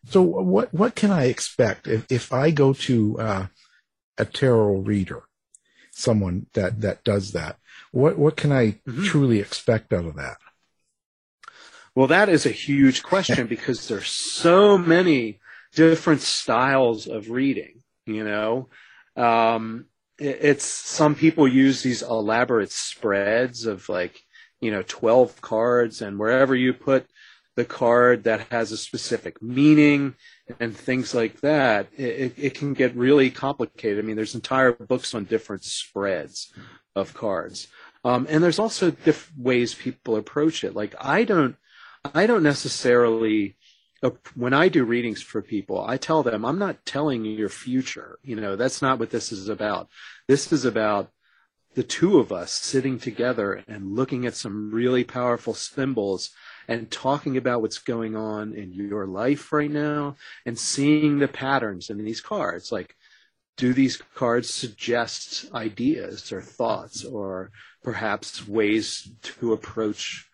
So 0.07 0.23
what 0.23 0.75
what 0.75 0.97
can 0.97 1.13
I 1.13 1.25
expect 1.27 1.87
if, 1.87 2.11
if 2.11 2.33
I 2.33 2.51
go 2.51 2.73
to 2.73 3.21
uh, 3.21 3.47
a 4.19 4.25
tarot 4.25 4.79
reader, 4.79 5.23
someone 5.93 6.47
that, 6.55 6.81
that 6.81 7.05
does 7.05 7.33
that? 7.33 7.59
What 7.93 8.19
what 8.19 8.37
can 8.37 8.51
I 8.51 8.81
mm-hmm. 8.89 9.05
truly 9.05 9.39
expect 9.39 9.93
out 9.93 10.07
of 10.07 10.17
that? 10.17 10.39
Well, 11.95 12.07
that 12.07 12.29
is 12.29 12.47
a 12.47 12.51
huge 12.51 13.03
question 13.03 13.47
because 13.47 13.87
there's 13.87 14.09
so 14.09 14.79
many 14.79 15.41
different 15.75 16.23
styles 16.23 17.07
of 17.07 17.31
reading. 17.31 17.83
You 18.07 18.25
know, 18.25 18.69
um, 19.17 19.87
it's 20.19 20.65
some 20.65 21.15
people 21.15 21.47
use 21.47 21.83
these 21.83 22.03
elaborate 22.03 22.73
spreads 22.73 23.67
of 23.67 23.89
like 23.89 24.23
you 24.61 24.71
know 24.71 24.83
12 24.87 25.41
cards 25.41 26.01
and 26.03 26.19
wherever 26.19 26.55
you 26.55 26.73
put 26.73 27.07
the 27.57 27.65
card 27.65 28.25
that 28.25 28.49
has 28.51 28.73
a 28.73 28.77
specific 28.79 29.43
meaning 29.43 30.15
and 30.59 30.75
things 30.75 31.15
like 31.15 31.41
that 31.43 31.87
it, 31.99 32.33
it 32.39 32.55
can 32.55 32.73
get 32.73 32.97
really 32.97 33.31
complicated. 33.31 34.03
I 34.03 34.07
mean 34.07 34.17
there's 34.17 34.35
entire 34.35 34.73
books 34.73 35.15
on 35.15 35.25
different 35.25 35.65
spreads 35.65 36.53
of 36.97 37.15
cards. 37.15 37.69
Um, 38.05 38.27
and 38.29 38.43
there's 38.43 38.59
also 38.59 38.91
different 38.91 39.45
ways 39.45 39.75
people 39.75 40.17
approach 40.17 40.65
it. 40.65 40.75
Like 40.75 40.95
i 41.01 41.25
don't 41.25 41.57
i 42.15 42.27
don't 42.27 42.43
necessarily 42.43 43.57
when 44.35 44.53
I 44.53 44.69
do 44.69 44.85
readings 44.85 45.23
for 45.23 45.41
people, 45.43 45.85
I 45.87 45.97
tell 45.97 46.23
them, 46.23 46.45
I'm 46.45 46.59
not 46.59 46.85
telling 46.85 47.25
your 47.25 47.49
future. 47.49 48.19
You 48.25 48.37
know, 48.37 48.57
that's 48.57 48.83
not 48.83 48.99
what 48.99 49.11
this 49.11 49.31
is 49.31 49.49
about. 49.49 49.89
This 50.27 50.53
is 50.53 50.65
about 50.65 51.11
the 51.75 51.85
two 51.85 52.19
of 52.19 52.33
us 52.33 52.53
sitting 52.53 52.99
together 52.99 53.63
and 53.69 53.95
looking 53.95 54.27
at 54.27 54.35
some 54.35 54.73
really 54.73 55.05
powerful 55.05 55.55
symbols 55.55 56.31
and 56.69 56.91
talking 56.91 57.37
about 57.37 57.63
what's 57.63 57.79
going 57.79 58.17
on 58.17 58.55
in 58.55 58.73
your 58.73 59.07
life 59.07 59.53
right 59.53 59.71
now 59.71 60.17
and 60.45 60.59
seeing 60.59 61.19
the 61.19 61.29
patterns 61.29 61.89
in 61.89 62.05
these 62.05 62.21
cards. 62.21 62.73
Like, 62.73 62.97
do 63.57 63.73
these 63.73 64.03
cards 64.15 64.53
suggest 64.53 65.47
ideas 65.55 66.33
or 66.33 66.43
thoughts 66.43 67.05
or 67.05 67.53
perhaps 67.83 68.47
ways 68.49 69.11
to 69.23 69.53
approach 69.53 70.29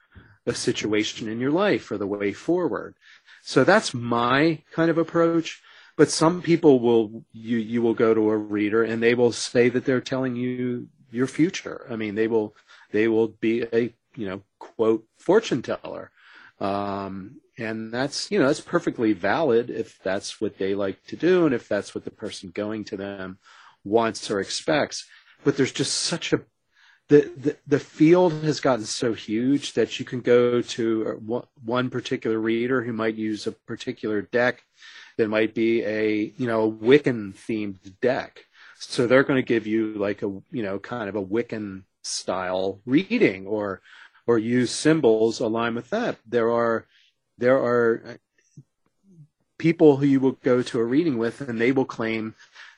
a 0.48 0.54
situation 0.54 1.28
in 1.28 1.38
your 1.38 1.50
life 1.50 1.90
or 1.90 1.98
the 1.98 2.06
way 2.06 2.32
forward? 2.32 2.94
So 3.42 3.64
that's 3.64 3.94
my 3.94 4.62
kind 4.72 4.90
of 4.90 4.98
approach. 4.98 5.62
But 5.96 6.10
some 6.10 6.42
people 6.42 6.78
will 6.80 7.24
you 7.32 7.58
you 7.58 7.82
will 7.82 7.94
go 7.94 8.14
to 8.14 8.30
a 8.30 8.36
reader 8.36 8.84
and 8.84 9.02
they 9.02 9.14
will 9.14 9.32
say 9.32 9.68
that 9.68 9.84
they're 9.84 10.00
telling 10.00 10.36
you 10.36 10.88
your 11.10 11.26
future. 11.26 11.86
I 11.90 11.96
mean, 11.96 12.14
they 12.14 12.28
will 12.28 12.54
they 12.92 13.08
will 13.08 13.28
be 13.28 13.62
a 13.72 13.94
you 14.14 14.28
know 14.28 14.42
quote 14.58 15.04
fortune 15.18 15.62
teller, 15.62 16.10
um, 16.60 17.40
and 17.58 17.92
that's 17.92 18.30
you 18.30 18.38
know 18.38 18.46
that's 18.46 18.60
perfectly 18.60 19.12
valid 19.12 19.70
if 19.70 19.98
that's 20.02 20.40
what 20.40 20.58
they 20.58 20.74
like 20.74 21.04
to 21.06 21.16
do 21.16 21.46
and 21.46 21.54
if 21.54 21.68
that's 21.68 21.94
what 21.94 22.04
the 22.04 22.10
person 22.10 22.50
going 22.54 22.84
to 22.84 22.96
them 22.96 23.38
wants 23.84 24.30
or 24.30 24.40
expects. 24.40 25.06
But 25.44 25.56
there's 25.56 25.72
just 25.72 25.94
such 25.94 26.32
a 26.32 26.42
the, 27.08 27.56
the, 27.66 27.80
field 27.80 28.32
has 28.44 28.60
gotten 28.60 28.84
so 28.84 29.14
huge 29.14 29.72
that 29.72 29.98
you 29.98 30.04
can 30.04 30.20
go 30.20 30.60
to 30.60 31.42
one 31.64 31.88
particular 31.88 32.38
reader 32.38 32.82
who 32.82 32.92
might 32.92 33.14
use 33.14 33.46
a 33.46 33.52
particular 33.52 34.20
deck 34.20 34.62
that 35.16 35.28
might 35.28 35.54
be 35.54 35.82
a 35.84 36.32
you 36.36 36.46
know 36.46 36.64
a 36.64 36.70
Wiccan 36.70 37.34
themed 37.34 37.78
deck. 38.00 38.44
So 38.78 39.06
they're 39.06 39.24
going 39.24 39.42
to 39.42 39.46
give 39.46 39.66
you 39.66 39.94
like 39.94 40.22
a 40.22 40.26
you 40.50 40.62
know 40.62 40.78
kind 40.78 41.08
of 41.08 41.16
a 41.16 41.24
Wiccan 41.24 41.84
style 42.02 42.80
reading 42.84 43.46
or 43.46 43.80
or 44.26 44.38
use 44.38 44.70
symbols 44.70 45.40
aligned 45.40 45.76
with 45.76 45.90
that. 45.90 46.18
There 46.26 46.50
are 46.50 46.86
there 47.38 47.56
are 47.56 48.02
uh, 48.06 48.60
people 49.56 49.96
who 49.96 50.06
you 50.06 50.20
will 50.20 50.32
go 50.32 50.62
to 50.62 50.78
a 50.78 50.84
reading 50.84 51.16
with 51.16 51.40
and 51.40 51.60
they 51.60 51.72
will 51.72 51.86
claim 51.86 52.34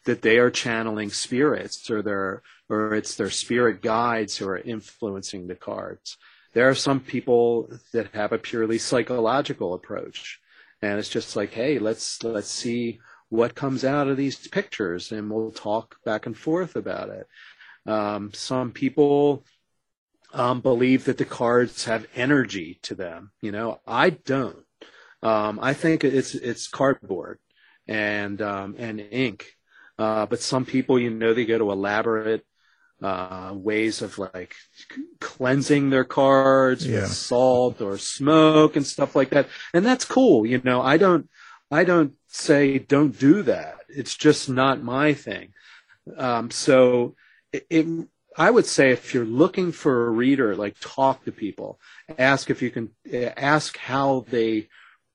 that 0.06 0.22
they 0.22 0.38
are 0.38 0.50
channeling 0.50 1.10
spirits 1.10 1.90
or 1.90 2.00
they're 2.00 2.42
or 2.70 2.94
it's 2.94 3.16
their 3.16 3.30
spirit 3.30 3.82
guides 3.82 4.36
who 4.36 4.48
are 4.48 4.58
influencing 4.58 5.46
the 5.46 5.56
cards. 5.56 6.16
There 6.52 6.68
are 6.68 6.74
some 6.74 7.00
people 7.00 7.70
that 7.92 8.14
have 8.14 8.32
a 8.32 8.38
purely 8.38 8.78
psychological 8.78 9.74
approach. 9.74 10.40
And 10.80 10.98
it's 10.98 11.08
just 11.08 11.36
like, 11.36 11.52
hey, 11.52 11.78
let's 11.78 12.22
let's 12.22 12.50
see 12.50 13.00
what 13.28 13.54
comes 13.54 13.84
out 13.84 14.08
of 14.08 14.16
these 14.16 14.48
pictures 14.48 15.12
and 15.12 15.30
we'll 15.30 15.52
talk 15.52 15.96
back 16.04 16.26
and 16.26 16.36
forth 16.36 16.74
about 16.74 17.10
it. 17.10 17.28
Um, 17.86 18.32
some 18.32 18.72
people 18.72 19.44
um, 20.32 20.60
believe 20.60 21.04
that 21.04 21.18
the 21.18 21.24
cards 21.24 21.84
have 21.84 22.06
energy 22.14 22.78
to 22.82 22.94
them. 22.94 23.32
You 23.40 23.52
know, 23.52 23.80
I 23.86 24.10
don't. 24.10 24.64
Um, 25.22 25.58
I 25.60 25.74
think 25.74 26.02
it's 26.02 26.34
it's 26.34 26.68
cardboard 26.68 27.38
and 27.86 28.40
um, 28.40 28.74
and 28.78 29.00
ink. 29.00 29.56
Uh, 29.98 30.24
but 30.24 30.40
some 30.40 30.64
people, 30.64 30.98
you 30.98 31.10
know, 31.10 31.34
they 31.34 31.44
go 31.44 31.58
to 31.58 31.70
elaborate 31.70 32.44
uh, 33.02 33.52
ways 33.54 34.02
of 34.02 34.18
like 34.18 34.54
cleansing 35.20 35.90
their 35.90 36.04
cards 36.04 36.86
yeah. 36.86 37.02
with 37.02 37.12
salt 37.12 37.80
or 37.80 37.98
smoke 37.98 38.76
and 38.76 38.86
stuff 38.86 39.16
like 39.16 39.30
that. 39.30 39.48
And 39.72 39.84
that's 39.84 40.04
cool. 40.04 40.44
You 40.44 40.60
know, 40.64 40.82
I 40.82 40.96
don't, 40.96 41.28
I 41.70 41.84
don't 41.84 42.14
say 42.28 42.78
don't 42.78 43.18
do 43.18 43.42
that. 43.42 43.76
It's 43.88 44.16
just 44.16 44.48
not 44.48 44.82
my 44.82 45.14
thing. 45.14 45.52
Um, 46.16 46.50
so 46.50 47.14
it, 47.52 47.66
it, 47.70 47.86
I 48.36 48.50
would 48.50 48.66
say 48.66 48.90
if 48.90 49.12
you're 49.12 49.24
looking 49.24 49.72
for 49.72 50.06
a 50.06 50.10
reader, 50.10 50.54
like 50.54 50.76
talk 50.80 51.24
to 51.24 51.32
people, 51.32 51.80
ask 52.18 52.50
if 52.50 52.62
you 52.62 52.70
can, 52.70 52.90
ask 53.36 53.76
how 53.76 54.24
they 54.30 54.68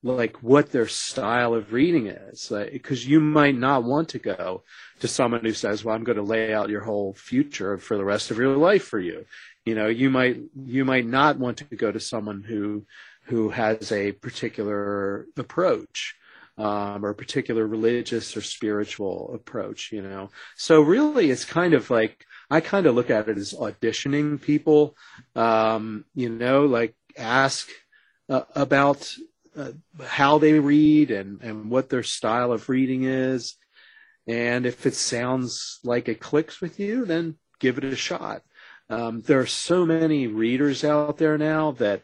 like 0.06 0.42
what 0.42 0.70
their 0.70 0.86
style 0.86 1.54
of 1.54 1.72
reading 1.72 2.06
is 2.06 2.48
because 2.48 3.04
like, 3.04 3.08
you 3.08 3.20
might 3.20 3.56
not 3.56 3.84
want 3.84 4.08
to 4.08 4.18
go 4.18 4.62
to 5.00 5.08
someone 5.08 5.40
who 5.40 5.52
says 5.52 5.84
well 5.84 5.94
i'm 5.94 6.04
going 6.04 6.16
to 6.16 6.22
lay 6.22 6.52
out 6.52 6.70
your 6.70 6.82
whole 6.84 7.12
future 7.14 7.76
for 7.76 7.96
the 7.96 8.04
rest 8.04 8.30
of 8.30 8.38
your 8.38 8.56
life 8.56 8.84
for 8.84 9.00
you 9.00 9.24
you 9.64 9.74
know 9.74 9.88
you 9.88 10.08
might 10.08 10.38
you 10.64 10.84
might 10.84 11.06
not 11.06 11.38
want 11.38 11.58
to 11.58 11.64
go 11.76 11.90
to 11.90 12.00
someone 12.00 12.42
who 12.42 12.84
who 13.24 13.48
has 13.48 13.90
a 13.90 14.12
particular 14.12 15.26
approach 15.36 16.14
um, 16.58 17.04
or 17.04 17.10
a 17.10 17.14
particular 17.14 17.66
religious 17.66 18.36
or 18.36 18.42
spiritual 18.42 19.32
approach 19.34 19.90
you 19.92 20.02
know 20.02 20.30
so 20.56 20.80
really 20.80 21.30
it's 21.30 21.44
kind 21.44 21.74
of 21.74 21.90
like 21.90 22.24
I 22.48 22.60
kind 22.60 22.86
of 22.86 22.94
look 22.94 23.10
at 23.10 23.28
it 23.28 23.38
as 23.38 23.54
auditioning 23.54 24.40
people. 24.40 24.96
Um, 25.34 26.04
you 26.14 26.28
know, 26.28 26.64
like 26.64 26.94
ask 27.16 27.68
uh, 28.28 28.42
about 28.54 29.12
uh, 29.56 29.72
how 30.04 30.38
they 30.38 30.58
read 30.58 31.10
and, 31.10 31.40
and 31.42 31.70
what 31.70 31.88
their 31.88 32.02
style 32.02 32.52
of 32.52 32.68
reading 32.68 33.04
is. 33.04 33.56
And 34.26 34.66
if 34.66 34.86
it 34.86 34.94
sounds 34.94 35.78
like 35.84 36.08
it 36.08 36.20
clicks 36.20 36.60
with 36.60 36.80
you, 36.80 37.04
then 37.04 37.36
give 37.60 37.78
it 37.78 37.84
a 37.84 37.96
shot. 37.96 38.42
Um, 38.90 39.22
there 39.22 39.40
are 39.40 39.46
so 39.46 39.86
many 39.86 40.26
readers 40.26 40.84
out 40.84 41.18
there 41.18 41.38
now 41.38 41.72
that 41.72 42.02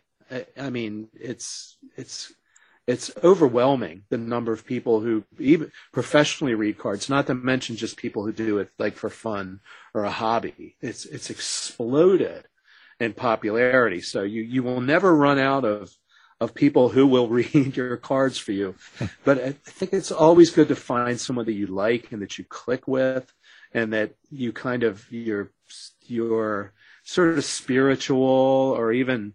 I 0.58 0.70
mean, 0.70 1.08
it's 1.14 1.76
it's 1.96 2.32
it's 2.86 3.12
overwhelming 3.22 4.02
the 4.08 4.18
number 4.18 4.52
of 4.52 4.66
people 4.66 5.00
who 5.00 5.24
even 5.38 5.70
professionally 5.92 6.54
read 6.54 6.78
cards, 6.78 7.08
not 7.08 7.26
to 7.26 7.34
mention 7.34 7.76
just 7.76 7.96
people 7.96 8.24
who 8.24 8.32
do 8.32 8.58
it 8.58 8.70
like 8.78 8.96
for 8.96 9.10
fun 9.10 9.60
or 9.94 10.04
a 10.04 10.10
hobby. 10.10 10.76
It's 10.80 11.04
it's 11.04 11.30
exploded 11.30 12.46
in 12.98 13.12
popularity. 13.12 14.00
So 14.00 14.22
you 14.22 14.42
you 14.42 14.62
will 14.62 14.80
never 14.80 15.14
run 15.14 15.38
out 15.38 15.64
of 15.64 15.90
of 16.42 16.54
people 16.54 16.88
who 16.88 17.06
will 17.06 17.28
read 17.40 17.76
your 17.76 17.96
cards 17.96 18.38
for 18.38 18.52
you. 18.52 18.74
but 19.24 19.38
I 19.42 19.52
think 19.52 19.92
it's 19.92 20.12
always 20.12 20.50
good 20.50 20.68
to 20.68 20.76
find 20.76 21.20
someone 21.20 21.46
that 21.46 21.52
you 21.52 21.66
like 21.66 22.12
and 22.12 22.22
that 22.22 22.38
you 22.38 22.44
click 22.44 22.86
with 22.86 23.32
and 23.72 23.92
that 23.92 24.14
you 24.30 24.52
kind 24.52 24.82
of 24.82 25.10
your 25.10 25.52
your 26.06 26.72
sort 27.04 27.38
of 27.38 27.44
spiritual 27.44 28.74
or 28.76 28.92
even 28.92 29.34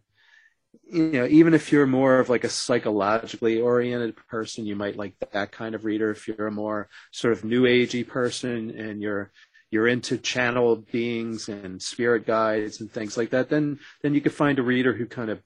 you 0.90 1.12
know, 1.12 1.26
even 1.26 1.54
if 1.54 1.72
you're 1.72 1.86
more 1.86 2.20
of 2.20 2.30
like 2.30 2.44
a 2.44 2.50
psychologically 2.50 3.60
oriented 3.60 4.16
person, 4.30 4.66
you 4.66 4.76
might 4.76 4.96
like 4.96 5.16
that 5.32 5.52
kind 5.52 5.76
of 5.76 5.84
reader. 5.84 6.12
If 6.12 6.28
you're 6.28 6.48
a 6.48 6.52
more 6.52 6.88
sort 7.12 7.34
of 7.34 7.44
new 7.44 7.64
agey 7.64 8.08
person 8.08 8.72
and 8.72 9.02
you're 9.02 9.32
you're 9.70 9.88
into 9.88 10.18
channel 10.18 10.78
beings 10.78 11.50
and 11.50 11.82
spirit 11.82 12.26
guides 12.26 12.80
and 12.80 12.90
things 12.90 13.18
like 13.18 13.32
that, 13.32 13.50
then 13.50 13.80
then 14.02 14.14
you 14.14 14.22
could 14.22 14.34
find 14.34 14.60
a 14.60 14.64
reader 14.64 14.94
who 14.94 15.06
kind 15.06 15.30
of 15.30 15.42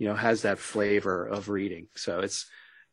you 0.00 0.08
know 0.08 0.16
has 0.16 0.42
that 0.42 0.58
flavor 0.58 1.26
of 1.26 1.48
reading. 1.48 1.86
So 1.94 2.20
it's 2.20 2.46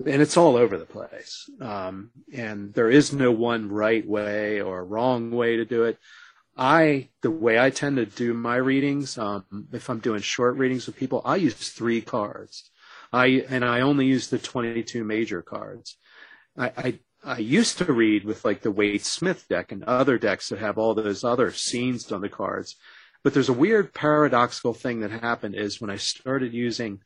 and 0.06 0.22
it's 0.22 0.38
all 0.38 0.56
over 0.56 0.78
the 0.78 0.86
place. 0.86 1.50
Um, 1.60 2.12
and 2.32 2.74
there 2.74 2.92
is 2.92 3.14
no 3.14 3.32
one 3.32 3.70
right 3.70 4.08
way 4.08 4.62
or 4.62 4.86
wrong 4.86 5.32
way 5.32 5.56
to 5.56 5.66
do 5.66 5.86
it. 5.86 5.98
I, 6.56 7.10
the 7.22 7.32
way 7.32 7.60
I 7.60 7.70
tend 7.70 7.98
to 7.98 8.06
do 8.06 8.34
my 8.34 8.58
readings, 8.58 9.18
um, 9.18 9.46
if 9.72 9.90
I'm 9.90 10.00
doing 10.00 10.22
short 10.22 10.58
readings 10.58 10.86
with 10.86 10.98
people, 10.98 11.22
I 11.26 11.38
use 11.38 11.70
three 11.70 12.02
cards. 12.02 12.70
I, 13.12 13.46
and 13.50 13.64
I 13.64 13.82
only 13.82 14.06
use 14.06 14.28
the 14.28 14.38
22 14.38 15.04
major 15.04 15.42
cards. 15.42 15.98
I, 16.58 16.72
I, 16.78 17.00
I 17.24 17.38
used 17.38 17.78
to 17.80 17.92
read 17.92 18.24
with 18.24 18.44
like 18.46 18.62
the 18.62 18.72
Waite 18.72 19.06
Smith 19.06 19.48
deck 19.50 19.72
and 19.72 19.84
other 19.84 20.18
decks 20.18 20.50
that 20.50 20.60
have 20.60 20.78
all 20.78 20.94
those 20.94 21.24
other 21.24 21.52
scenes 21.52 22.12
on 22.12 22.22
the 22.22 22.30
cards. 22.30 22.76
But 23.24 23.34
there's 23.34 23.50
a 23.50 23.54
weird 23.54 23.94
paradoxical 23.94 24.74
thing 24.74 25.02
that 25.02 25.12
happened 25.12 25.56
is 25.56 25.82
when 25.82 25.90
I 25.90 25.98
started 25.98 26.54
using 26.54 27.02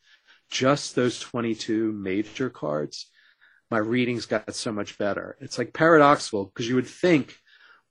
just 0.49 0.95
those 0.95 1.19
22 1.19 1.91
major 1.93 2.49
cards, 2.49 3.09
my 3.69 3.77
readings 3.77 4.25
got 4.25 4.53
so 4.53 4.71
much 4.71 4.97
better. 4.97 5.37
It's 5.39 5.57
like 5.57 5.73
paradoxical 5.73 6.45
because 6.45 6.67
you 6.67 6.75
would 6.75 6.87
think 6.87 7.37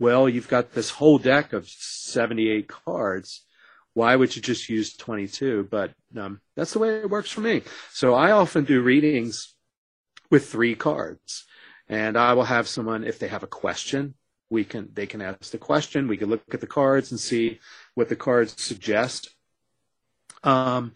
well, 0.00 0.30
you've 0.30 0.48
got 0.48 0.72
this 0.72 0.88
whole 0.88 1.18
deck 1.18 1.52
of 1.52 1.68
78 1.68 2.66
cards. 2.66 3.44
Why 3.92 4.16
would 4.16 4.34
you 4.34 4.40
just 4.40 4.70
use 4.70 4.96
22? 4.96 5.68
But 5.70 5.92
um, 6.16 6.40
that's 6.56 6.72
the 6.72 6.78
way 6.78 7.00
it 7.00 7.10
works 7.10 7.30
for 7.30 7.42
me. 7.42 7.62
So 7.92 8.14
I 8.14 8.30
often 8.30 8.64
do 8.64 8.80
readings 8.80 9.54
with 10.30 10.48
three 10.48 10.74
cards, 10.74 11.44
and 11.86 12.16
I 12.16 12.32
will 12.32 12.44
have 12.44 12.66
someone 12.66 13.04
if 13.04 13.18
they 13.18 13.28
have 13.28 13.42
a 13.42 13.48
question, 13.48 14.14
we 14.50 14.64
can 14.64 14.90
they 14.92 15.06
can 15.06 15.22
ask 15.22 15.52
the 15.52 15.58
question. 15.58 16.08
We 16.08 16.16
can 16.16 16.28
look 16.28 16.42
at 16.52 16.60
the 16.60 16.66
cards 16.66 17.10
and 17.10 17.20
see 17.20 17.60
what 17.94 18.08
the 18.08 18.16
cards 18.16 18.60
suggest. 18.60 19.30
Um, 20.42 20.92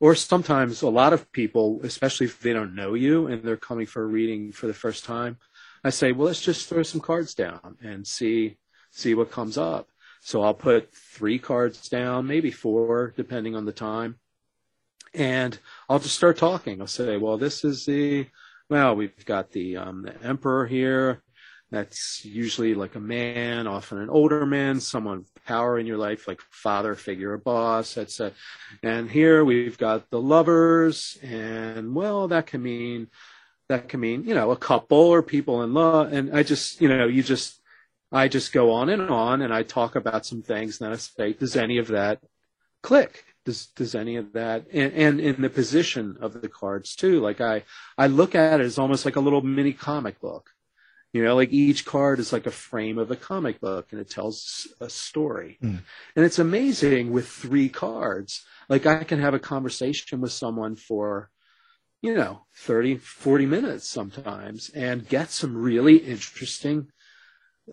or 0.00 0.14
sometimes 0.14 0.82
a 0.82 0.88
lot 0.88 1.12
of 1.12 1.32
people, 1.32 1.80
especially 1.82 2.26
if 2.26 2.40
they 2.40 2.52
don't 2.52 2.74
know 2.74 2.94
you 2.94 3.26
and 3.26 3.42
they're 3.42 3.56
coming 3.56 3.86
for 3.86 4.02
a 4.02 4.06
reading 4.06 4.52
for 4.52 4.66
the 4.66 4.74
first 4.74 5.04
time, 5.04 5.38
I 5.82 5.90
say, 5.90 6.12
well, 6.12 6.26
let's 6.26 6.42
just 6.42 6.68
throw 6.68 6.82
some 6.82 7.00
cards 7.00 7.34
down 7.34 7.78
and 7.82 8.06
see 8.06 8.58
see 8.90 9.14
what 9.14 9.30
comes 9.30 9.58
up. 9.58 9.88
So 10.20 10.42
I'll 10.42 10.54
put 10.54 10.92
three 10.94 11.38
cards 11.38 11.88
down, 11.88 12.26
maybe 12.26 12.50
four, 12.50 13.14
depending 13.16 13.54
on 13.54 13.64
the 13.64 13.72
time, 13.72 14.16
and 15.14 15.58
I'll 15.88 16.00
just 16.00 16.16
start 16.16 16.36
talking. 16.36 16.80
I'll 16.80 16.86
say, 16.86 17.16
well, 17.16 17.38
this 17.38 17.64
is 17.64 17.86
the 17.86 18.26
well, 18.68 18.94
we've 18.94 19.24
got 19.24 19.50
the 19.52 19.76
um, 19.78 20.02
the 20.02 20.22
emperor 20.22 20.66
here. 20.66 21.22
That's 21.70 22.24
usually 22.24 22.74
like 22.74 22.94
a 22.94 23.00
man, 23.00 23.66
often 23.66 23.98
an 23.98 24.08
older 24.08 24.46
man, 24.46 24.80
someone 24.80 25.26
power 25.46 25.78
in 25.78 25.86
your 25.86 25.98
life, 25.98 26.26
like 26.26 26.40
father 26.50 26.94
figure, 26.94 27.34
a 27.34 27.38
boss. 27.38 27.98
etc. 27.98 28.32
and 28.82 29.10
here 29.10 29.44
we've 29.44 29.76
got 29.76 30.08
the 30.10 30.20
lovers, 30.20 31.18
and 31.22 31.94
well, 31.94 32.28
that 32.28 32.46
can 32.46 32.62
mean 32.62 33.08
that 33.68 33.88
can 33.88 34.00
mean 34.00 34.24
you 34.24 34.34
know 34.34 34.50
a 34.50 34.56
couple 34.56 34.98
or 34.98 35.22
people 35.22 35.62
in 35.62 35.74
love 35.74 36.12
and 36.12 36.34
i 36.36 36.42
just 36.42 36.80
you 36.80 36.88
know 36.88 37.06
you 37.06 37.22
just 37.22 37.60
i 38.10 38.26
just 38.26 38.52
go 38.52 38.72
on 38.72 38.88
and 38.88 39.02
on 39.10 39.42
and 39.42 39.52
i 39.52 39.62
talk 39.62 39.94
about 39.94 40.26
some 40.26 40.42
things 40.42 40.80
and 40.80 40.86
then 40.86 40.92
i 40.94 40.96
say 40.96 41.32
does 41.32 41.56
any 41.56 41.78
of 41.78 41.88
that 41.88 42.18
click 42.82 43.24
does 43.44 43.66
does 43.66 43.94
any 43.94 44.16
of 44.16 44.32
that 44.32 44.66
and, 44.72 44.92
and 44.94 45.20
in 45.20 45.42
the 45.42 45.50
position 45.50 46.16
of 46.20 46.40
the 46.40 46.48
cards 46.48 46.96
too 46.96 47.20
like 47.20 47.40
i 47.40 47.62
i 47.96 48.06
look 48.06 48.34
at 48.34 48.60
it 48.60 48.64
as 48.64 48.78
almost 48.78 49.04
like 49.04 49.16
a 49.16 49.20
little 49.20 49.42
mini 49.42 49.72
comic 49.72 50.18
book 50.20 50.50
you 51.12 51.24
know 51.24 51.34
like 51.34 51.52
each 51.52 51.84
card 51.84 52.18
is 52.18 52.32
like 52.32 52.46
a 52.46 52.50
frame 52.50 52.98
of 52.98 53.10
a 53.10 53.16
comic 53.16 53.60
book 53.60 53.88
and 53.92 54.00
it 54.00 54.10
tells 54.10 54.68
a 54.80 54.88
story 54.90 55.58
mm. 55.62 55.78
and 56.16 56.24
it's 56.24 56.38
amazing 56.38 57.12
with 57.12 57.28
three 57.28 57.68
cards 57.68 58.44
like 58.68 58.86
i 58.86 59.04
can 59.04 59.20
have 59.20 59.34
a 59.34 59.38
conversation 59.38 60.20
with 60.20 60.32
someone 60.32 60.76
for 60.76 61.30
you 62.00 62.14
know, 62.14 62.42
30, 62.54 62.96
40 62.96 63.46
minutes 63.46 63.88
sometimes 63.88 64.70
and 64.70 65.08
get 65.08 65.30
some 65.30 65.56
really 65.56 65.96
interesting 65.96 66.88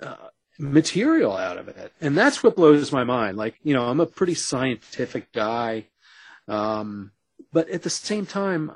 uh, 0.01 0.15
material 0.57 1.35
out 1.35 1.57
of 1.57 1.67
it. 1.67 1.93
And 2.01 2.17
that's 2.17 2.41
what 2.43 2.55
blows 2.55 2.91
my 2.91 3.03
mind. 3.03 3.37
Like, 3.37 3.55
you 3.63 3.73
know, 3.73 3.83
I'm 3.83 3.99
a 3.99 4.05
pretty 4.05 4.33
scientific 4.33 5.31
guy. 5.31 5.87
Um, 6.47 7.11
but 7.53 7.69
at 7.69 7.83
the 7.83 7.89
same 7.89 8.25
time, 8.25 8.71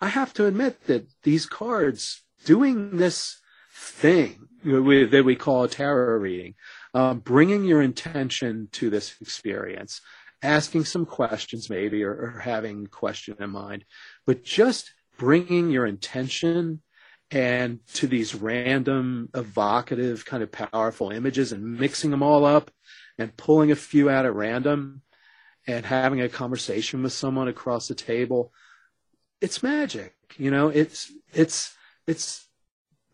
I 0.00 0.08
have 0.08 0.34
to 0.34 0.46
admit 0.46 0.86
that 0.86 1.06
these 1.22 1.46
cards 1.46 2.22
doing 2.44 2.96
this 2.96 3.40
thing 3.82 4.48
that 4.64 5.22
we 5.24 5.36
call 5.36 5.64
a 5.64 5.68
tarot 5.68 6.18
reading, 6.18 6.54
um, 6.94 7.18
bringing 7.18 7.64
your 7.64 7.82
intention 7.82 8.68
to 8.72 8.90
this 8.90 9.14
experience, 9.20 10.00
asking 10.42 10.84
some 10.84 11.04
questions 11.04 11.68
maybe 11.68 12.02
or, 12.04 12.12
or 12.12 12.40
having 12.40 12.84
a 12.84 12.88
question 12.88 13.36
in 13.40 13.50
mind, 13.50 13.84
but 14.26 14.44
just 14.44 14.92
bringing 15.18 15.70
your 15.70 15.86
intention 15.86 16.80
and 17.30 17.80
to 17.94 18.06
these 18.06 18.34
random 18.34 19.28
evocative 19.34 20.24
kind 20.24 20.42
of 20.42 20.52
powerful 20.52 21.10
images 21.10 21.52
and 21.52 21.78
mixing 21.78 22.10
them 22.10 22.22
all 22.22 22.44
up 22.44 22.70
and 23.18 23.36
pulling 23.36 23.70
a 23.70 23.76
few 23.76 24.10
out 24.10 24.26
at 24.26 24.34
random 24.34 25.02
and 25.66 25.86
having 25.86 26.20
a 26.20 26.28
conversation 26.28 27.02
with 27.02 27.12
someone 27.12 27.48
across 27.48 27.88
the 27.88 27.94
table. 27.94 28.52
It's 29.40 29.62
magic 29.62 30.14
you 30.38 30.50
know? 30.50 30.68
It's 30.68 31.12
it's 31.32 31.74
it's 32.06 32.46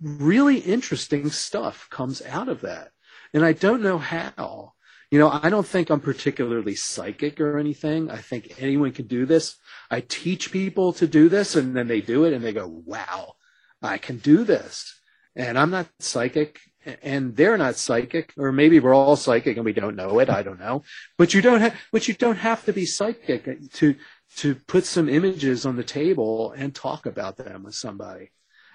really 0.01 0.59
interesting 0.59 1.31
stuff 1.31 1.89
comes 1.91 2.23
out 2.23 2.49
of 2.49 2.61
that 2.61 2.91
and 3.33 3.45
i 3.45 3.53
don't 3.53 3.83
know 3.83 3.99
how 3.99 4.73
you 5.11 5.19
know, 5.19 5.31
I 5.31 5.49
don't 5.49 5.67
think 5.67 5.89
I'm 5.89 6.01
particularly 6.01 6.75
psychic 6.75 7.41
or 7.41 7.59
anything. 7.59 8.11
I 8.11 8.19
think 8.19 8.55
anyone 8.59 8.93
can 8.93 9.07
do 9.07 9.25
this. 9.25 9.57
I 9.91 10.01
teach 10.01 10.53
people 10.53 10.93
to 10.95 11.07
do 11.07 11.31
this 11.31 11.57
and 11.57 11.75
then 11.75 11.89
they 11.89 12.03
do 12.03 12.25
it 12.25 12.35
and 12.35 12.45
they 12.45 12.53
go, 12.53 12.67
wow, 12.85 13.37
I 13.81 13.97
can 13.97 14.19
do 14.19 14.45
this. 14.45 15.01
And 15.35 15.59
I'm 15.59 15.71
not 15.71 15.89
psychic 15.99 16.61
and 17.03 17.37
they're 17.37 17.57
not 17.57 17.77
psychic 17.77 18.35
or 18.37 18.53
maybe 18.53 18.81
we're 18.81 18.95
all 18.95 19.17
psychic 19.17 19.57
and 19.57 19.65
we 19.65 19.73
don't 19.73 19.97
know 19.97 20.19
it. 20.19 20.29
I 20.29 20.43
don't 20.43 20.61
know. 20.61 20.83
But 21.17 21.33
you 21.33 21.41
don't 21.41 21.61
have, 21.61 21.75
but 21.91 22.07
you 22.07 22.13
don't 22.13 22.37
have 22.37 22.67
to 22.67 22.75
be 22.75 22.85
psychic 22.85 23.73
to, 23.75 23.95
to 24.37 24.55
put 24.55 24.85
some 24.85 25.09
images 25.09 25.65
on 25.65 25.77
the 25.77 25.85
table 25.85 26.53
and 26.53 26.75
talk 26.75 27.07
about 27.07 27.39
them 27.39 27.63
with 27.63 27.75
somebody 27.75 28.31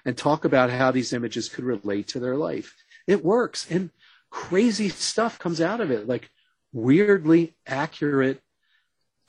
and 0.05 0.17
talk 0.17 0.45
about 0.45 0.69
how 0.69 0.91
these 0.91 1.13
images 1.13 1.49
could 1.49 1.63
relate 1.63 2.07
to 2.09 2.19
their 2.19 2.35
life. 2.35 2.75
It 3.07 3.23
works. 3.23 3.69
And 3.69 3.89
crazy 4.29 4.89
stuff 4.89 5.39
comes 5.39 5.61
out 5.61 5.81
of 5.81 5.91
it, 5.91 6.07
like 6.07 6.29
weirdly 6.71 7.55
accurate 7.67 8.41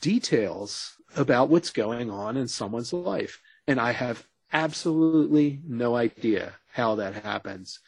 details 0.00 0.96
about 1.16 1.48
what's 1.48 1.70
going 1.70 2.10
on 2.10 2.36
in 2.36 2.48
someone's 2.48 2.92
life. 2.92 3.40
And 3.66 3.80
I 3.80 3.92
have 3.92 4.26
absolutely 4.52 5.60
no 5.66 5.94
idea 5.94 6.54
how 6.72 6.96
that 6.96 7.14
happens. 7.14 7.80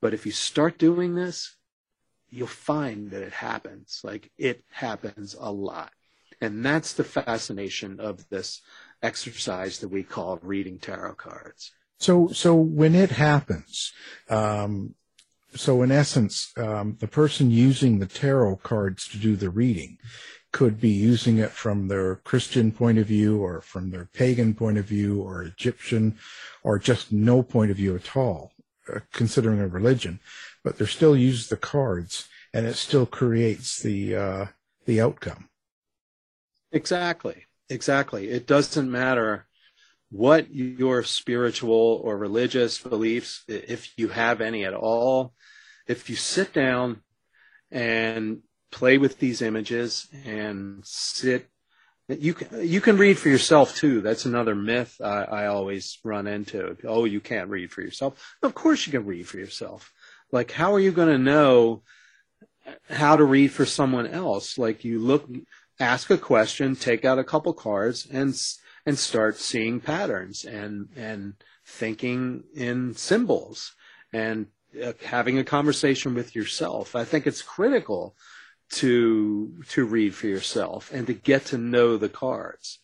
But 0.00 0.14
if 0.14 0.26
you 0.26 0.32
start 0.32 0.78
doing 0.78 1.14
this, 1.14 1.56
you'll 2.30 2.46
find 2.46 3.10
that 3.10 3.22
it 3.22 3.32
happens. 3.32 4.00
Like 4.04 4.30
it 4.38 4.64
happens 4.70 5.34
a 5.38 5.50
lot. 5.50 5.92
And 6.40 6.64
that's 6.64 6.92
the 6.92 7.04
fascination 7.04 7.98
of 7.98 8.28
this 8.28 8.60
exercise 9.02 9.78
that 9.80 9.88
we 9.88 10.02
call 10.02 10.38
reading 10.42 10.78
tarot 10.78 11.14
cards. 11.14 11.72
So, 11.98 12.28
so 12.28 12.54
when 12.54 12.94
it 12.94 13.10
happens, 13.10 13.92
um, 14.30 14.94
so 15.54 15.82
in 15.82 15.90
essence, 15.90 16.52
um, 16.56 16.96
the 17.00 17.08
person 17.08 17.50
using 17.50 17.98
the 17.98 18.06
tarot 18.06 18.56
cards 18.56 19.08
to 19.08 19.18
do 19.18 19.34
the 19.34 19.50
reading 19.50 19.98
could 20.52 20.80
be 20.80 20.90
using 20.90 21.38
it 21.38 21.50
from 21.50 21.88
their 21.88 22.16
Christian 22.16 22.72
point 22.72 22.98
of 22.98 23.06
view 23.06 23.38
or 23.38 23.60
from 23.60 23.90
their 23.90 24.06
pagan 24.06 24.54
point 24.54 24.78
of 24.78 24.84
view 24.84 25.20
or 25.20 25.42
Egyptian 25.42 26.16
or 26.62 26.78
just 26.78 27.12
no 27.12 27.42
point 27.42 27.70
of 27.70 27.76
view 27.76 27.94
at 27.94 28.16
all, 28.16 28.52
uh, 28.94 29.00
considering 29.12 29.60
a 29.60 29.66
religion, 29.66 30.20
but 30.62 30.78
they're 30.78 30.86
still 30.86 31.16
use 31.16 31.48
the 31.48 31.56
cards 31.56 32.28
and 32.54 32.64
it 32.64 32.76
still 32.76 33.06
creates 33.06 33.82
the, 33.82 34.16
uh, 34.16 34.46
the 34.86 35.00
outcome. 35.00 35.48
Exactly. 36.72 37.44
Exactly. 37.68 38.30
It 38.30 38.46
doesn't 38.46 38.90
matter 38.90 39.47
what 40.10 40.52
your 40.52 41.02
spiritual 41.02 42.00
or 42.02 42.16
religious 42.16 42.78
beliefs, 42.78 43.44
if 43.46 43.92
you 43.98 44.08
have 44.08 44.40
any 44.40 44.64
at 44.64 44.74
all, 44.74 45.34
if 45.86 46.08
you 46.08 46.16
sit 46.16 46.52
down 46.52 47.02
and 47.70 48.40
play 48.70 48.98
with 48.98 49.18
these 49.18 49.42
images 49.42 50.08
and 50.24 50.84
sit 50.84 51.48
you 52.08 52.32
can 52.32 52.66
you 52.66 52.80
can 52.80 52.96
read 52.96 53.18
for 53.18 53.28
yourself 53.28 53.76
too. 53.76 54.00
That's 54.00 54.24
another 54.24 54.54
myth 54.54 54.98
I, 55.02 55.24
I 55.24 55.46
always 55.46 55.98
run 56.02 56.26
into. 56.26 56.76
Oh 56.84 57.04
you 57.04 57.20
can't 57.20 57.50
read 57.50 57.70
for 57.70 57.82
yourself. 57.82 58.34
Of 58.42 58.54
course 58.54 58.86
you 58.86 58.92
can 58.92 59.04
read 59.04 59.28
for 59.28 59.36
yourself. 59.36 59.92
Like 60.32 60.50
how 60.50 60.74
are 60.74 60.80
you 60.80 60.90
going 60.90 61.08
to 61.08 61.18
know 61.18 61.82
how 62.88 63.16
to 63.16 63.24
read 63.24 63.48
for 63.48 63.66
someone 63.66 64.06
else? 64.06 64.56
Like 64.56 64.84
you 64.84 64.98
look 64.98 65.28
ask 65.78 66.08
a 66.10 66.16
question 66.18 66.74
take 66.76 67.04
out 67.04 67.18
a 67.18 67.24
couple 67.24 67.52
cards 67.52 68.06
and 68.10 68.34
and 68.88 68.98
start 68.98 69.36
seeing 69.36 69.80
patterns 69.80 70.46
and 70.46 70.88
and 70.96 71.34
thinking 71.66 72.42
in 72.54 72.94
symbols 72.94 73.74
and 74.14 74.46
uh, 74.82 74.94
having 75.04 75.38
a 75.38 75.44
conversation 75.44 76.14
with 76.14 76.34
yourself. 76.34 76.96
I 76.96 77.04
think 77.04 77.26
it's 77.26 77.42
critical 77.42 78.16
to 78.80 79.62
to 79.68 79.84
read 79.84 80.14
for 80.14 80.26
yourself 80.26 80.90
and 80.90 81.06
to 81.06 81.12
get 81.12 81.44
to 81.46 81.58
know 81.58 81.98
the 81.98 82.08
cards 82.08 82.78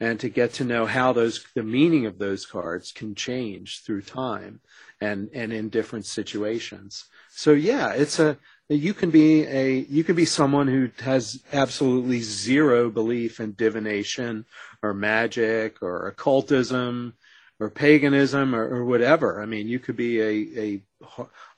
and 0.00 0.18
to 0.20 0.30
get 0.30 0.54
to 0.54 0.64
know 0.64 0.86
how 0.86 1.12
those 1.12 1.44
the 1.54 1.62
meaning 1.62 2.06
of 2.06 2.18
those 2.18 2.46
cards 2.46 2.90
can 2.90 3.14
change 3.14 3.82
through 3.82 4.00
time 4.00 4.60
and 4.98 5.28
and 5.34 5.52
in 5.52 5.68
different 5.68 6.06
situations. 6.06 7.04
So 7.28 7.52
yeah 7.52 7.92
it's 7.92 8.18
a 8.18 8.38
you 8.68 8.94
can 8.94 9.10
be 9.10 9.44
a 9.44 9.80
you 9.90 10.04
can 10.04 10.16
be 10.16 10.24
someone 10.24 10.68
who 10.68 10.88
has 11.00 11.42
absolutely 11.52 12.20
zero 12.20 12.90
belief 12.90 13.38
in 13.38 13.52
divination 13.52 14.46
or 14.84 14.94
magic 14.94 15.82
or 15.82 16.06
occultism 16.06 17.14
or 17.60 17.70
paganism 17.70 18.54
or, 18.54 18.64
or 18.68 18.84
whatever 18.84 19.42
i 19.42 19.46
mean 19.46 19.66
you 19.68 19.78
could 19.78 19.96
be 19.96 20.20
a 20.20 20.60
a 20.60 20.82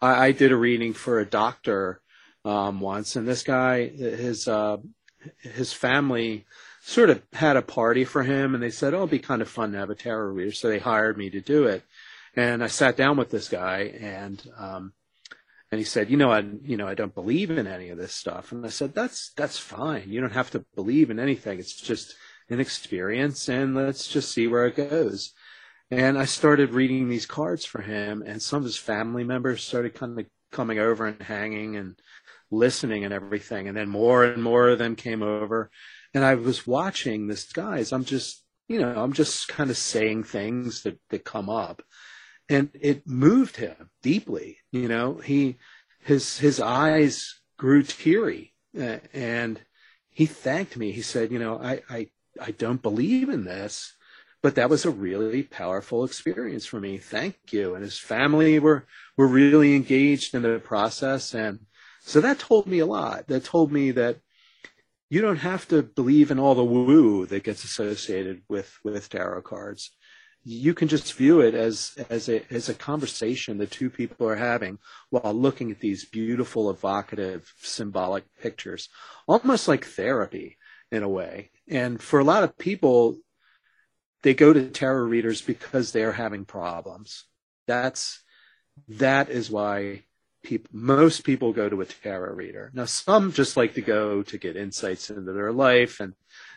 I, 0.00 0.26
I 0.26 0.32
did 0.32 0.52
a 0.52 0.56
reading 0.56 0.92
for 0.92 1.18
a 1.20 1.26
doctor 1.26 2.00
um, 2.46 2.80
once, 2.80 3.16
and 3.16 3.26
this 3.26 3.42
guy, 3.42 3.88
his 3.88 4.46
uh, 4.46 4.76
his 5.40 5.72
family 5.72 6.46
sort 6.80 7.10
of 7.10 7.22
had 7.32 7.56
a 7.56 7.62
party 7.62 8.04
for 8.04 8.22
him, 8.22 8.54
and 8.54 8.62
they 8.62 8.70
said, 8.70 8.94
"Oh, 8.94 8.98
it'd 8.98 9.10
be 9.10 9.18
kind 9.18 9.42
of 9.42 9.48
fun 9.48 9.72
to 9.72 9.78
have 9.78 9.90
a 9.90 9.96
tarot 9.96 10.32
reader," 10.32 10.52
so 10.52 10.68
they 10.68 10.78
hired 10.78 11.18
me 11.18 11.28
to 11.30 11.40
do 11.40 11.64
it. 11.64 11.82
And 12.36 12.62
I 12.62 12.68
sat 12.68 12.96
down 12.96 13.16
with 13.16 13.30
this 13.30 13.48
guy, 13.48 13.92
and 14.00 14.40
um, 14.56 14.92
and 15.72 15.80
he 15.80 15.84
said, 15.84 16.08
"You 16.08 16.16
know, 16.16 16.30
I 16.30 16.44
you 16.62 16.76
know 16.76 16.86
I 16.86 16.94
don't 16.94 17.14
believe 17.14 17.50
in 17.50 17.66
any 17.66 17.88
of 17.88 17.98
this 17.98 18.12
stuff." 18.12 18.52
And 18.52 18.64
I 18.64 18.68
said, 18.68 18.94
"That's 18.94 19.32
that's 19.36 19.58
fine. 19.58 20.08
You 20.08 20.20
don't 20.20 20.32
have 20.32 20.52
to 20.52 20.64
believe 20.76 21.10
in 21.10 21.18
anything. 21.18 21.58
It's 21.58 21.74
just 21.74 22.14
an 22.48 22.60
experience, 22.60 23.48
and 23.48 23.74
let's 23.74 24.08
just 24.08 24.32
see 24.32 24.46
where 24.46 24.66
it 24.66 24.76
goes." 24.76 25.32
And 25.90 26.18
I 26.18 26.24
started 26.24 26.70
reading 26.74 27.08
these 27.08 27.26
cards 27.26 27.64
for 27.64 27.82
him, 27.82 28.22
and 28.26 28.42
some 28.42 28.58
of 28.58 28.64
his 28.64 28.76
family 28.76 29.24
members 29.24 29.62
started 29.62 29.94
kind 29.94 30.18
of 30.18 30.26
coming 30.50 30.78
over 30.78 31.06
and 31.06 31.22
hanging, 31.22 31.76
and 31.76 32.00
listening 32.50 33.04
and 33.04 33.12
everything. 33.12 33.68
And 33.68 33.76
then 33.76 33.88
more 33.88 34.24
and 34.24 34.42
more 34.42 34.68
of 34.68 34.78
them 34.78 34.96
came 34.96 35.22
over. 35.22 35.70
And 36.14 36.24
I 36.24 36.34
was 36.34 36.66
watching 36.66 37.26
this 37.26 37.52
guys. 37.52 37.92
I'm 37.92 38.04
just, 38.04 38.44
you 38.68 38.80
know, 38.80 38.94
I'm 38.94 39.12
just 39.12 39.48
kind 39.48 39.70
of 39.70 39.76
saying 39.76 40.24
things 40.24 40.82
that, 40.82 40.98
that 41.10 41.24
come 41.24 41.48
up. 41.48 41.82
And 42.48 42.70
it 42.80 43.06
moved 43.06 43.56
him 43.56 43.90
deeply. 44.02 44.58
You 44.70 44.88
know, 44.88 45.14
he, 45.14 45.56
his, 46.00 46.38
his 46.38 46.60
eyes 46.60 47.40
grew 47.58 47.82
teary 47.82 48.54
and 48.74 49.60
he 50.10 50.26
thanked 50.26 50.76
me. 50.76 50.92
He 50.92 51.02
said, 51.02 51.32
you 51.32 51.38
know, 51.38 51.58
I, 51.58 51.82
I, 51.90 52.08
I 52.40 52.50
don't 52.50 52.82
believe 52.82 53.28
in 53.28 53.44
this, 53.44 53.94
but 54.42 54.54
that 54.54 54.70
was 54.70 54.84
a 54.84 54.90
really 54.90 55.42
powerful 55.42 56.04
experience 56.04 56.66
for 56.66 56.80
me. 56.80 56.98
Thank 56.98 57.36
you. 57.50 57.74
And 57.74 57.82
his 57.82 57.98
family 57.98 58.58
were, 58.58 58.86
were 59.16 59.26
really 59.26 59.74
engaged 59.74 60.34
in 60.34 60.42
the 60.42 60.58
process. 60.58 61.34
And, 61.34 61.60
so 62.06 62.20
that 62.20 62.38
told 62.38 62.68
me 62.68 62.78
a 62.78 62.86
lot. 62.86 63.26
That 63.26 63.44
told 63.44 63.72
me 63.72 63.90
that 63.90 64.18
you 65.10 65.20
don't 65.20 65.38
have 65.38 65.66
to 65.68 65.82
believe 65.82 66.30
in 66.30 66.38
all 66.38 66.54
the 66.54 66.64
woo 66.64 67.26
that 67.26 67.42
gets 67.42 67.64
associated 67.64 68.42
with, 68.48 68.78
with 68.84 69.08
tarot 69.08 69.42
cards. 69.42 69.90
You 70.44 70.74
can 70.74 70.86
just 70.86 71.12
view 71.14 71.40
it 71.40 71.54
as, 71.54 71.96
as 72.08 72.28
a, 72.28 72.44
as 72.52 72.68
a 72.68 72.74
conversation 72.74 73.58
the 73.58 73.66
two 73.66 73.90
people 73.90 74.28
are 74.28 74.36
having 74.36 74.78
while 75.10 75.34
looking 75.34 75.72
at 75.72 75.80
these 75.80 76.04
beautiful, 76.04 76.70
evocative, 76.70 77.52
symbolic 77.58 78.24
pictures, 78.40 78.88
almost 79.26 79.66
like 79.66 79.84
therapy 79.84 80.58
in 80.90 81.02
a 81.02 81.08
way. 81.08 81.50
And 81.68 82.00
for 82.00 82.20
a 82.20 82.24
lot 82.24 82.44
of 82.44 82.58
people, 82.58 83.16
they 84.22 84.34
go 84.34 84.52
to 84.52 84.68
tarot 84.68 85.04
readers 85.04 85.40
because 85.40 85.92
they're 85.92 86.12
having 86.12 86.44
problems. 86.44 87.24
That's, 87.66 88.22
that 88.88 89.30
is 89.30 89.50
why 89.50 90.04
people, 90.42 90.70
most 90.72 91.24
people 91.24 91.52
go 91.52 91.68
to 91.68 91.80
a 91.80 91.86
tarot 91.86 92.34
reader. 92.34 92.70
Now, 92.72 92.84
some 92.84 93.32
just 93.32 93.56
like 93.56 93.74
to 93.74 93.82
go 93.82 94.22
to 94.22 94.38
get 94.38 94.56
insights 94.56 95.10
into 95.10 95.32
their 95.32 95.52
life 95.52 96.00
and 96.00 96.14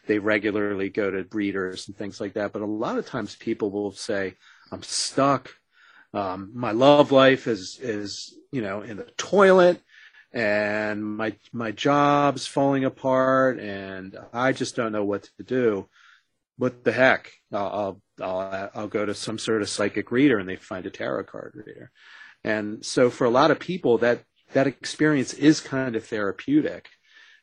they 0.08 0.20
regularly 0.20 0.90
go 0.90 1.10
to 1.10 1.28
readers 1.32 1.88
and 1.88 1.98
things 1.98 2.22
like 2.22 2.34
that. 2.34 2.54
But 2.54 2.62
a 2.62 2.68
lot 2.68 2.98
of 2.98 3.06
times 3.06 3.36
people 3.36 3.72
will 3.72 3.92
say, 3.92 4.36
I'm 4.72 4.84
stuck. 4.84 5.52
Um, 6.14 6.52
my 6.54 6.72
love 6.72 7.12
life 7.12 7.48
is, 7.48 7.80
is, 7.82 8.36
you 8.52 8.62
know, 8.62 8.82
in 8.82 8.98
the 8.98 9.08
toilet 9.18 9.82
and 10.32 11.04
my, 11.04 11.36
my 11.52 11.72
job's 11.72 12.46
falling 12.46 12.86
apart 12.86 13.60
and 13.60 14.18
I 14.32 14.52
just 14.52 14.76
don't 14.76 14.92
know 14.92 15.04
what 15.04 15.30
to 15.38 15.44
do. 15.44 15.90
What 16.58 16.84
the 16.84 16.92
heck? 16.92 17.32
I'll, 17.52 18.02
I'll, 18.22 18.70
I'll, 18.76 18.88
go 18.88 19.06
to 19.06 19.14
some 19.14 19.40
sort 19.40 19.62
of 19.62 19.70
psychic 19.70 20.12
reader 20.12 20.38
and 20.38 20.48
they 20.48 20.58
find 20.58 20.86
a 20.86 20.92
tarot 20.92 21.24
card 21.24 21.54
reader. 21.56 21.92
And 22.44 22.86
so 22.86 23.10
for 23.10 23.26
a 23.26 23.30
lot 23.30 23.52
of 23.52 23.60
people, 23.60 23.98
that, 24.00 24.24
that 24.54 24.68
experience 24.68 25.34
is 25.34 25.62
kind 25.62 25.96
of 25.96 26.06
therapeutic. 26.06 26.90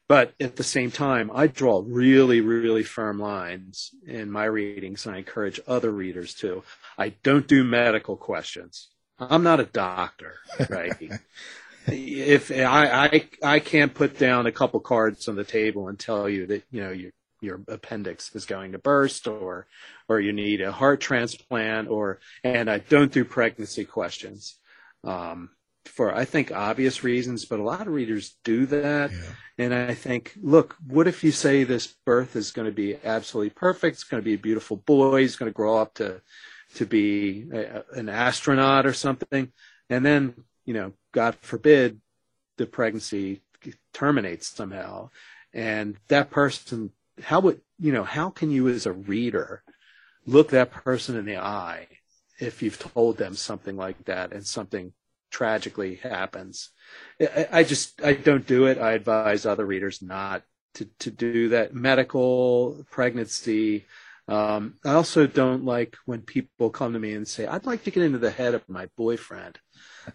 But 0.08 0.34
at 0.38 0.54
the 0.54 0.62
same 0.62 0.92
time, 0.92 1.30
I 1.34 1.48
draw 1.48 1.82
really, 1.84 2.40
really 2.40 2.84
firm 2.84 3.18
lines 3.18 3.90
in 4.06 4.30
my 4.30 4.44
readings, 4.44 5.04
and 5.04 5.16
I 5.16 5.18
encourage 5.18 5.58
other 5.66 5.90
readers 5.90 6.34
to. 6.34 6.62
I 6.96 7.14
don't 7.24 7.48
do 7.48 7.64
medical 7.64 8.16
questions. 8.16 8.88
I'm 9.18 9.42
not 9.42 9.58
a 9.58 9.64
doctor, 9.64 10.34
right? 10.68 10.94
if 11.86 12.50
I, 12.50 13.06
I 13.06 13.28
I 13.42 13.58
can't 13.60 13.94
put 13.94 14.18
down 14.18 14.46
a 14.46 14.52
couple 14.52 14.80
cards 14.80 15.28
on 15.28 15.36
the 15.36 15.44
table 15.44 15.88
and 15.88 15.98
tell 15.98 16.28
you 16.28 16.46
that 16.46 16.64
you 16.70 16.82
know 16.82 16.90
your 16.90 17.12
your 17.40 17.60
appendix 17.68 18.34
is 18.34 18.44
going 18.44 18.72
to 18.72 18.78
burst 18.78 19.26
or 19.26 19.66
or 20.08 20.20
you 20.20 20.32
need 20.32 20.60
a 20.60 20.72
heart 20.72 21.00
transplant 21.00 21.88
or 21.88 22.20
and 22.42 22.70
I 22.70 22.78
don't 22.78 23.12
do 23.12 23.24
pregnancy 23.24 23.84
questions 23.84 24.58
um, 25.04 25.50
for 25.84 26.14
I 26.14 26.24
think 26.24 26.50
obvious 26.50 27.04
reasons, 27.04 27.44
but 27.44 27.60
a 27.60 27.64
lot 27.64 27.82
of 27.82 27.92
readers 27.92 28.36
do 28.44 28.66
that. 28.66 29.12
Yeah. 29.12 29.18
And 29.58 29.74
I 29.74 29.94
think, 29.94 30.34
look, 30.42 30.76
what 30.86 31.06
if 31.06 31.24
you 31.24 31.30
say 31.30 31.64
this 31.64 31.86
birth 32.04 32.36
is 32.36 32.50
going 32.50 32.66
to 32.66 32.74
be 32.74 32.96
absolutely 33.04 33.50
perfect? 33.50 33.94
It's 33.94 34.04
going 34.04 34.22
to 34.22 34.24
be 34.24 34.34
a 34.34 34.38
beautiful 34.38 34.76
boy. 34.76 35.20
He's 35.20 35.36
going 35.36 35.50
to 35.50 35.56
grow 35.56 35.78
up 35.78 35.94
to 35.94 36.20
to 36.74 36.84
be 36.84 37.48
a, 37.52 37.84
an 37.92 38.08
astronaut 38.08 38.86
or 38.86 38.92
something, 38.92 39.52
and 39.88 40.04
then 40.04 40.34
you 40.66 40.74
know, 40.74 40.92
God 41.16 41.34
forbid, 41.40 42.02
the 42.58 42.66
pregnancy 42.66 43.40
terminates 43.94 44.48
somehow, 44.48 45.08
and 45.54 45.96
that 46.08 46.30
person, 46.30 46.90
how 47.22 47.40
would 47.40 47.62
you 47.78 47.90
know? 47.90 48.04
How 48.04 48.28
can 48.28 48.50
you, 48.50 48.68
as 48.68 48.84
a 48.84 48.92
reader, 48.92 49.62
look 50.26 50.50
that 50.50 50.70
person 50.70 51.16
in 51.16 51.24
the 51.24 51.38
eye 51.38 51.88
if 52.38 52.62
you've 52.62 52.78
told 52.78 53.16
them 53.16 53.34
something 53.34 53.78
like 53.78 54.04
that 54.04 54.32
and 54.34 54.46
something 54.46 54.92
tragically 55.30 55.94
happens. 55.96 56.70
I, 57.18 57.48
I 57.50 57.64
just 57.64 58.04
I 58.04 58.12
don't 58.12 58.46
do 58.46 58.66
it. 58.66 58.76
I 58.76 58.92
advise 58.92 59.46
other 59.46 59.64
readers 59.64 60.02
not 60.02 60.42
to 60.74 60.84
to 60.98 61.10
do 61.10 61.48
that. 61.48 61.74
Medical 61.74 62.84
pregnancy. 62.90 63.86
Um, 64.28 64.74
I 64.84 64.94
also 64.94 65.26
don't 65.26 65.64
like 65.64 65.96
when 66.04 66.22
people 66.22 66.70
come 66.70 66.92
to 66.92 66.98
me 66.98 67.14
and 67.14 67.28
say, 67.28 67.46
"I'd 67.46 67.66
like 67.66 67.84
to 67.84 67.90
get 67.90 68.02
into 68.02 68.18
the 68.18 68.30
head 68.30 68.54
of 68.54 68.68
my 68.68 68.88
boyfriend." 68.96 69.58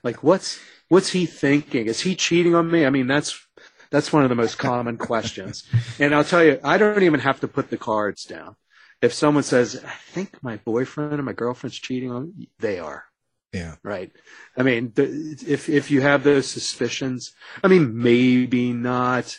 Like, 0.04 0.24
what's 0.24 0.60
what's 0.90 1.10
he 1.10 1.26
thinking? 1.26 1.88
Is 1.88 2.02
he 2.02 2.16
cheating 2.16 2.56
on 2.56 2.70
me? 2.70 2.86
I 2.86 2.90
mean, 2.90 3.08
that's 3.08 3.48
that's 3.90 4.12
one 4.12 4.24
of 4.24 4.30
the 4.30 4.36
most 4.36 4.58
common 4.58 4.98
questions. 4.98 5.64
And 6.00 6.14
I'll 6.14 6.24
tell 6.24 6.44
you, 6.44 6.60
I 6.64 6.78
don't 6.78 7.04
even 7.04 7.22
have 7.22 7.40
to 7.42 7.48
put 7.48 7.70
the 7.70 7.78
cards 7.78 8.26
down 8.26 8.56
if 9.02 9.14
someone 9.14 9.44
says, 9.44 9.84
I 9.84 9.96
think 10.12 10.42
my 10.44 10.58
boyfriend 10.58 11.20
or 11.20 11.24
my 11.24 11.34
girlfriend's 11.34 11.80
cheating 11.80 12.12
on 12.12 12.34
me, 12.38 12.50
they 12.60 12.80
are. 12.80 13.06
Yeah. 13.52 13.76
Right. 13.84 14.12
I 14.56 14.64
mean, 14.64 14.94
if 14.96 15.68
if 15.68 15.92
you 15.92 16.00
have 16.02 16.24
those 16.24 16.48
suspicions, 16.48 17.34
I 17.62 17.68
mean, 17.68 17.98
maybe 17.98 18.72
not, 18.72 19.38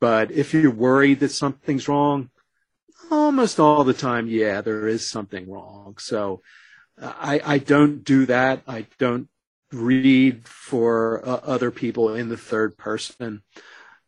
but 0.00 0.30
if 0.30 0.54
you're 0.54 0.70
worried 0.70 1.20
that 1.20 1.30
something's 1.30 1.88
wrong, 1.88 2.30
almost 3.10 3.60
all 3.60 3.84
the 3.84 3.94
time, 3.94 4.26
yeah, 4.28 4.60
there 4.60 4.86
is 4.86 5.06
something 5.06 5.50
wrong. 5.50 5.96
So 5.98 6.42
I 7.00 7.40
I 7.44 7.58
don't 7.58 8.04
do 8.04 8.26
that. 8.26 8.62
I 8.66 8.86
don't 8.98 9.28
read 9.72 10.46
for 10.46 11.26
uh, 11.26 11.40
other 11.44 11.70
people 11.70 12.14
in 12.14 12.28
the 12.28 12.36
third 12.36 12.76
person. 12.76 13.42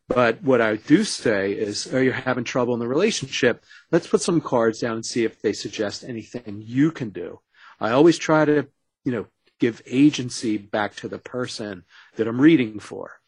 But 0.08 0.42
what 0.42 0.60
I 0.60 0.74
do 0.74 1.04
say 1.04 1.52
is, 1.52 1.92
are 1.94 2.02
you 2.02 2.10
having 2.10 2.42
trouble 2.42 2.74
in 2.74 2.80
the 2.80 2.88
relationship? 2.88 3.62
Let's 3.92 4.08
put 4.08 4.20
some 4.20 4.40
cards 4.40 4.80
down 4.80 4.94
and 4.94 5.06
see 5.06 5.24
if 5.24 5.40
they 5.40 5.52
suggest 5.52 6.02
anything 6.02 6.64
you 6.66 6.90
can 6.90 7.10
do. 7.10 7.38
I 7.78 7.90
always 7.92 8.18
try 8.18 8.44
to, 8.44 8.66
you 9.04 9.12
know, 9.12 9.26
give 9.60 9.82
agency 9.86 10.56
back 10.56 10.96
to 10.96 11.08
the 11.08 11.18
person 11.20 11.84
that 12.16 12.26
I'm 12.26 12.40
reading 12.40 12.80
for. 12.80 13.20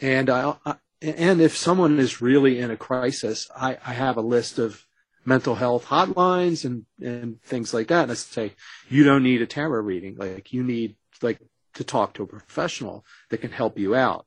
And 0.00 0.28
I, 0.28 0.54
I 0.66 0.74
and 1.00 1.40
if 1.40 1.56
someone 1.56 2.00
is 2.00 2.20
really 2.20 2.58
in 2.58 2.72
a 2.72 2.76
crisis, 2.76 3.48
I, 3.54 3.78
I 3.86 3.92
have 3.92 4.16
a 4.16 4.22
list 4.22 4.58
of 4.58 4.84
mental 5.28 5.54
health 5.54 5.86
hotlines 5.86 6.64
and, 6.64 6.86
and 7.00 7.40
things 7.42 7.74
like 7.74 7.88
that. 7.88 8.04
And 8.04 8.12
I 8.12 8.14
say, 8.14 8.52
you 8.88 9.04
don't 9.04 9.22
need 9.22 9.42
a 9.42 9.46
tarot 9.46 9.82
reading. 9.82 10.16
Like 10.16 10.52
you 10.52 10.62
need 10.62 10.96
like 11.22 11.38
to 11.74 11.84
talk 11.84 12.14
to 12.14 12.22
a 12.22 12.26
professional 12.26 13.04
that 13.30 13.38
can 13.38 13.52
help 13.52 13.78
you 13.78 13.94
out. 13.94 14.26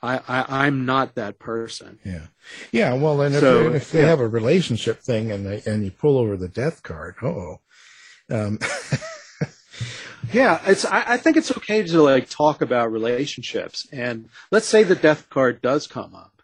I, 0.00 0.20
I 0.28 0.66
I'm 0.66 0.86
not 0.86 1.16
that 1.16 1.40
person. 1.40 1.98
Yeah, 2.04 2.26
yeah. 2.70 2.94
Well, 2.94 3.20
and 3.20 3.34
if, 3.34 3.40
So, 3.40 3.72
if 3.72 3.90
they 3.90 4.02
yeah. 4.02 4.06
have 4.06 4.20
a 4.20 4.28
relationship 4.28 5.00
thing 5.00 5.32
and 5.32 5.44
they 5.44 5.62
and 5.66 5.84
you 5.84 5.90
pull 5.90 6.18
over 6.18 6.36
the 6.36 6.46
death 6.46 6.84
card, 6.84 7.16
oh, 7.22 7.58
um, 8.30 8.60
Yeah, 10.32 10.60
it's. 10.66 10.84
I, 10.84 11.14
I 11.14 11.16
think 11.16 11.36
it's 11.36 11.56
okay 11.56 11.82
to 11.82 12.02
like 12.02 12.28
talk 12.28 12.60
about 12.60 12.92
relationships, 12.92 13.86
and 13.92 14.28
let's 14.50 14.66
say 14.66 14.82
the 14.82 14.94
death 14.94 15.28
card 15.30 15.62
does 15.62 15.86
come 15.86 16.14
up. 16.14 16.42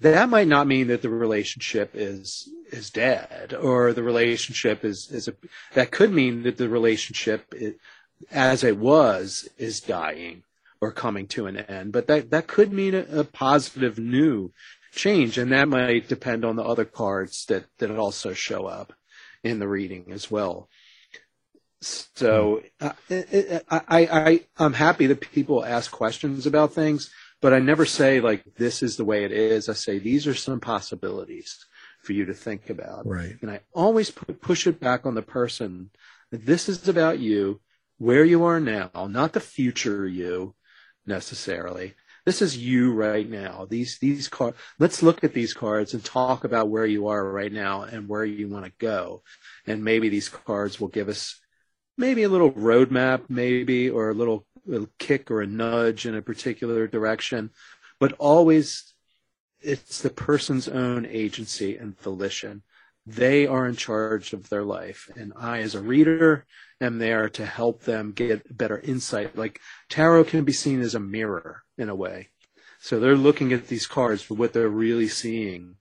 That 0.00 0.28
might 0.28 0.48
not 0.48 0.66
mean 0.66 0.88
that 0.88 1.02
the 1.02 1.10
relationship 1.10 1.90
is 1.94 2.48
is 2.70 2.90
dead, 2.90 3.54
or 3.54 3.92
the 3.92 4.02
relationship 4.02 4.84
is 4.84 5.10
is 5.10 5.28
a. 5.28 5.34
That 5.74 5.90
could 5.90 6.12
mean 6.12 6.42
that 6.42 6.56
the 6.56 6.68
relationship, 6.68 7.54
as 8.30 8.64
it 8.64 8.78
was, 8.78 9.48
is 9.58 9.80
dying 9.80 10.42
or 10.80 10.92
coming 10.92 11.26
to 11.28 11.46
an 11.46 11.56
end. 11.56 11.92
But 11.92 12.06
that 12.08 12.30
that 12.30 12.46
could 12.46 12.72
mean 12.72 12.94
a, 12.94 13.20
a 13.20 13.24
positive 13.24 13.98
new 13.98 14.52
change, 14.92 15.38
and 15.38 15.52
that 15.52 15.68
might 15.68 16.08
depend 16.08 16.44
on 16.44 16.56
the 16.56 16.64
other 16.64 16.84
cards 16.84 17.46
that 17.46 17.64
that 17.78 17.90
also 17.90 18.32
show 18.32 18.66
up 18.66 18.92
in 19.42 19.58
the 19.58 19.68
reading 19.68 20.10
as 20.12 20.30
well. 20.30 20.68
So 21.80 22.62
uh, 22.80 22.92
I, 23.10 23.60
I, 23.70 23.80
I, 23.88 24.44
I'm 24.56 24.72
happy 24.72 25.06
that 25.06 25.20
people 25.20 25.64
ask 25.64 25.90
questions 25.90 26.46
about 26.46 26.72
things, 26.72 27.10
but 27.42 27.52
I 27.52 27.58
never 27.58 27.84
say 27.84 28.20
like 28.20 28.42
this 28.56 28.82
is 28.82 28.96
the 28.96 29.04
way 29.04 29.24
it 29.24 29.32
is. 29.32 29.68
I 29.68 29.74
say 29.74 29.98
these 29.98 30.26
are 30.26 30.34
some 30.34 30.60
possibilities 30.60 31.66
for 32.04 32.12
you 32.12 32.26
to 32.26 32.34
think 32.34 32.70
about. 32.70 33.06
Right. 33.06 33.36
And 33.40 33.50
I 33.50 33.60
always 33.72 34.10
put, 34.10 34.40
push 34.40 34.66
it 34.66 34.78
back 34.80 35.06
on 35.06 35.14
the 35.14 35.22
person. 35.22 35.90
that 36.30 36.46
This 36.46 36.68
is 36.68 36.88
about 36.88 37.18
you, 37.18 37.60
where 37.98 38.24
you 38.24 38.44
are 38.44 38.60
now, 38.60 38.90
not 38.94 39.32
the 39.32 39.40
future 39.40 40.06
you 40.06 40.54
necessarily. 41.06 41.94
This 42.24 42.40
is 42.40 42.56
you 42.56 42.92
right 42.92 43.28
now. 43.28 43.66
These 43.68 43.98
these 43.98 44.28
cards. 44.28 44.56
Let's 44.78 45.02
look 45.02 45.24
at 45.24 45.34
these 45.34 45.52
cards 45.52 45.92
and 45.92 46.02
talk 46.02 46.44
about 46.44 46.70
where 46.70 46.86
you 46.86 47.08
are 47.08 47.22
right 47.30 47.52
now 47.52 47.82
and 47.82 48.08
where 48.08 48.24
you 48.24 48.48
want 48.48 48.64
to 48.64 48.72
go. 48.78 49.22
And 49.66 49.84
maybe 49.84 50.08
these 50.08 50.30
cards 50.30 50.80
will 50.80 50.88
give 50.88 51.10
us 51.10 51.38
maybe 51.98 52.22
a 52.22 52.30
little 52.30 52.50
roadmap, 52.50 53.24
maybe, 53.28 53.90
or 53.90 54.08
a 54.08 54.14
little, 54.14 54.46
little 54.64 54.88
kick 54.98 55.30
or 55.30 55.42
a 55.42 55.46
nudge 55.46 56.06
in 56.06 56.14
a 56.14 56.22
particular 56.22 56.86
direction, 56.86 57.50
but 58.00 58.12
always 58.12 58.93
it's 59.64 60.02
the 60.02 60.10
person's 60.10 60.68
own 60.68 61.06
agency 61.06 61.76
and 61.76 61.98
volition. 61.98 62.62
They 63.06 63.46
are 63.46 63.66
in 63.66 63.76
charge 63.76 64.32
of 64.32 64.48
their 64.48 64.62
life. 64.62 65.10
And 65.16 65.32
I, 65.36 65.60
as 65.60 65.74
a 65.74 65.82
reader, 65.82 66.46
am 66.80 66.98
there 66.98 67.28
to 67.30 67.46
help 67.46 67.82
them 67.82 68.12
get 68.12 68.56
better 68.56 68.78
insight. 68.78 69.36
Like 69.36 69.60
tarot 69.88 70.24
can 70.24 70.44
be 70.44 70.52
seen 70.52 70.80
as 70.80 70.94
a 70.94 71.00
mirror 71.00 71.62
in 71.76 71.88
a 71.88 71.94
way. 71.94 72.28
So 72.80 73.00
they're 73.00 73.16
looking 73.16 73.52
at 73.52 73.68
these 73.68 73.86
cards, 73.86 74.26
but 74.28 74.38
what 74.38 74.52
they're 74.52 74.68
really 74.68 75.08
seeing 75.08 75.76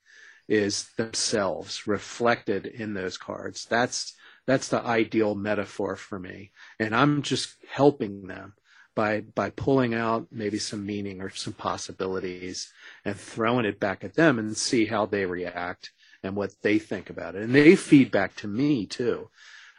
is 0.47 0.89
themselves 0.97 1.87
reflected 1.87 2.65
in 2.65 2.93
those 2.93 3.17
cards. 3.17 3.65
That's 3.69 4.13
that's 4.45 4.67
the 4.67 4.81
ideal 4.81 5.35
metaphor 5.35 5.95
for 5.95 6.19
me. 6.19 6.51
And 6.79 6.93
I'm 6.93 7.21
just 7.21 7.55
helping 7.69 8.27
them 8.27 8.53
by 8.95 9.21
by 9.21 9.49
pulling 9.49 9.93
out 9.93 10.27
maybe 10.31 10.59
some 10.59 10.85
meaning 10.85 11.21
or 11.21 11.29
some 11.29 11.53
possibilities 11.53 12.71
and 13.05 13.15
throwing 13.15 13.65
it 13.65 13.79
back 13.79 14.03
at 14.03 14.15
them 14.15 14.39
and 14.39 14.55
see 14.55 14.85
how 14.85 15.05
they 15.05 15.25
react 15.25 15.91
and 16.23 16.35
what 16.35 16.53
they 16.61 16.79
think 16.79 17.09
about 17.09 17.35
it. 17.35 17.43
And 17.43 17.53
they 17.53 17.75
feed 17.75 18.11
back 18.11 18.35
to 18.37 18.47
me 18.47 18.85
too. 18.85 19.29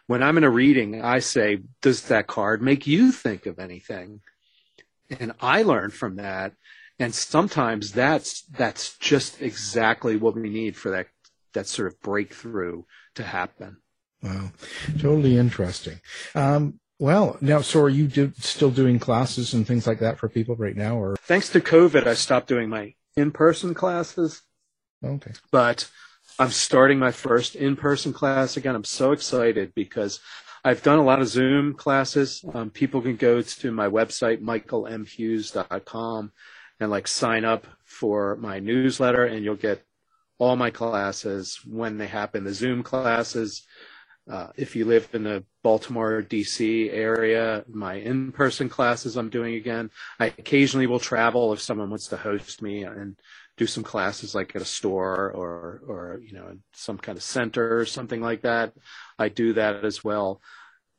When 0.07 0.23
I'm 0.23 0.37
in 0.37 0.45
a 0.45 0.51
reading, 0.51 1.03
I 1.03 1.21
say, 1.21 1.61
does 1.81 2.03
that 2.09 2.27
card 2.27 2.61
make 2.61 2.87
you 2.87 3.11
think 3.11 3.47
of 3.47 3.59
anything? 3.59 4.21
And 5.19 5.33
I 5.41 5.63
learn 5.63 5.91
from 5.91 6.17
that. 6.17 6.53
And 6.99 7.15
sometimes 7.15 7.93
that's 7.93 8.43
that's 8.43 8.97
just 8.99 9.41
exactly 9.41 10.17
what 10.17 10.37
we 10.37 10.49
need 10.49 10.77
for 10.77 10.91
that 10.91 11.07
that 11.55 11.67
sort 11.67 11.89
of 11.89 12.01
breakthrough 12.01 12.83
to 13.15 13.23
happen. 13.23 13.79
wow, 14.23 14.51
totally 14.99 15.39
interesting. 15.39 16.01
Um, 16.35 16.81
well, 16.99 17.37
now, 17.41 17.61
so 17.61 17.81
are 17.83 17.89
you 17.89 18.07
do, 18.07 18.33
still 18.39 18.71
doing 18.71 18.99
classes 18.99 19.55
and 19.55 19.67
things 19.67 19.87
like 19.87 20.01
that 20.01 20.19
for 20.19 20.29
people 20.29 20.57
right 20.57 20.77
now, 20.77 20.97
or 20.97 21.17
Thanks 21.23 21.49
to 21.51 21.61
COVID, 21.61 22.07
I 22.07 22.15
stopped 22.15 22.49
doing 22.49 22.69
my 22.69 22.95
in-person 23.17 23.75
classes, 23.75 24.43
okay? 25.05 25.33
but 25.51 25.91
I'm 26.39 26.51
starting 26.51 26.99
my 26.99 27.13
first 27.13 27.55
in-person 27.55 28.13
class 28.13 28.57
again. 28.57 28.75
I'm 28.75 28.85
so 28.85 29.13
excited 29.13 29.73
because 29.75 30.21
I've 30.65 30.83
done 30.83 30.99
a 30.99 31.05
lot 31.05 31.21
of 31.21 31.29
Zoom 31.29 31.75
classes. 31.75 32.45
Um, 32.55 32.71
people 32.71 33.03
can 33.03 33.17
go 33.17 33.43
to 33.43 33.71
my 33.71 33.89
website, 33.89 34.41
michaelmhughes.com 34.41 36.33
and 36.81 36.91
like 36.91 37.07
sign 37.07 37.45
up 37.45 37.67
for 37.85 38.37
my 38.37 38.59
newsletter 38.61 39.25
and 39.25 39.45
you'll 39.45 39.57
get 39.57 39.85
all 40.39 40.57
my 40.57 40.71
classes 40.71 41.61
when 41.67 41.99
they 41.99 42.07
happen. 42.07 42.45
The 42.45 42.55
Zoom 42.55 42.83
classes, 42.83 43.63
uh, 44.31 44.49
if 44.57 44.75
you 44.75 44.87
live 44.87 45.09
in 45.13 45.25
the 45.25 45.45
Baltimore, 45.63 46.23
DC 46.23 46.91
area, 46.93 47.65
my 47.69 47.95
in-person 47.95 48.71
classes 48.71 49.17
I'm 49.17 49.29
doing 49.29 49.55
again. 49.55 49.91
I 50.19 50.27
occasionally 50.27 50.87
will 50.87 50.99
travel 50.99 51.53
if 51.53 51.61
someone 51.61 51.91
wants 51.91 52.09
to 52.09 52.17
host 52.17 52.63
me 52.63 52.85
and 52.85 53.17
do 53.57 53.67
some 53.67 53.85
classes 53.85 54.35
like 54.35 54.57
at 54.57 54.63
a 54.63 54.67
store 54.67 55.31
or, 55.31 55.83
or, 55.87 56.21
you 56.25 56.33
know, 56.33 56.57
some 56.73 56.97
kind 56.97 57.19
of 57.19 57.23
center 57.23 57.79
or 57.79 57.85
something 57.85 58.21
like 58.21 58.43
that. 58.43 58.73
I 59.19 59.29
do 59.29 59.53
that 59.55 59.85
as 59.85 60.03
well. 60.03 60.41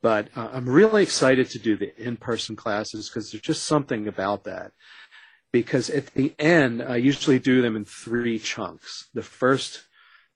But 0.04 0.30
uh, 0.36 0.50
I'm 0.54 0.70
really 0.70 1.02
excited 1.02 1.50
to 1.50 1.60
do 1.60 1.76
the 1.76 2.00
in-person 2.00 2.56
classes 2.56 3.10
because 3.10 3.32
there's 3.32 3.42
just 3.42 3.64
something 3.64 4.08
about 4.08 4.44
that. 4.44 4.72
Because 5.52 5.90
at 5.90 6.08
the 6.14 6.36
end, 6.38 6.84
I 6.84 6.98
usually 6.98 7.40
do 7.40 7.64
them 7.64 7.76
in 7.76 7.86
three 7.86 8.38
chunks. 8.38 9.10
The 9.14 9.24
first 9.24 9.84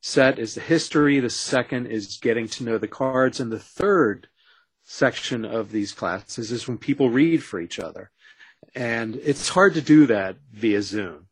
set 0.02 0.40
is 0.40 0.56
the 0.56 0.62
history. 0.62 1.20
The 1.20 1.30
second 1.30 1.88
is 1.88 2.18
getting 2.18 2.48
to 2.50 2.64
know 2.64 2.78
the 2.78 2.88
cards. 2.88 3.40
And 3.40 3.52
the 3.52 3.60
third 3.60 4.28
section 4.84 5.46
of 5.46 5.72
these 5.72 5.92
classes 5.92 6.52
is 6.52 6.68
when 6.68 6.78
people 6.78 7.10
read 7.10 7.44
for 7.44 7.60
each 7.60 7.80
other. 7.80 8.12
And 8.76 9.16
it's 9.16 9.50
hard 9.50 9.74
to 9.76 9.82
do 9.82 10.06
that 10.08 10.38
via 10.52 10.82
Zoom. 10.82 11.28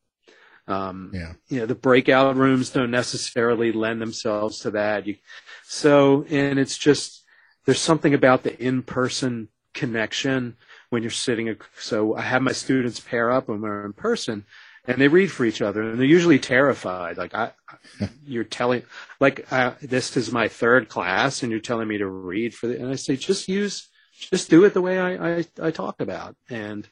Um, 0.68 1.12
Yeah. 1.14 1.34
you 1.48 1.60
know, 1.60 1.66
the 1.66 1.76
breakout 1.76 2.36
rooms 2.36 2.70
don't 2.70 2.92
necessarily 2.92 3.72
lend 3.72 4.02
themselves 4.02 4.60
to 4.60 4.72
that. 4.72 5.08
You, 5.08 5.16
so, 5.64 6.26
and 6.30 6.60
it's 6.60 6.78
just, 6.78 7.24
there's 7.66 7.80
something 7.82 8.14
about 8.14 8.44
the 8.44 8.58
in-person 8.62 9.50
connection 9.74 10.58
when 10.90 11.04
you're 11.04 11.12
sitting. 11.12 11.56
So 11.80 12.16
I 12.16 12.22
have 12.22 12.42
my 12.42 12.52
students 12.52 13.00
pair 13.00 13.32
up 13.32 13.48
when 13.48 13.62
we're 13.62 13.86
in 13.86 13.94
person 13.94 14.46
and 14.88 15.02
they 15.02 15.10
read 15.10 15.32
for 15.32 15.46
each 15.46 15.62
other 15.62 15.82
and 15.82 16.00
they're 16.00 16.08
usually 16.08 16.40
terrified. 16.40 17.18
Like 17.18 17.36
I, 17.36 17.52
you're 18.26 18.46
telling, 18.46 18.84
like, 19.20 19.52
uh, 19.52 19.74
this 19.82 20.16
is 20.16 20.32
my 20.32 20.48
third 20.48 20.88
class 20.88 21.44
and 21.44 21.52
you're 21.52 21.62
telling 21.62 21.88
me 21.88 21.98
to 21.98 22.08
read 22.08 22.56
for 22.56 22.68
the, 22.68 22.80
and 22.80 22.90
I 22.90 22.96
say, 22.96 23.18
just 23.18 23.48
use, 23.50 23.90
just 24.14 24.50
do 24.50 24.64
it 24.64 24.74
the 24.74 24.82
way 24.82 24.98
I, 24.98 25.40
I, 25.40 25.46
I 25.62 25.72
talk 25.72 26.00
about. 26.00 26.36
And, 26.50 26.88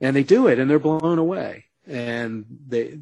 and 0.00 0.14
they 0.14 0.24
do 0.24 0.48
it 0.48 0.58
and 0.58 0.68
they're 0.68 0.80
blown 0.80 1.18
away. 1.18 1.66
And 1.86 2.44
they, 2.66 2.98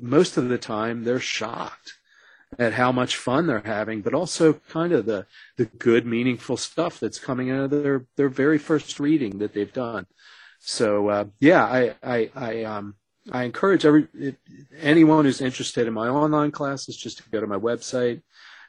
most 0.00 0.36
of 0.36 0.48
the 0.48 0.58
time 0.58 1.04
they're 1.04 1.20
shocked 1.20 1.94
at 2.58 2.72
how 2.72 2.90
much 2.90 3.16
fun 3.16 3.46
they're 3.46 3.60
having, 3.60 4.02
but 4.02 4.14
also 4.14 4.54
kind 4.68 4.92
of 4.92 5.06
the, 5.06 5.26
the 5.56 5.66
good, 5.66 6.04
meaningful 6.04 6.56
stuff 6.56 6.98
that's 6.98 7.20
coming 7.20 7.50
out 7.50 7.64
of 7.64 7.70
their, 7.70 8.06
their 8.16 8.28
very 8.28 8.58
first 8.58 8.98
reading 8.98 9.38
that 9.38 9.54
they've 9.54 9.72
done. 9.72 10.06
So, 10.58 11.08
uh, 11.08 11.24
yeah, 11.38 11.64
I, 11.64 11.94
I, 12.02 12.30
I, 12.34 12.64
um, 12.64 12.96
I 13.30 13.44
encourage 13.44 13.84
every, 13.84 14.08
anyone 14.80 15.24
who's 15.24 15.40
interested 15.40 15.86
in 15.86 15.92
my 15.94 16.08
online 16.08 16.50
classes 16.50 16.96
just 16.96 17.18
to 17.18 17.30
go 17.30 17.40
to 17.40 17.46
my 17.46 17.58
website 17.58 18.22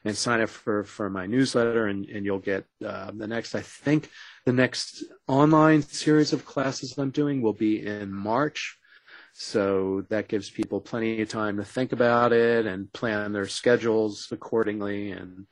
and 0.04 0.18
sign 0.18 0.42
up 0.42 0.50
for, 0.50 0.84
for 0.84 1.10
my 1.10 1.26
newsletter 1.26 1.88
and, 1.88 2.06
and 2.06 2.26
you'll 2.26 2.40
get, 2.40 2.66
uh, 2.86 3.12
the 3.16 3.28
next, 3.28 3.56
I 3.56 3.62
think 3.62 4.10
the 4.46 4.54
next 4.54 5.04
online 5.28 5.82
series 5.84 6.34
of 6.34 6.46
classes 6.46 6.98
I'm 6.98 7.12
doing 7.12 7.42
will 7.42 7.54
be 7.54 7.86
in 7.86 8.12
March. 8.12 8.78
So 9.34 10.06
that 10.10 10.28
gives 10.28 10.50
people 10.50 10.82
plenty 10.82 11.22
of 11.22 11.30
time 11.30 11.58
to 11.58 11.64
think 11.64 11.94
about 11.94 12.34
it 12.34 12.66
and 12.66 12.92
plan 12.92 13.32
their 13.32 13.48
schedules 13.48 14.28
accordingly. 14.32 15.12
And 15.12 15.48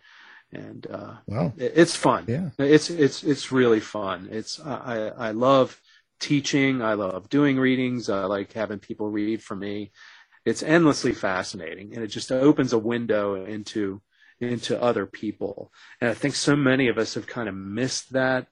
and 0.52 0.88
uh, 0.90 1.14
Wow. 1.28 1.54
it- 1.58 1.74
it's 1.76 1.96
fun. 1.96 2.26
Yeah. 2.28 2.50
It's 2.58 2.90
it's 2.90 3.24
it's 3.24 3.52
really 3.52 3.80
fun. 3.80 4.28
It's 4.32 4.60
I 4.60 4.74
I 4.74 5.28
I 5.28 5.32
love 5.32 5.80
teaching. 6.20 6.82
I 6.82 6.94
love 6.94 7.30
doing 7.30 7.58
readings. 7.58 8.10
I 8.10 8.26
like 8.26 8.54
having 8.54 8.80
people 8.80 9.10
read 9.10 9.42
for 9.42 9.56
me. 9.56 9.92
It's 10.46 10.64
endlessly 10.64 11.14
fascinating, 11.14 11.94
and 11.94 12.04
it 12.04 12.08
just 12.08 12.32
opens 12.32 12.74
a 12.74 12.80
window 12.80 13.44
into 13.46 14.02
into 14.40 14.82
other 14.82 15.06
people. 15.06 15.72
And 16.00 16.10
I 16.10 16.14
think 16.14 16.36
so 16.36 16.56
many 16.56 16.88
of 16.88 16.98
us 16.98 17.16
have 17.16 17.28
kind 17.28 17.50
of 17.50 17.56
missed 17.56 18.14
that 18.14 18.48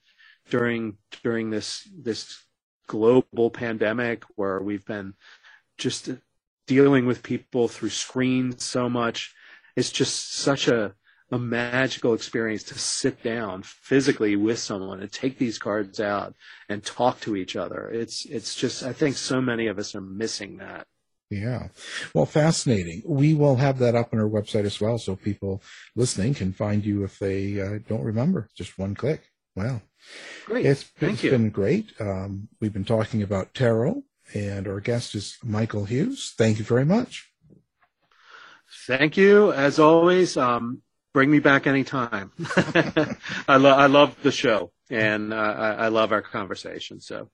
during 0.50 0.98
during 1.24 1.50
this 1.50 1.90
this 1.98 2.44
global 2.88 3.50
pandemic 3.52 4.24
where 4.36 4.62
we've 4.62 4.86
been 4.86 5.14
just 5.78 6.10
dealing 6.66 7.06
with 7.06 7.24
people 7.24 7.68
through 7.68 7.90
screens 7.90 8.64
so 8.64 8.90
much. 8.90 9.34
It's 9.76 9.92
just 9.92 10.34
such 10.34 10.68
a 10.68 10.94
a 11.32 11.38
magical 11.38 12.14
experience 12.14 12.64
to 12.64 12.80
sit 12.80 13.22
down 13.22 13.64
physically 13.64 14.36
with 14.36 14.60
someone 14.60 15.02
and 15.02 15.12
take 15.12 15.38
these 15.38 15.60
cards 15.60 16.00
out 16.00 16.34
and 16.70 16.84
talk 16.84 17.20
to 17.22 17.36
each 17.36 17.56
other. 17.56 17.90
It's 17.90 18.26
it's 18.26 18.56
just 18.56 18.84
I 18.84 18.94
think 18.94 19.18
so 19.18 19.42
many 19.42 19.68
of 19.68 19.78
us 19.78 19.94
are 19.96 20.02
missing 20.02 20.58
that. 20.58 20.88
Yeah. 21.30 21.68
Well, 22.14 22.26
fascinating. 22.26 23.04
We 23.06 23.34
will 23.34 23.58
have 23.58 23.80
that 23.80 23.96
up 23.96 24.14
on 24.14 24.20
our 24.20 24.30
website 24.30 24.64
as 24.64 24.80
well, 24.80 24.98
so 24.98 25.18
people 25.18 25.62
listening 25.96 26.34
can 26.34 26.54
find 26.54 26.86
you 26.86 27.04
if 27.04 27.20
they 27.20 27.60
uh, 27.60 27.80
don't 27.88 28.04
remember. 28.04 28.48
Just 28.56 28.80
one 28.80 28.96
click. 28.96 29.24
Wow. 29.54 29.82
Great. 30.46 30.66
It's, 30.66 30.84
Thank 30.84 31.16
it's 31.16 31.24
you. 31.24 31.32
been 31.32 31.50
great. 31.50 31.92
Um, 32.00 32.48
we've 32.62 32.72
been 32.72 32.86
talking 32.86 33.24
about 33.24 33.54
tarot, 33.54 34.04
and 34.34 34.68
our 34.68 34.80
guest 34.80 35.16
is 35.16 35.38
Michael 35.44 35.84
Hughes. 35.84 36.34
Thank 36.38 36.60
you 36.60 36.64
very 36.64 36.86
much. 36.86 37.30
Thank 38.86 39.18
you 39.18 39.52
as 39.52 39.80
always. 39.80 40.38
Um, 40.38 40.82
bring 41.18 41.32
me 41.32 41.40
back 41.40 41.66
anytime. 41.66 42.32
I 43.48 43.58
love 43.58 43.80
I 43.80 43.88
love 43.88 44.16
the 44.22 44.32
show 44.32 44.72
and 44.88 45.34
uh, 45.34 45.36
I, 45.36 45.86
I 45.86 45.88
love 45.88 46.12
our 46.12 46.22
conversation. 46.22 47.00
So. 47.00 47.32